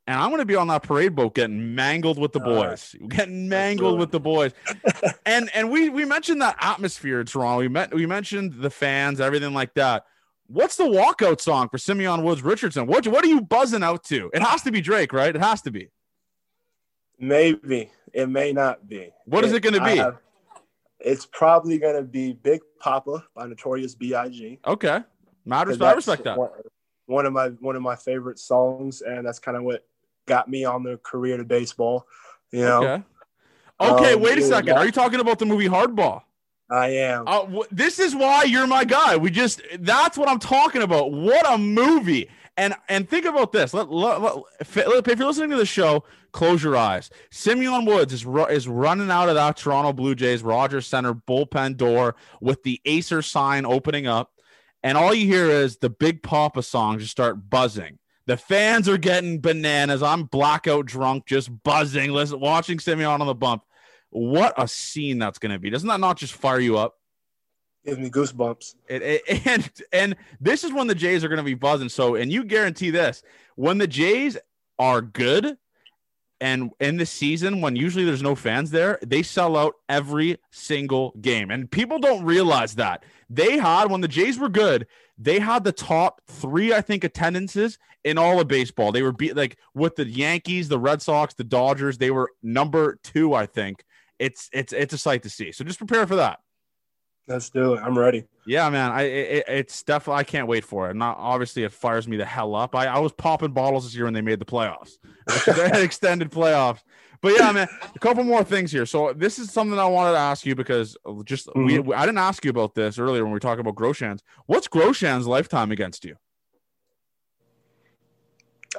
And 0.09 0.21
I'm 0.21 0.29
going 0.31 0.39
to 0.41 0.47
be 0.47 0.55
on 0.55 0.69
that 0.69 0.85
parade 0.85 1.17
boat 1.17 1.35
getting 1.35 1.75
mangled 1.75 2.17
with 2.19 2.33
the 2.33 2.41
All 2.41 2.55
right. 2.55 2.71
boys, 2.71 2.95
getting 3.09 3.49
mangled 3.49 3.99
with 3.99 4.13
the 4.13 4.21
boys. 4.21 4.53
and 5.27 5.51
and 5.53 5.69
we 5.71 5.89
we 5.89 6.05
mentioned 6.05 6.41
that 6.43 6.57
atmosphere 6.61 7.21
in 7.21 7.27
Toronto. 7.27 7.59
We 7.59 7.69
met 7.69 7.93
we 7.93 8.07
mentioned 8.07 8.55
the 8.55 8.71
fans, 8.71 9.21
everything 9.21 9.53
like 9.53 9.75
that. 9.75 10.05
What's 10.47 10.77
the 10.77 10.85
walkout 10.85 11.41
song 11.41 11.69
for 11.69 11.79
Simeon 11.79 12.23
Woods 12.23 12.43
Richardson? 12.43 12.87
What 12.87 13.07
what 13.09 13.25
are 13.25 13.29
you 13.29 13.41
buzzing 13.41 13.83
out 13.83 14.05
to? 14.05 14.31
It 14.33 14.43
has 14.43 14.63
to 14.63 14.71
be 14.71 14.81
Drake, 14.81 15.13
right? 15.13 15.35
It 15.35 15.43
has 15.43 15.61
to 15.63 15.73
be. 15.73 15.91
Maybe 17.19 17.91
it 18.13 18.29
may 18.29 18.53
not 18.53 18.89
be. 18.89 19.13
What 19.25 19.45
is 19.45 19.53
it 19.53 19.61
gonna 19.63 19.85
be? 19.85 19.97
have- 19.97 20.19
it's 21.01 21.27
probably 21.27 21.79
gonna 21.79 22.03
be 22.03 22.33
Big 22.33 22.61
Poppa 22.79 23.25
by 23.35 23.47
Notorious 23.47 23.95
B.I.G. 23.95 24.61
Okay, 24.67 25.01
mad 25.45 25.65
'cause 25.65 25.69
respect. 25.79 25.93
I 25.93 25.95
respect 25.95 26.25
that. 26.25 26.39
One, 26.39 26.51
one 27.07 27.27
of 27.27 27.33
my 27.33 27.49
one 27.61 27.77
of 27.77 27.83
my 27.83 27.97
favorite 27.97 28.39
songs, 28.39 29.03
and 29.03 29.27
that's 29.27 29.39
kind 29.39 29.57
of 29.57 29.63
what 29.65 29.85
got 30.27 30.49
me 30.49 30.65
on 30.65 30.83
the 30.83 30.99
career 30.99 31.37
to 31.37 31.45
baseball. 31.45 32.07
You 32.53 32.61
know, 32.65 32.83
Okay. 32.83 33.03
Okay, 33.79 34.15
Um, 34.15 34.21
wait 34.23 34.39
a 34.39 34.43
second. 34.43 34.77
Are 34.77 34.87
you 34.87 34.93
talking 34.93 35.21
about 35.21 35.39
the 35.39 35.47
movie 35.47 35.69
Hardball? 35.69 36.23
I 36.71 36.89
am. 36.89 37.25
Uh, 37.29 37.47
wh- 37.47 37.69
this 37.71 37.99
is 37.99 38.15
why 38.15 38.43
you're 38.45 38.67
my 38.67 38.85
guy. 38.85 39.17
We 39.17 39.31
just 39.31 39.61
that's 39.81 40.17
what 40.19 40.29
I'm 40.29 40.39
talking 40.39 40.83
about. 40.83 41.13
What 41.13 41.49
a 41.49 41.59
movie! 41.59 42.29
And 42.57 42.75
and 42.89 43.09
think 43.09 43.27
about 43.27 43.53
this. 43.53 43.75
Let, 43.75 43.91
let- 43.93 44.21
let- 44.23 44.37
if, 44.61 44.77
if 44.77 45.19
you're 45.19 45.29
listening 45.29 45.51
to 45.51 45.57
the 45.59 45.67
show, 45.67 46.05
close 46.33 46.63
your 46.65 46.75
eyes. 46.77 47.11
Simeon 47.31 47.85
Woods 47.85 48.13
is 48.15 48.25
ru- 48.25 48.47
is 48.47 48.67
running 48.67 49.11
out 49.11 49.29
of 49.29 49.35
that 49.35 49.59
Toronto 49.59 49.93
Blue 49.93 50.15
Jays 50.15 50.43
Rogers 50.43 50.87
Center 50.87 51.15
bullpen 51.15 51.77
door 51.77 52.17
with 52.41 52.63
the 52.63 52.81
Acer 52.87 53.21
sign 53.23 53.67
opening 53.67 54.07
up, 54.07 54.33
and 54.83 54.97
all 54.99 55.13
you 55.15 55.27
hear 55.27 55.45
is 55.47 55.77
the 55.77 55.91
Big 55.91 56.23
Poppa 56.23 56.63
song 56.63 56.99
just 56.99 57.11
start 57.13 57.51
buzzing. 57.51 57.99
The 58.27 58.37
fans 58.37 58.89
are 58.89 58.99
getting 58.99 59.41
bananas. 59.41 60.03
I'm 60.03 60.25
blackout 60.25 60.87
drunk, 60.87 61.27
just 61.27 61.63
buzzing, 61.63 62.11
listen, 62.11 62.41
watching 62.41 62.79
Simeon 62.81 63.21
on 63.21 63.27
the 63.27 63.35
bump. 63.35 63.63
What 64.11 64.55
a 64.57 64.67
scene 64.67 65.19
that's 65.19 65.39
going 65.39 65.53
to 65.53 65.59
be! 65.59 65.71
Doesn't 65.71 65.89
that 65.89 66.01
not 66.01 66.17
just 66.17 66.33
fire 66.33 66.61
you 66.61 66.77
up? 66.79 66.99
Gives 67.85 67.99
me 67.99 68.09
goosebumps. 68.11 68.75
It, 68.89 69.03
it- 69.03 69.23
and 69.47 69.71
and 69.93 70.17
this 70.41 70.65
is 70.65 70.73
when 70.73 70.87
the 70.87 70.95
Jays 70.95 71.23
are 71.25 71.29
going 71.29 71.39
to 71.39 71.43
be 71.45 71.55
buzzing. 71.55 71.89
So, 71.89 72.15
and 72.15 72.33
you 72.33 72.45
guarantee 72.45 72.91
this 72.91 73.23
when 73.57 73.79
the 73.79 73.87
Jays 73.87 74.37
are 74.79 75.01
good, 75.03 75.57
and 76.41 76.71
in 76.81 76.97
the 76.97 77.07
season 77.07 77.61
when 77.61 77.77
usually 77.77 78.05
there's 78.05 78.23
no 78.23 78.35
fans 78.35 78.71
there, 78.71 78.99
they 79.07 79.23
sell 79.23 79.57
out 79.57 79.75
every 79.89 80.39
single 80.51 81.15
game, 81.21 81.51
and 81.51 81.71
people 81.71 81.99
don't 81.99 82.25
realize 82.25 82.75
that 82.77 83.05
they 83.31 83.57
had 83.59 83.91
when 83.91 84.01
the 84.01 84.09
Jays 84.09 84.39
were 84.39 84.49
good, 84.49 84.87
they 85.19 85.39
had 85.39 85.65
the 85.65 85.73
top 85.73 86.21
three, 86.29 86.73
I 86.73 86.81
think, 86.81 87.05
attendances 87.05 87.79
in 88.05 88.19
all 88.19 88.41
of 88.41 88.49
baseball. 88.49 88.93
They 88.93 89.03
were 89.03 89.13
beat 89.13 89.37
like 89.37 89.59
with 89.75 89.97
the 89.97 90.07
Yankees, 90.07 90.69
the 90.69 90.79
Red 90.79 91.03
Sox, 91.03 91.35
the 91.35 91.45
Dodgers. 91.45 91.99
They 91.99 92.11
were 92.11 92.31
number 92.43 92.99
two, 93.03 93.35
I 93.35 93.47
think. 93.47 93.85
It's 94.19 94.49
it's 94.53 94.73
it's 94.73 94.95
a 94.95 94.99
sight 94.99 95.23
to 95.25 95.31
see. 95.31 95.53
So 95.53 95.65
just 95.65 95.79
prepare 95.79 96.07
for 96.07 96.17
that. 96.17 96.41
Let's 97.29 97.51
do 97.51 97.75
it. 97.75 97.81
I'm 97.83 97.99
ready. 97.99 98.25
Yeah, 98.47 98.71
man. 98.71 98.93
I 98.93 99.03
it, 99.03 99.45
it's 99.49 99.83
definitely 99.83 100.21
I 100.21 100.25
can't 100.25 100.47
wait 100.47 100.65
for 100.65 100.91
it. 100.91 100.95
Not 100.95 101.17
obviously 101.19 101.65
it 101.65 101.73
fires 101.73 102.07
me 102.07 102.17
the 102.17 102.25
hell 102.25 102.55
up. 102.55 102.75
I, 102.75 102.87
I 102.87 102.99
was 103.01 103.13
popping 103.13 103.51
bottles 103.53 103.85
this 103.85 103.95
year 103.95 104.05
when 104.05 104.15
they 104.15 104.21
made 104.21 104.39
the 104.39 104.45
playoffs. 104.45 104.93
they 105.47 105.69
had 105.69 105.83
extended 105.83 106.31
playoffs. 106.31 106.83
But 107.27 107.41
yeah, 107.41 107.51
man, 107.51 107.69
a 107.93 107.99
couple 107.99 108.23
more 108.23 108.45
things 108.45 108.71
here. 108.71 108.87
So 108.87 109.13
this 109.13 109.41
is 109.41 109.51
something 109.51 109.77
I 109.81 109.87
wanted 109.87 110.13
to 110.13 110.19
ask 110.19 110.47
you 110.47 110.55
because 110.55 110.97
just 111.25 111.49
we, 111.57 111.79
Mhm. 111.79 111.93
I 111.93 112.07
didn't 112.07 112.19
ask 112.19 112.45
you 112.45 112.51
about 112.51 112.77
this 112.77 113.01
earlier 113.01 113.25
when 113.25 113.33
we 113.33 113.37
were 113.37 113.41
talking 113.41 113.61
about 113.61 113.75
Groshans. 113.75 114.21
What's 114.47 114.69
Groshans' 114.69 115.27
lifetime 115.27 115.73
against 115.73 116.05
you? 116.05 116.15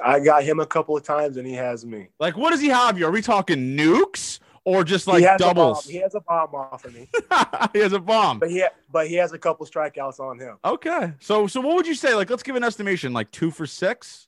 I 0.02 0.20
got 0.20 0.44
him 0.44 0.60
a 0.60 0.66
couple 0.66 0.96
of 0.96 1.02
times, 1.02 1.36
and 1.36 1.46
he 1.46 1.54
has 1.54 1.84
me. 1.84 2.08
Like, 2.20 2.36
what 2.36 2.50
does 2.52 2.60
he 2.60 2.68
have 2.68 2.98
you? 2.98 3.06
Are 3.06 3.10
we 3.10 3.20
talking 3.20 3.76
nukes 3.76 4.38
or 4.64 4.84
just 4.84 5.06
like 5.06 5.20
he 5.22 5.28
doubles? 5.38 5.86
He 5.86 5.98
has 5.98 6.14
a 6.14 6.20
bomb 6.20 6.54
off 6.54 6.84
of 6.84 6.94
me, 6.94 7.08
he 7.72 7.80
has 7.80 7.92
a 7.92 7.98
bomb. 7.98 8.38
but 8.38 8.48
he 8.50 8.64
but 8.90 9.08
he 9.08 9.16
has 9.16 9.32
a 9.32 9.38
couple 9.38 9.66
strikeouts 9.66 10.20
on 10.20 10.38
him. 10.38 10.56
Okay. 10.64 11.12
So 11.20 11.46
so 11.48 11.60
what 11.60 11.74
would 11.76 11.86
you 11.86 11.94
say? 11.94 12.14
Like, 12.14 12.30
let's 12.30 12.42
give 12.42 12.56
an 12.56 12.64
estimation, 12.64 13.12
like 13.12 13.30
two 13.30 13.50
for 13.50 13.66
six? 13.66 14.27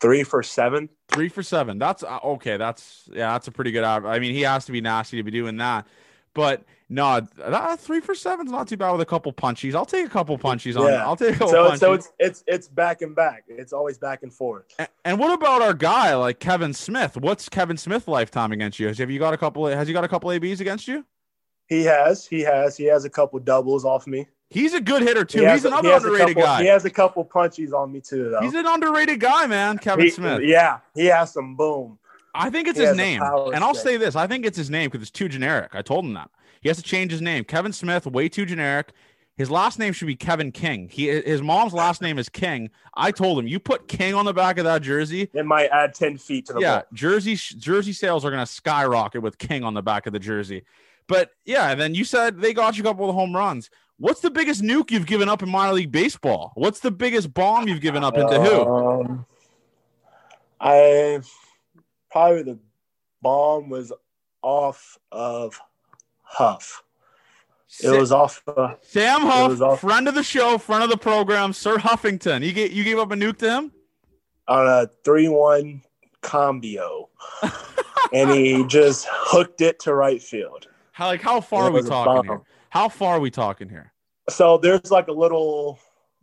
Three 0.00 0.22
for 0.22 0.42
seven. 0.42 0.88
Three 1.08 1.28
for 1.28 1.42
seven. 1.42 1.78
That's 1.78 2.02
uh, 2.02 2.18
okay. 2.24 2.56
That's 2.56 3.08
yeah. 3.12 3.32
That's 3.32 3.48
a 3.48 3.52
pretty 3.52 3.72
good. 3.72 3.84
average. 3.84 4.14
I 4.14 4.18
mean, 4.20 4.32
he 4.32 4.42
has 4.42 4.64
to 4.66 4.72
be 4.72 4.80
nasty 4.80 5.16
to 5.16 5.22
be 5.22 5.30
doing 5.30 5.56
that. 5.56 5.86
But 6.34 6.62
no, 6.88 7.20
that, 7.36 7.80
three 7.80 8.00
for 8.00 8.14
seven's 8.14 8.52
not 8.52 8.68
too 8.68 8.76
bad 8.76 8.92
with 8.92 9.00
a 9.00 9.06
couple 9.06 9.32
punchies. 9.32 9.74
I'll 9.74 9.84
take 9.84 10.06
a 10.06 10.08
couple 10.10 10.38
punchies 10.38 10.78
on. 10.78 10.86
Yeah. 10.92 11.04
I'll 11.04 11.16
take 11.16 11.34
a 11.34 11.38
couple 11.38 11.48
So 11.48 11.70
punchies. 11.70 11.78
so 11.78 11.92
it's 11.94 12.12
it's 12.20 12.44
it's 12.46 12.68
back 12.68 13.02
and 13.02 13.16
back. 13.16 13.44
It's 13.48 13.72
always 13.72 13.98
back 13.98 14.22
and 14.22 14.32
forth. 14.32 14.66
A- 14.78 14.86
and 15.04 15.18
what 15.18 15.32
about 15.32 15.62
our 15.62 15.74
guy 15.74 16.14
like 16.14 16.38
Kevin 16.38 16.72
Smith? 16.74 17.16
What's 17.16 17.48
Kevin 17.48 17.76
Smith 17.76 18.06
lifetime 18.06 18.52
against 18.52 18.78
you? 18.78 18.86
Have 18.92 19.10
you 19.10 19.18
got 19.18 19.34
a 19.34 19.38
couple? 19.38 19.66
Has 19.66 19.88
he 19.88 19.94
got 19.94 20.04
a 20.04 20.08
couple 20.08 20.30
ABs 20.30 20.60
against 20.60 20.86
you? 20.86 21.04
He 21.66 21.82
has 21.84 22.24
he 22.26 22.40
has 22.42 22.76
he 22.76 22.84
has 22.84 23.04
a 23.04 23.10
couple 23.10 23.38
doubles 23.40 23.84
off 23.84 24.06
me. 24.06 24.28
He's 24.50 24.72
a 24.74 24.80
good 24.80 25.02
hitter 25.02 25.24
too. 25.24 25.46
He's 25.46 25.64
a- 25.64 25.68
another 25.68 25.88
he 25.88 25.94
underrated 25.94 26.28
couple- 26.36 26.42
guy. 26.42 26.62
He 26.62 26.68
has 26.68 26.84
a 26.84 26.90
couple 26.90 27.24
punchies 27.24 27.72
on 27.72 27.92
me 27.92 28.00
too, 28.00 28.30
though. 28.30 28.40
He's 28.40 28.54
an 28.54 28.66
underrated 28.66 29.20
guy, 29.20 29.46
man. 29.46 29.78
Kevin 29.78 30.06
He- 30.06 30.10
Smith. 30.10 30.42
Yeah, 30.42 30.78
he 30.94 31.06
has 31.06 31.32
some 31.32 31.54
boom. 31.54 31.98
I 32.34 32.50
think 32.50 32.68
it's 32.68 32.78
He 32.78 32.84
his 32.86 32.96
name. 32.96 33.20
And 33.22 33.56
I'll 33.64 33.74
say 33.74 33.96
this 33.96 34.14
I 34.16 34.26
think 34.26 34.46
it's 34.46 34.56
his 34.56 34.70
name 34.70 34.90
because 34.90 35.02
it's 35.02 35.10
too 35.10 35.28
generic. 35.28 35.74
I 35.74 35.82
told 35.82 36.04
him 36.04 36.14
that. 36.14 36.30
He 36.60 36.68
has 36.68 36.76
to 36.78 36.82
change 36.82 37.10
his 37.10 37.20
name. 37.22 37.44
Kevin 37.44 37.72
Smith, 37.72 38.06
way 38.06 38.28
too 38.28 38.46
generic. 38.46 38.92
His 39.36 39.50
last 39.50 39.78
name 39.78 39.92
should 39.92 40.06
be 40.06 40.16
Kevin 40.16 40.50
King. 40.50 40.88
He 40.90 41.06
his 41.08 41.42
mom's 41.42 41.72
last 41.72 42.02
name 42.02 42.18
is 42.18 42.28
King. 42.28 42.70
I 42.96 43.12
told 43.12 43.38
him 43.38 43.46
you 43.46 43.60
put 43.60 43.86
King 43.86 44.14
on 44.14 44.24
the 44.24 44.32
back 44.34 44.58
of 44.58 44.64
that 44.64 44.82
jersey. 44.82 45.30
It 45.32 45.46
might 45.46 45.66
add 45.70 45.94
ten 45.94 46.16
feet 46.18 46.46
to 46.46 46.54
the 46.54 46.60
Yeah, 46.60 46.74
ball. 46.76 46.84
jersey 46.92 47.36
jersey 47.36 47.92
sales 47.92 48.24
are 48.24 48.30
gonna 48.30 48.46
skyrocket 48.46 49.22
with 49.22 49.38
King 49.38 49.62
on 49.62 49.74
the 49.74 49.82
back 49.82 50.06
of 50.08 50.12
the 50.12 50.18
jersey. 50.18 50.64
But 51.06 51.30
yeah, 51.44 51.70
and 51.70 51.80
then 51.80 51.94
you 51.94 52.04
said 52.04 52.40
they 52.40 52.52
got 52.52 52.76
you 52.76 52.82
a 52.82 52.86
couple 52.86 53.08
of 53.08 53.14
home 53.14 53.34
runs. 53.34 53.70
What's 53.98 54.20
the 54.20 54.30
biggest 54.30 54.62
nuke 54.62 54.90
you've 54.90 55.06
given 55.06 55.28
up 55.28 55.42
in 55.42 55.48
minor 55.48 55.72
league 55.72 55.90
baseball? 55.90 56.52
What's 56.54 56.80
the 56.80 56.90
biggest 56.90 57.34
bomb 57.34 57.66
you've 57.66 57.80
given 57.80 58.04
up 58.04 58.16
into 58.16 58.40
who? 58.40 58.62
Um, 58.66 59.26
I 60.60 61.20
probably 62.10 62.42
the 62.42 62.58
bomb 63.22 63.68
was 63.70 63.92
off 64.42 64.98
of 65.10 65.60
Huff. 66.22 66.82
It 67.82 67.90
was 67.90 68.12
off. 68.12 68.42
Uh, 68.46 68.74
Sam 68.82 69.20
Huff, 69.22 69.60
off- 69.60 69.80
friend 69.80 70.08
of 70.08 70.14
the 70.14 70.22
show, 70.22 70.58
friend 70.58 70.82
of 70.82 70.90
the 70.90 70.96
program, 70.96 71.52
Sir 71.52 71.76
Huffington. 71.76 72.44
You 72.44 72.52
gave 72.52 72.72
you 72.72 72.84
gave 72.84 72.98
up 72.98 73.10
a 73.10 73.14
nuke 73.14 73.38
to 73.38 73.50
him? 73.50 73.72
on 74.46 74.66
a 74.66 74.88
three-one 75.04 75.82
combio, 76.22 77.08
and 78.14 78.30
he 78.30 78.64
just 78.68 79.06
hooked 79.10 79.60
it 79.60 79.78
to 79.80 79.92
right 79.94 80.22
field. 80.22 80.66
How 80.92 81.06
like 81.08 81.20
how 81.20 81.40
far 81.42 81.64
are 81.64 81.70
we 81.70 81.82
talking 81.82 82.30
here? 82.30 82.40
How 82.70 82.88
far 82.88 83.16
are 83.16 83.20
we 83.20 83.30
talking 83.30 83.68
here? 83.68 83.92
So 84.28 84.58
there's 84.58 84.90
like 84.90 85.08
a 85.08 85.12
little, 85.12 85.78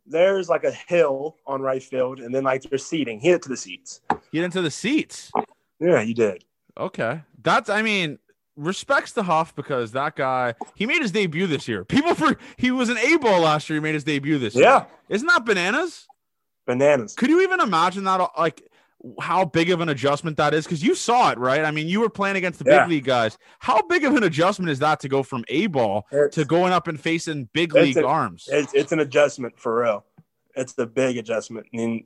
there's 0.06 0.48
like 0.50 0.64
a 0.64 0.72
hill 0.72 1.38
on 1.48 1.62
right 1.62 1.82
field, 1.82 2.20
and 2.20 2.34
then 2.34 2.44
like 2.44 2.64
there's 2.64 2.86
seating. 2.86 3.20
Hit 3.20 3.36
it 3.36 3.42
to 3.44 3.50
the 3.50 3.58
seats. 3.58 4.02
Get 4.32 4.44
into 4.44 4.62
the 4.62 4.72
seats. 4.72 5.32
Yeah, 5.80 6.02
you 6.02 6.14
did. 6.14 6.44
Okay. 6.78 7.22
That's 7.42 7.70
I 7.70 7.82
mean, 7.82 8.20
respects 8.56 9.12
to 9.14 9.24
Huff 9.24 9.56
because 9.56 9.92
that 9.94 10.16
guy 10.16 10.54
he 10.76 10.86
made 10.86 11.02
his 11.02 11.12
debut 11.12 11.48
this 11.48 11.68
year. 11.68 11.84
People 11.84 12.14
for 12.16 12.38
he 12.58 12.72
was 12.72 12.90
an 12.90 12.98
A 12.98 13.18
ball 13.18 13.42
last 13.42 13.70
year, 13.70 13.78
he 13.78 13.82
made 13.84 13.94
his 13.96 14.04
debut 14.04 14.38
this 14.38 14.56
year. 14.56 14.64
Yeah, 14.66 14.86
Isn't 15.10 15.28
that 15.28 15.46
bananas? 15.46 16.08
bananas. 16.68 17.14
Could 17.14 17.30
you 17.30 17.42
even 17.42 17.60
imagine 17.60 18.04
that 18.06 18.28
like 18.38 18.68
how 19.20 19.46
big 19.46 19.70
of 19.70 19.82
an 19.82 19.90
adjustment 19.90 20.38
that 20.38 20.54
is? 20.54 20.66
Because 20.66 20.84
you 20.84 20.96
saw 20.96 21.32
it, 21.32 21.38
right? 21.38 21.64
I 21.64 21.72
mean, 21.72 21.88
you 21.88 22.00
were 22.00 22.10
playing 22.10 22.38
against 22.38 22.60
the 22.64 22.66
Yeah. 22.70 22.84
big 22.84 22.90
league 22.92 23.04
guys. 23.06 23.38
How 23.60 23.82
big 23.84 24.04
of 24.04 24.16
an 24.16 24.24
adjustment 24.24 24.70
is 24.72 24.80
that 24.80 25.00
to 25.02 25.10
go 25.10 25.22
from 25.24 25.44
A 25.48 25.68
ball 25.68 26.08
to 26.32 26.46
going 26.46 26.74
up 26.74 26.88
and 26.88 27.00
facing 27.00 27.48
big 27.54 27.74
league 27.74 27.98
a- 27.98 28.06
arms? 28.06 28.50
it's, 28.52 28.74
it's 28.74 28.92
an 28.92 29.00
adjustment 29.00 29.60
for 29.60 29.82
real. 29.82 30.06
It's 30.56 30.78
a 30.78 30.86
big 30.86 31.18
adjustment. 31.18 31.68
I 31.74 31.78
mean, 31.78 32.06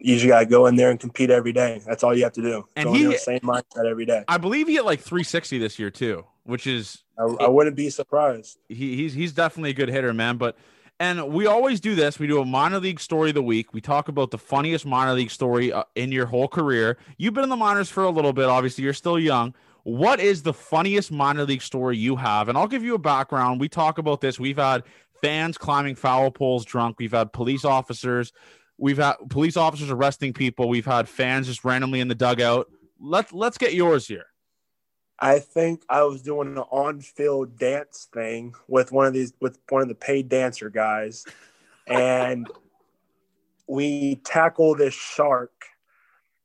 you 0.00 0.16
just 0.16 0.26
gotta 0.26 0.46
go 0.46 0.66
in 0.66 0.74
there 0.76 0.90
and 0.90 0.98
compete 0.98 1.30
every 1.30 1.52
day. 1.52 1.80
That's 1.86 2.02
all 2.02 2.16
you 2.16 2.24
have 2.24 2.32
to 2.32 2.42
do. 2.42 2.64
And 2.74 2.86
go 2.86 2.94
in 2.94 3.00
he- 3.00 3.06
the 3.06 3.18
same 3.18 3.40
mindset 3.40 3.88
every 3.88 4.06
day. 4.06 4.24
I 4.26 4.38
believe 4.38 4.66
he 4.66 4.74
hit 4.74 4.84
like 4.84 5.00
360 5.00 5.58
this 5.58 5.78
year 5.78 5.90
too, 5.90 6.24
which 6.44 6.66
is 6.66 7.04
I, 7.18 7.22
I 7.44 7.48
wouldn't 7.48 7.76
be 7.76 7.88
surprised. 7.90 8.58
he, 8.68 8.96
he's 8.96 9.14
he's 9.14 9.32
definitely 9.32 9.70
a 9.70 9.74
good 9.74 9.88
hitter, 9.90 10.12
man. 10.12 10.38
But 10.38 10.56
and 10.98 11.28
we 11.28 11.46
always 11.46 11.80
do 11.80 11.94
this. 11.94 12.18
We 12.18 12.26
do 12.26 12.40
a 12.40 12.44
minor 12.44 12.80
league 12.80 13.00
story 13.00 13.30
of 13.30 13.34
the 13.34 13.42
week. 13.42 13.74
We 13.74 13.80
talk 13.80 14.08
about 14.08 14.30
the 14.30 14.38
funniest 14.38 14.86
minor 14.86 15.12
league 15.12 15.30
story 15.30 15.72
uh, 15.72 15.84
in 15.94 16.10
your 16.10 16.26
whole 16.26 16.48
career. 16.48 16.96
You've 17.18 17.34
been 17.34 17.44
in 17.44 17.50
the 17.50 17.56
minors 17.56 17.90
for 17.90 18.04
a 18.04 18.10
little 18.10 18.32
bit. 18.32 18.46
Obviously, 18.46 18.84
you're 18.84 18.94
still 18.94 19.18
young. 19.18 19.54
What 19.82 20.20
is 20.20 20.42
the 20.42 20.54
funniest 20.54 21.12
minor 21.12 21.44
league 21.44 21.62
story 21.62 21.96
you 21.96 22.16
have? 22.16 22.48
And 22.48 22.56
I'll 22.56 22.66
give 22.66 22.82
you 22.82 22.94
a 22.94 22.98
background. 22.98 23.60
We 23.60 23.68
talk 23.68 23.98
about 23.98 24.20
this. 24.20 24.40
We've 24.40 24.56
had 24.56 24.84
fans 25.22 25.58
climbing 25.58 25.96
foul 25.96 26.30
poles 26.30 26.64
drunk. 26.64 26.96
We've 26.98 27.12
had 27.12 27.32
police 27.32 27.64
officers. 27.64 28.32
We've 28.78 28.98
had 28.98 29.14
police 29.28 29.56
officers 29.56 29.90
arresting 29.90 30.32
people. 30.32 30.68
We've 30.68 30.86
had 30.86 31.08
fans 31.08 31.46
just 31.46 31.64
randomly 31.64 32.00
in 32.00 32.08
the 32.08 32.14
dugout. 32.14 32.70
Let's 32.98 33.32
let's 33.32 33.58
get 33.58 33.74
yours 33.74 34.08
here. 34.08 34.26
I 35.18 35.38
think 35.38 35.82
I 35.88 36.02
was 36.02 36.20
doing 36.22 36.48
an 36.48 36.58
on-field 36.58 37.58
dance 37.58 38.08
thing 38.12 38.54
with 38.68 38.92
one 38.92 39.06
of 39.06 39.14
these 39.14 39.32
with 39.40 39.58
one 39.70 39.82
of 39.82 39.88
the 39.88 39.94
paid 39.94 40.28
dancer 40.28 40.68
guys, 40.70 41.24
and 41.86 42.46
we 43.66 44.16
tackle 44.24 44.74
this 44.74 44.94
shark, 44.94 45.52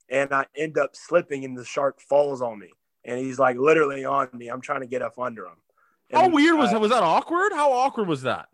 and 0.09 0.33
I 0.33 0.45
end 0.55 0.77
up 0.77 0.95
slipping, 0.95 1.45
and 1.45 1.57
the 1.57 1.65
shark 1.65 1.99
falls 2.01 2.41
on 2.41 2.59
me, 2.59 2.69
and 3.03 3.19
he's 3.19 3.37
like 3.39 3.57
literally 3.57 4.05
on 4.05 4.29
me. 4.33 4.47
I'm 4.47 4.61
trying 4.61 4.81
to 4.81 4.87
get 4.87 5.01
up 5.01 5.19
under 5.19 5.45
him. 5.45 5.57
How 6.11 6.25
And 6.25 6.33
weird 6.33 6.57
was 6.57 6.69
I- 6.69 6.73
that? 6.73 6.81
Was 6.81 6.91
that 6.91 7.03
awkward? 7.03 7.51
How 7.53 7.71
awkward 7.71 8.07
was 8.07 8.21
that? 8.23 8.47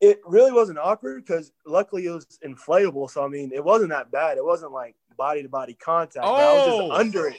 It 0.00 0.20
really 0.26 0.52
wasn't 0.52 0.78
awkward 0.78 1.24
because 1.24 1.52
luckily 1.64 2.04
it 2.06 2.10
was 2.10 2.26
inflatable. 2.44 3.08
So 3.10 3.24
I 3.24 3.28
mean, 3.28 3.50
it 3.54 3.64
wasn't 3.64 3.90
that 3.90 4.10
bad. 4.10 4.36
It 4.36 4.44
wasn't 4.44 4.72
like 4.72 4.94
body 5.16 5.42
to 5.42 5.48
body 5.48 5.72
contact. 5.74 6.22
but 6.22 6.34
I 6.34 6.52
was 6.52 6.62
Oh. 6.68 6.88
just 6.88 7.00
under 7.00 7.28
it. 7.28 7.36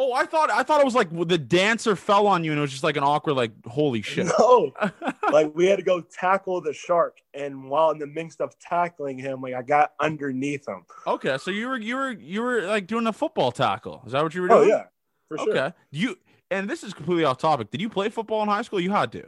Oh, 0.00 0.12
I 0.12 0.26
thought 0.26 0.48
I 0.48 0.62
thought 0.62 0.80
it 0.80 0.84
was 0.84 0.94
like 0.94 1.08
the 1.10 1.36
dancer 1.36 1.96
fell 1.96 2.28
on 2.28 2.44
you 2.44 2.52
and 2.52 2.58
it 2.58 2.60
was 2.60 2.70
just 2.70 2.84
like 2.84 2.96
an 2.96 3.02
awkward 3.02 3.34
like 3.34 3.50
holy 3.66 4.00
shit. 4.00 4.28
No, 4.38 4.72
like 5.32 5.52
we 5.56 5.66
had 5.66 5.76
to 5.80 5.84
go 5.84 6.00
tackle 6.00 6.60
the 6.60 6.72
shark, 6.72 7.20
and 7.34 7.68
while 7.68 7.90
in 7.90 7.98
the 7.98 8.06
midst 8.06 8.40
of 8.40 8.56
tackling 8.60 9.18
him, 9.18 9.40
like 9.40 9.54
I 9.54 9.62
got 9.62 9.94
underneath 9.98 10.68
him. 10.68 10.84
okay, 11.04 11.36
so 11.38 11.50
you 11.50 11.66
were 11.66 11.78
you 11.78 11.96
were 11.96 12.12
you 12.12 12.42
were 12.42 12.62
like 12.62 12.86
doing 12.86 13.08
a 13.08 13.12
football 13.12 13.50
tackle. 13.50 14.04
Is 14.06 14.12
that 14.12 14.22
what 14.22 14.36
you 14.36 14.42
were 14.42 14.52
oh, 14.52 14.58
doing? 14.64 14.70
Oh 14.70 14.76
yeah, 14.76 14.84
for 15.28 15.38
sure. 15.38 15.50
Okay. 15.50 15.76
You 15.90 16.16
and 16.52 16.70
this 16.70 16.84
is 16.84 16.94
completely 16.94 17.24
off 17.24 17.38
topic. 17.38 17.72
Did 17.72 17.80
you 17.80 17.88
play 17.88 18.08
football 18.08 18.40
in 18.44 18.48
high 18.48 18.62
school? 18.62 18.78
You 18.78 18.92
had 18.92 19.10
to. 19.12 19.24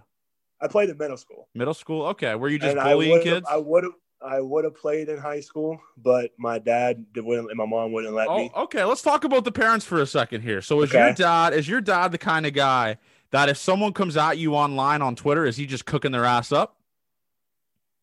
I 0.61 0.69
played 0.69 0.89
in 0.89 0.97
middle 0.97 1.17
school. 1.17 1.49
Middle 1.53 1.75
school? 1.75 2.07
Okay. 2.07 2.37
Were 2.37 2.49
you 2.49 2.61
just 2.61 2.71
and 2.71 2.81
I 2.81 2.93
bullying 2.93 3.13
would 3.15 3.23
kids? 3.25 3.47
I 3.51 3.57
would 3.57 3.83
have 3.83 3.95
I 4.23 4.41
would 4.41 4.65
have 4.65 4.75
played 4.77 5.09
in 5.09 5.17
high 5.19 5.41
school, 5.41 5.81
but 5.97 6.33
my 6.39 6.59
dad 6.59 7.05
wouldn't 7.17 7.49
and 7.49 7.57
my 7.57 7.65
mom 7.65 7.93
wouldn't 7.93 8.13
let 8.15 8.29
Oh, 8.29 8.37
me. 8.37 8.51
okay. 8.55 8.85
Let's 8.85 9.01
talk 9.03 9.25
about 9.25 9.45
the 9.45 9.53
parents 9.53 9.87
for 9.87 9.99
a 10.01 10.07
second 10.07 10.43
here. 10.43 10.61
So, 10.61 10.83
is 10.83 10.93
your 10.93 11.13
dad 11.15 11.55
is 11.55 11.69
your 11.69 11.81
dad 11.81 12.13
the 12.13 12.19
kind 12.19 12.45
of 12.47 12.53
guy 12.53 12.99
that 13.31 13.49
if 13.49 13.57
someone 13.57 13.93
comes 13.95 14.17
at 14.17 14.37
you 14.39 14.55
online 14.55 15.01
on 15.03 15.17
Twitter, 15.17 15.47
is 15.47 15.57
he 15.57 15.65
just 15.65 15.87
cooking 15.87 16.13
their 16.13 16.25
ass 16.27 16.53
up? 16.53 16.77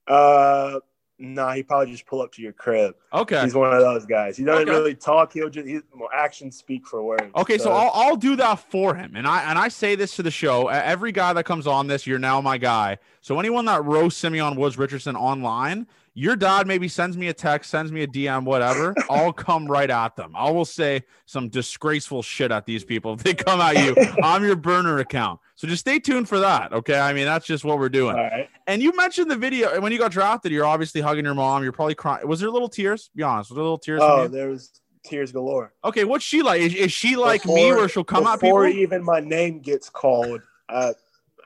Uh, 0.07 0.79
nah, 1.19 1.51
he 1.53 1.63
probably 1.63 1.91
just 1.91 2.05
pull 2.05 2.21
up 2.21 2.31
to 2.33 2.41
your 2.41 2.53
crib. 2.53 2.95
Okay. 3.13 3.41
He's 3.43 3.53
one 3.53 3.73
of 3.73 3.81
those 3.81 4.05
guys. 4.05 4.37
He 4.37 4.43
doesn't 4.45 4.69
Okay. 4.69 4.71
really 4.71 4.95
talk. 4.95 5.33
He'll 5.33 5.49
just 5.49 5.67
he's, 5.67 5.81
well, 5.93 6.09
actions 6.13 6.57
speak 6.57 6.87
for 6.87 7.03
words. 7.03 7.29
Okay, 7.35 7.57
so 7.57 7.71
I'll, 7.73 7.91
I'll 7.93 8.15
do 8.15 8.35
that 8.37 8.55
for 8.59 8.95
him, 8.95 9.15
and 9.15 9.27
I 9.27 9.49
and 9.49 9.59
I 9.59 9.67
say 9.67 9.95
this 9.95 10.15
to 10.15 10.23
the 10.23 10.31
show. 10.31 10.67
Every 10.69 11.11
guy 11.11 11.33
that 11.33 11.43
comes 11.43 11.67
on 11.67 11.87
this, 11.87 12.07
you're 12.07 12.19
now 12.19 12.39
my 12.41 12.57
guy. 12.57 12.97
So 13.21 13.39
anyone 13.39 13.65
that 13.65 13.83
roasts 13.83 14.19
Simeon 14.19 14.55
Woods 14.55 14.77
Richardson 14.77 15.15
online, 15.15 15.87
your 16.17 16.35
dad 16.35 16.65
maybe 16.65 16.87
sends 16.87 17.15
me 17.15 17.27
a 17.27 17.33
text, 17.33 17.69
sends 17.69 17.91
me 17.91 18.01
a 18.01 18.07
DM, 18.07 18.43
whatever. 18.43 18.95
I'll 19.09 19.31
come 19.31 19.67
right 19.67 19.89
at 19.89 20.15
them. 20.15 20.33
I 20.35 20.49
will 20.49 20.65
say 20.65 21.03
some 21.27 21.47
disgraceful 21.47 22.23
shit 22.23 22.51
at 22.51 22.65
these 22.65 22.83
people 22.83 23.13
if 23.13 23.21
they 23.21 23.35
come 23.35 23.61
at 23.61 23.77
you. 23.77 23.95
I'm 24.23 24.43
your 24.43 24.55
burner 24.55 24.97
account. 24.97 25.39
So 25.53 25.67
just 25.67 25.81
stay 25.81 25.99
tuned 25.99 26.27
for 26.27 26.39
that. 26.39 26.73
Okay, 26.73 26.97
I 26.97 27.13
mean 27.13 27.25
that's 27.25 27.45
just 27.45 27.63
what 27.63 27.77
we're 27.77 27.89
doing. 27.89 28.15
all 28.15 28.23
right. 28.23 28.49
And 28.65 28.81
you 28.81 28.97
mentioned 28.97 29.29
the 29.29 29.35
video 29.35 29.79
when 29.79 29.91
you 29.91 29.99
got 29.99 30.11
drafted. 30.11 30.51
You're 30.51 30.65
obviously 30.65 31.01
hugging 31.01 31.23
your 31.23 31.35
mom. 31.35 31.61
You're 31.61 31.71
probably 31.71 31.93
crying. 31.93 32.27
Was 32.27 32.39
there 32.39 32.49
little 32.49 32.69
tears? 32.69 33.11
Be 33.15 33.21
honest. 33.21 33.51
Was 33.51 33.55
there 33.55 33.63
little 33.63 33.77
tears? 33.77 34.01
Oh, 34.03 34.27
there 34.27 34.49
was 34.49 34.71
tears 35.03 35.31
galore. 35.31 35.71
Okay, 35.85 36.03
what's 36.03 36.25
she 36.25 36.41
like? 36.41 36.61
Is, 36.61 36.73
is 36.73 36.91
she 36.91 37.15
like 37.15 37.43
before, 37.43 37.55
me, 37.55 37.71
where 37.73 37.87
she'll 37.87 38.03
come 38.03 38.25
at 38.25 38.41
people? 38.41 38.57
Before 38.57 38.67
even 38.67 39.03
my 39.03 39.19
name 39.19 39.59
gets 39.59 39.87
called, 39.87 40.41
uh, 40.67 40.93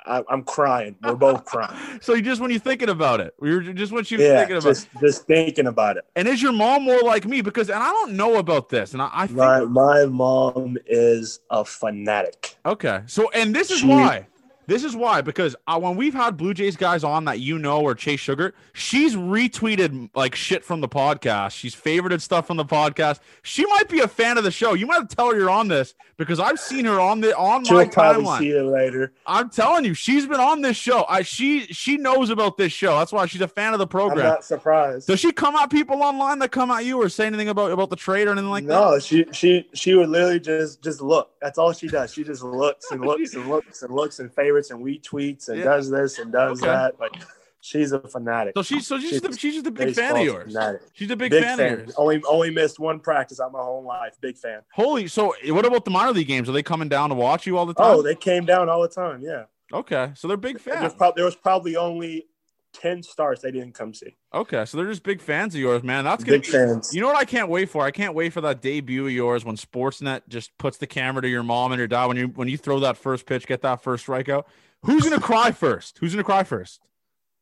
I, 0.06 0.24
am 0.30 0.44
crying. 0.44 0.96
We're 1.04 1.16
both 1.16 1.46
crying. 1.54 2.00
so 2.02 2.14
you 2.14 2.22
just 2.22 2.42
when 2.42 2.52
you're 2.52 2.60
thinking 2.60 2.90
about 2.90 3.20
it, 3.20 3.34
you're 3.42 3.62
just 3.62 3.92
what 3.92 4.10
you're 4.10 4.22
yeah, 4.22 4.40
thinking 4.40 4.58
about. 4.58 4.70
Just, 4.70 4.88
just 5.00 5.26
thinking 5.26 5.68
about 5.68 5.98
it. 5.98 6.06
And 6.16 6.28
is 6.28 6.42
your 6.42 6.54
mom 6.54 6.84
more 6.84 7.02
like 7.02 7.26
me? 7.26 7.42
Because 7.42 7.70
and 7.70 7.82
I 7.82 7.92
don't 7.92 8.14
know 8.14 8.38
about 8.38 8.70
this, 8.70 8.94
and 8.94 9.02
I, 9.02 9.10
I 9.14 9.28
think 9.28 9.38
my 9.38 9.62
my 9.62 10.06
mom 10.06 10.78
is 10.86 11.40
a 11.50 11.64
fanatic. 11.66 12.56
Okay, 12.66 13.02
so 13.06 13.30
and 13.32 13.56
this 13.56 13.72
is 13.72 13.80
she, 13.80 13.88
why 13.88 14.28
this 14.68 14.84
is 14.84 14.96
why, 14.96 15.22
because 15.22 15.56
uh, 15.68 15.80
when 15.80 15.96
we've 15.96 16.14
had 16.14 16.38
Blue 16.38 16.54
Jays 16.54 16.76
guys 16.76 17.04
on 17.04 17.26
that 17.26 17.40
you 17.40 17.58
know 17.58 17.82
or 17.82 17.96
Chase 17.96 18.22
Shugart, 18.22 18.54
she's 18.74 19.16
retweeted 19.16 20.10
like 20.16 20.36
shit 20.36 20.64
from 20.64 20.82
the 20.82 20.88
podcast. 20.88 21.52
She's 21.52 21.76
favorited 21.76 22.22
stuff 22.22 22.48
from 22.48 22.58
the 22.58 22.66
podcast. 22.66 23.20
She 23.42 23.66
might 23.66 23.90
be 23.90 24.00
a 24.00 24.08
fan 24.08 24.38
of 24.38 24.44
the 24.44 24.52
show. 24.52 24.74
You 24.74 24.88
might 24.88 24.96
have 24.96 25.08
to 25.08 25.16
tell 25.16 25.32
her 25.32 25.38
you're 25.38 25.50
on 25.50 25.68
this 25.68 25.94
because 26.18 26.40
I've 26.40 26.60
seen 26.60 26.86
her 26.86 27.00
on 27.00 27.22
the 27.22 27.36
on 27.36 27.64
She'll 27.64 27.78
my 27.78 27.86
probably 27.86 28.24
timeline. 28.24 28.40
See 28.40 28.48
you 28.48 28.70
later. 28.70 29.14
I'm 29.26 29.50
telling 29.50 29.86
you, 29.86 29.94
she's 29.94 30.28
been 30.28 30.40
on 30.40 30.62
this 30.62 30.78
show. 30.78 31.06
I 31.10 31.24
she 31.24 31.66
she 31.66 31.98
knows 31.98 32.30
about 32.30 32.58
this 32.58 32.72
show. 32.72 32.98
That's 32.98 33.12
why 33.12 33.26
she's 33.26 33.42
a 33.42 33.48
fan 33.48 33.74
of 33.74 33.80
the 33.80 33.88
program. 33.88 34.26
I'm 34.26 34.34
not 34.34 34.46
surprised. 34.46 35.08
Does 35.08 35.20
she 35.20 35.32
come 35.32 35.56
at 35.56 35.72
people 35.72 36.02
online 36.04 36.40
that 36.40 36.52
come 36.52 36.70
at 36.72 36.86
you 36.86 37.02
or 37.02 37.10
say 37.10 37.26
anything 37.26 37.50
about 37.50 37.72
about 37.72 37.90
the 37.90 37.96
trade 37.96 38.28
or 38.28 38.32
anything 38.32 38.50
like 38.50 38.64
no, 38.66 38.92
that? 38.92 38.92
No, 38.92 39.00
she 39.00 39.26
she 39.32 39.68
she 39.74 39.96
would 39.96 40.10
literally 40.10 40.40
just 40.40 40.82
just 40.82 41.02
look. 41.02 41.32
That's 41.42 41.58
all 41.58 41.74
she 41.74 41.88
does. 41.88 42.14
She 42.14 42.24
just 42.24 42.44
looks 42.44 42.92
and 42.92 43.02
looks 43.02 43.34
and 43.34 43.50
looks 43.50 43.82
and 43.82 43.94
looks 43.94 44.20
and 44.20 44.32
favorites 44.52 44.72
and 44.72 44.84
retweets 44.84 45.50
and 45.50 45.60
yeah. 45.60 45.64
does 45.64 45.90
this 45.90 46.20
and 46.20 46.32
does 46.32 46.62
okay. 46.62 46.72
that. 46.72 47.00
Like 47.00 47.14
she's 47.62 47.92
a 47.92 48.00
fanatic. 48.00 48.54
So 48.56 48.64
she's 48.64 48.88
so 48.88 49.00
she's, 49.00 49.10
she's, 49.10 49.22
the, 49.22 49.38
she's 49.38 49.54
just 49.56 49.68
a 49.68 49.72
big 49.72 49.96
fan 49.96 50.18
of 50.18 50.24
yours. 50.24 50.54
Fanatic. 50.54 50.82
She's 50.94 51.10
a 51.10 51.16
big, 51.16 51.32
big 51.32 51.44
fan, 51.44 51.58
fan, 51.58 51.74
of 51.74 51.80
yours. 51.80 51.94
Only 51.98 52.22
only 52.28 52.52
missed 52.52 52.80
one 52.80 53.00
practice 53.00 53.40
out 53.40 53.52
my 53.52 53.60
whole 53.60 53.84
life. 53.84 54.18
Big 54.22 54.38
fan. 54.38 54.62
Holy! 54.74 55.08
So 55.08 55.34
what 55.48 55.66
about 55.66 55.86
the 55.86 55.92
minor 55.92 56.12
league 56.12 56.28
games? 56.28 56.50
Are 56.50 56.54
they 56.54 56.64
coming 56.64 56.90
down 56.90 57.10
to 57.10 57.16
watch 57.16 57.48
you 57.48 57.58
all 57.58 57.66
the 57.66 57.74
oh, 57.78 57.84
time? 57.84 57.96
Oh, 57.98 58.02
they 58.02 58.16
came 58.16 58.46
down 58.46 58.70
all 58.70 58.82
the 58.82 58.90
time. 58.90 59.22
Yeah. 59.22 59.46
Okay, 59.74 60.12
so 60.16 60.28
they're 60.28 60.36
big 60.36 60.60
fans. 60.60 60.94
There 60.94 61.08
was, 61.08 61.14
there 61.16 61.26
was 61.26 61.36
probably 61.36 61.78
only 61.78 62.26
10 62.74 63.04
starts 63.04 63.42
they 63.42 63.52
didn't 63.52 63.74
come 63.74 63.94
see. 63.94 64.16
Okay, 64.34 64.66
so 64.66 64.78
they're 64.78 64.88
just 64.88 65.04
big 65.04 65.22
fans 65.22 65.54
of 65.54 65.62
yours, 65.62 65.84
man. 65.84 66.04
That's 66.04 66.24
gonna 66.24 66.38
big 66.38 66.46
be, 66.46 66.52
fans. 66.52 66.94
You 66.94 67.02
know 67.02 67.08
what 67.08 67.18
I 67.18 67.26
can't 67.26 67.50
wait 67.50 67.70
for? 67.70 67.84
I 67.84 67.92
can't 67.92 68.14
wait 68.14 68.34
for 68.34 68.42
that 68.42 68.62
debut 68.62 69.06
of 69.06 69.12
yours 69.12 69.44
when 69.46 69.56
Sportsnet 69.56 70.22
just 70.28 70.58
puts 70.58 70.78
the 70.78 70.88
camera 70.88 71.22
to 71.22 71.30
your 71.30 71.44
mom 71.44 71.72
and 71.72 71.80
your 71.80 71.88
dad 71.88 72.06
when 72.06 72.18
you 72.18 72.28
when 72.28 72.48
you 72.48 72.58
throw 72.58 72.80
that 72.80 72.98
first 72.98 73.26
pitch, 73.26 73.48
get 73.48 73.62
that 73.62 73.82
first 73.82 74.06
strikeout. 74.06 74.46
Who's 74.84 75.04
gonna 75.04 75.22
cry 75.22 75.52
first? 75.52 75.98
Who's 76.00 76.14
gonna 76.14 76.24
cry 76.24 76.44
first? 76.44 76.82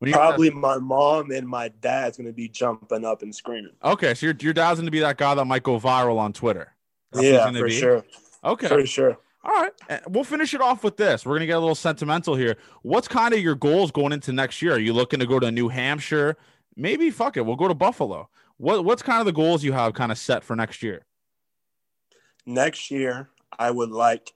Probably 0.02 0.50
my 0.50 0.78
mom 0.78 1.32
and 1.32 1.48
my 1.48 1.70
dad's 1.82 2.18
gonna 2.18 2.32
be 2.32 2.48
jumping 2.48 3.06
up 3.06 3.22
and 3.22 3.36
screaming. 3.36 3.74
Okay, 3.84 4.14
so 4.14 4.28
your 4.28 4.36
your 4.40 4.54
dad's 4.54 4.80
gonna 4.80 4.92
be 4.92 5.00
that 5.00 5.18
guy 5.18 5.36
that 5.36 5.46
might 5.46 5.64
go 5.64 5.80
viral 5.80 6.18
on 6.18 6.34
Twitter. 6.34 6.74
That's 7.12 7.26
yeah, 7.26 7.52
for 7.52 7.66
be. 7.66 7.72
sure. 7.72 8.06
Okay, 8.44 8.68
for 8.68 8.86
sure. 8.86 9.18
All 9.44 9.54
right, 9.54 9.72
eh, 9.90 10.00
we'll 10.08 10.26
finish 10.26 10.54
it 10.54 10.62
off 10.62 10.84
with 10.84 10.98
this. 10.98 11.26
We're 11.26 11.36
gonna 11.36 11.46
get 11.46 11.58
a 11.58 11.60
little 11.60 11.76
sentimental 11.76 12.36
here. 12.36 12.58
What's 12.82 13.08
kind 13.08 13.34
of 13.34 13.40
your 13.40 13.56
goals 13.56 13.92
going 13.92 14.12
into 14.12 14.34
next 14.34 14.62
year? 14.62 14.74
Are 14.74 14.80
you 14.80 14.94
looking 14.94 15.20
to 15.20 15.26
go 15.26 15.40
to 15.40 15.52
New 15.52 15.70
Hampshire? 15.70 16.36
Maybe 16.76 17.10
fuck 17.10 17.38
it, 17.38 17.46
we'll 17.46 17.56
go 17.56 17.68
to 17.68 17.74
Buffalo. 17.74 18.30
What 18.58 18.84
what's 18.84 19.02
kind 19.02 19.20
of 19.20 19.26
the 19.26 19.32
goals 19.32 19.64
you 19.64 19.72
have 19.72 19.94
kind 19.94 20.12
of 20.12 20.18
set 20.18 20.44
for 20.44 20.56
next 20.56 20.84
year? 20.84 21.06
Next 22.46 22.92
year, 22.92 23.30
I 23.58 23.72
would 23.72 23.92
like 23.92 24.34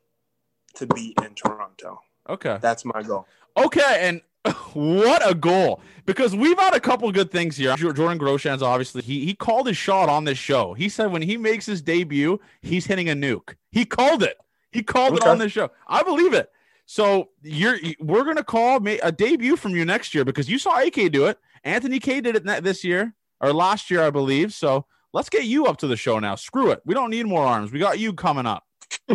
to 0.76 0.88
be 0.88 1.14
in 1.22 1.36
Toronto. 1.36 2.00
Okay, 2.30 2.58
that's 2.62 2.86
my 2.86 3.04
goal. 3.04 3.28
Okay, 3.58 3.98
and 4.00 4.22
what 4.74 5.30
a 5.30 5.36
goal! 5.36 5.82
Because 6.06 6.34
we've 6.36 6.58
had 6.58 6.74
a 6.74 6.80
couple 6.80 7.12
good 7.12 7.32
things 7.32 7.58
here. 7.58 7.76
Jordan 7.76 8.20
Groshans, 8.20 8.62
obviously, 8.62 9.02
he 9.02 9.26
he 9.26 9.34
called 9.34 9.68
his 9.68 9.78
shot 9.78 10.08
on 10.08 10.24
this 10.24 10.38
show. 10.38 10.74
He 10.74 10.88
said 10.88 11.12
when 11.12 11.22
he 11.22 11.36
makes 11.36 11.66
his 11.66 11.82
debut, 11.82 12.40
he's 12.62 12.86
hitting 12.86 13.10
a 13.10 13.14
nuke. 13.14 13.56
He 13.72 13.84
called 13.86 14.24
it. 14.24 14.38
He 14.74 14.84
called 14.84 15.14
okay. 15.14 15.28
it 15.28 15.30
on 15.30 15.38
this 15.38 15.52
show. 15.52 15.72
I 15.88 16.04
believe 16.04 16.34
it. 16.34 16.50
So 16.86 17.30
you're 17.42 17.78
we're 18.00 18.26
gonna 18.26 18.44
call 18.44 18.86
a 18.86 19.12
debut 19.12 19.56
from 19.56 19.76
you 19.76 19.86
next 19.86 20.14
year 20.14 20.26
because 20.26 20.50
you 20.50 20.60
saw 20.60 20.80
AK 20.82 21.12
do 21.12 21.28
it. 21.28 21.40
Anthony 21.64 22.00
Kay 22.00 22.22
did 22.22 22.36
it 22.36 22.64
this 22.64 22.84
year 22.84 23.16
or 23.40 23.54
last 23.54 23.90
year, 23.90 24.02
I 24.04 24.10
believe. 24.10 24.54
So 24.54 24.86
let's 25.14 25.30
get 25.30 25.46
you 25.46 25.66
up 25.66 25.78
to 25.78 25.88
the 25.88 25.96
show 25.96 26.20
now. 26.20 26.36
Screw 26.36 26.72
it. 26.72 26.82
We 26.86 26.94
don't 26.94 27.10
need 27.10 27.26
more 27.26 27.46
arms. 27.46 27.72
We 27.72 27.80
got 27.80 28.00
you 28.00 28.14
coming 28.14 28.46
up. 28.46 28.64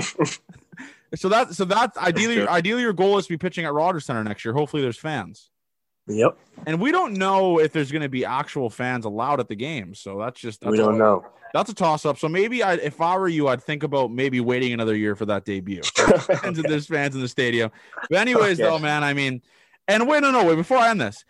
So 1.15 1.29
that 1.31 1.55
so 1.55 1.65
that's 1.65 1.97
ideally 1.97 2.47
ideally 2.47 2.83
your 2.83 2.93
goal 2.93 3.17
is 3.19 3.27
to 3.27 3.33
be 3.33 3.39
pitching 3.39 3.65
at 3.65 3.73
Rogers 3.73 4.05
Center 4.05 4.23
next 4.25 4.45
year. 4.45 4.53
Hopefully 4.53 4.83
there's 4.83 4.99
fans. 4.99 5.51
Yep. 6.09 6.39
And 6.67 6.81
we 6.81 6.91
don't 6.91 7.15
know 7.15 7.59
if 7.61 7.73
there's 7.73 7.93
going 7.93 8.03
to 8.03 8.09
be 8.09 8.25
actual 8.25 8.71
fans 8.71 9.05
allowed 9.05 9.41
at 9.41 9.49
the 9.49 9.55
game. 9.55 9.95
So 9.95 10.19
that's 10.19 10.41
just 10.41 10.61
that's 10.61 10.71
we 10.71 10.79
don't 10.79 10.99
know. 10.99 11.25
That's 11.55 11.71
a 11.71 11.75
toss 11.75 12.05
up. 12.05 12.19
So 12.19 12.29
maybe 12.29 12.63
I, 12.63 12.75
if 12.75 13.01
I 13.01 13.17
were 13.17 13.29
you, 13.29 13.49
I'd 13.49 13.63
think 13.63 13.83
about 13.83 14.11
maybe 14.11 14.41
waiting 14.41 14.73
another 14.73 14.95
year 14.95 15.17
for 15.17 15.27
that 15.27 15.45
debut. 15.45 15.83
And 16.43 16.57
there's 16.57 16.87
fans 16.87 17.15
in 17.15 17.21
the 17.21 17.29
stadium. 17.29 17.71
But 18.11 18.19
anyways, 18.19 18.61
okay. 18.61 18.69
though, 18.69 18.79
man, 18.79 19.03
I 19.03 19.15
mean, 19.15 19.43
and 19.87 20.07
wait, 20.07 20.23
no, 20.23 20.31
no, 20.31 20.45
wait. 20.45 20.57
Before 20.57 20.77
I 20.77 20.91
end 20.91 21.01
this, 21.01 21.25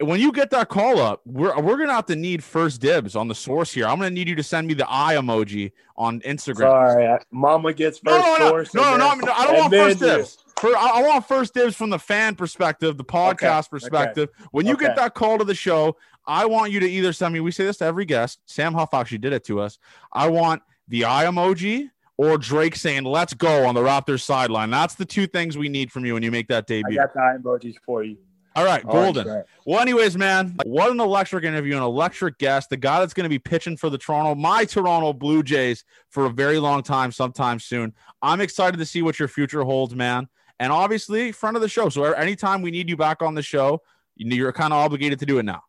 when 0.00 0.20
you 0.20 0.30
get 0.30 0.50
that 0.50 0.68
call 0.68 0.98
up, 1.00 1.22
we're 1.24 1.58
we're 1.60 1.78
gonna 1.78 1.94
have 1.94 2.06
to 2.06 2.16
need 2.16 2.44
first 2.44 2.80
dibs 2.80 3.16
on 3.16 3.28
the 3.28 3.34
source 3.34 3.72
here. 3.72 3.86
I'm 3.86 3.96
gonna 3.98 4.10
need 4.10 4.28
you 4.28 4.34
to 4.34 4.42
send 4.42 4.66
me 4.66 4.74
the 4.74 4.86
eye 4.88 5.14
emoji 5.14 5.72
on 5.96 6.20
Instagram. 6.20 6.58
Sorry, 6.58 7.18
Mama 7.30 7.72
gets 7.72 7.98
first 7.98 8.26
no, 8.26 8.36
no, 8.36 8.48
source. 8.48 8.74
No, 8.74 8.96
no, 8.96 8.96
no, 8.96 9.14
no, 9.14 9.32
I 9.32 9.46
don't 9.46 9.56
want 9.56 9.72
first 9.72 9.98
dibs. 10.00 10.38
For, 10.60 10.74
I, 10.74 11.02
want 11.02 11.28
first 11.28 11.52
dibs 11.52 11.76
from 11.76 11.90
the 11.90 11.98
fan 11.98 12.34
perspective, 12.34 12.96
the 12.96 13.04
podcast 13.04 13.64
okay, 13.64 13.68
perspective. 13.70 14.30
Okay, 14.30 14.48
when 14.52 14.66
you 14.66 14.72
okay. 14.72 14.86
get 14.86 14.96
that 14.96 15.14
call 15.14 15.36
to 15.36 15.44
the 15.44 15.54
show, 15.54 15.96
I 16.26 16.46
want 16.46 16.72
you 16.72 16.80
to 16.80 16.90
either 16.90 17.12
send 17.12 17.34
me. 17.34 17.40
We 17.40 17.50
say 17.50 17.64
this 17.64 17.76
to 17.78 17.84
every 17.84 18.06
guest. 18.06 18.40
Sam 18.46 18.72
Huff 18.72 18.94
actually 18.94 19.18
did 19.18 19.34
it 19.34 19.44
to 19.44 19.60
us. 19.60 19.78
I 20.12 20.28
want 20.28 20.62
the 20.88 21.04
eye 21.04 21.24
emoji 21.24 21.90
or 22.16 22.38
Drake 22.38 22.74
saying 22.74 23.04
"Let's 23.04 23.34
go" 23.34 23.66
on 23.66 23.74
the 23.74 23.82
Raptors 23.82 24.22
sideline. 24.22 24.70
That's 24.70 24.94
the 24.94 25.04
two 25.04 25.26
things 25.26 25.58
we 25.58 25.68
need 25.68 25.92
from 25.92 26.06
you 26.06 26.14
when 26.14 26.22
you 26.22 26.30
make 26.30 26.48
that 26.48 26.66
debut. 26.66 26.98
I 26.98 27.04
got 27.04 27.12
the 27.12 27.20
eye 27.20 27.36
emojis 27.38 27.74
for 27.84 28.02
you. 28.02 28.16
All 28.56 28.64
right, 28.64 28.82
Golden. 28.86 29.28
Right. 29.28 29.44
Well, 29.66 29.80
anyways, 29.80 30.16
man, 30.16 30.56
what 30.64 30.90
an 30.90 30.98
electric 30.98 31.44
interview, 31.44 31.76
an 31.76 31.82
electric 31.82 32.38
guest, 32.38 32.70
the 32.70 32.78
guy 32.78 33.00
that's 33.00 33.12
going 33.12 33.26
to 33.26 33.28
be 33.28 33.38
pitching 33.38 33.76
for 33.76 33.90
the 33.90 33.98
Toronto, 33.98 34.34
my 34.34 34.64
Toronto 34.64 35.12
Blue 35.12 35.42
Jays 35.42 35.84
for 36.08 36.24
a 36.24 36.30
very 36.30 36.58
long 36.58 36.82
time, 36.82 37.12
sometime 37.12 37.58
soon. 37.58 37.92
I'm 38.22 38.40
excited 38.40 38.78
to 38.78 38.86
see 38.86 39.02
what 39.02 39.18
your 39.18 39.28
future 39.28 39.62
holds, 39.62 39.94
man. 39.94 40.28
And 40.58 40.72
obviously, 40.72 41.32
front 41.32 41.56
of 41.56 41.62
the 41.62 41.68
show. 41.68 41.88
So 41.88 42.04
anytime 42.04 42.62
we 42.62 42.70
need 42.70 42.88
you 42.88 42.96
back 42.96 43.22
on 43.22 43.34
the 43.34 43.42
show, 43.42 43.82
you're 44.16 44.52
kind 44.52 44.72
of 44.72 44.78
obligated 44.78 45.18
to 45.20 45.26
do 45.26 45.38
it 45.38 45.44
now. 45.44 45.62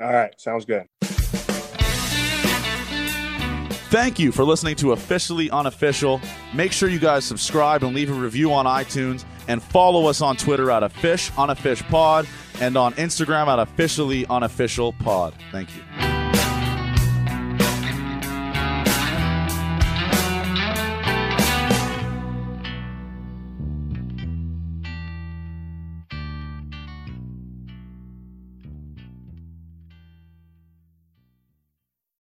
All 0.00 0.12
right, 0.12 0.38
sounds 0.40 0.64
good. 0.64 0.86
Thank 3.90 4.18
you 4.18 4.32
for 4.32 4.44
listening 4.44 4.76
to 4.76 4.92
Officially 4.92 5.50
Unofficial. 5.50 6.20
Make 6.52 6.72
sure 6.72 6.90
you 6.90 6.98
guys 6.98 7.24
subscribe 7.24 7.82
and 7.82 7.94
leave 7.94 8.10
a 8.10 8.14
review 8.14 8.52
on 8.52 8.66
iTunes 8.66 9.24
and 9.48 9.62
follow 9.62 10.06
us 10.06 10.20
on 10.20 10.36
Twitter 10.36 10.70
at 10.70 10.82
a 10.82 10.90
fish 10.90 11.30
on 11.38 11.48
a 11.48 11.54
fish 11.54 11.82
pod 11.84 12.28
and 12.60 12.76
on 12.76 12.92
Instagram 12.94 13.46
at 13.46 13.58
officially 13.58 14.26
unofficial 14.26 14.92
pod. 14.92 15.34
Thank 15.52 15.74
you. 15.74 16.07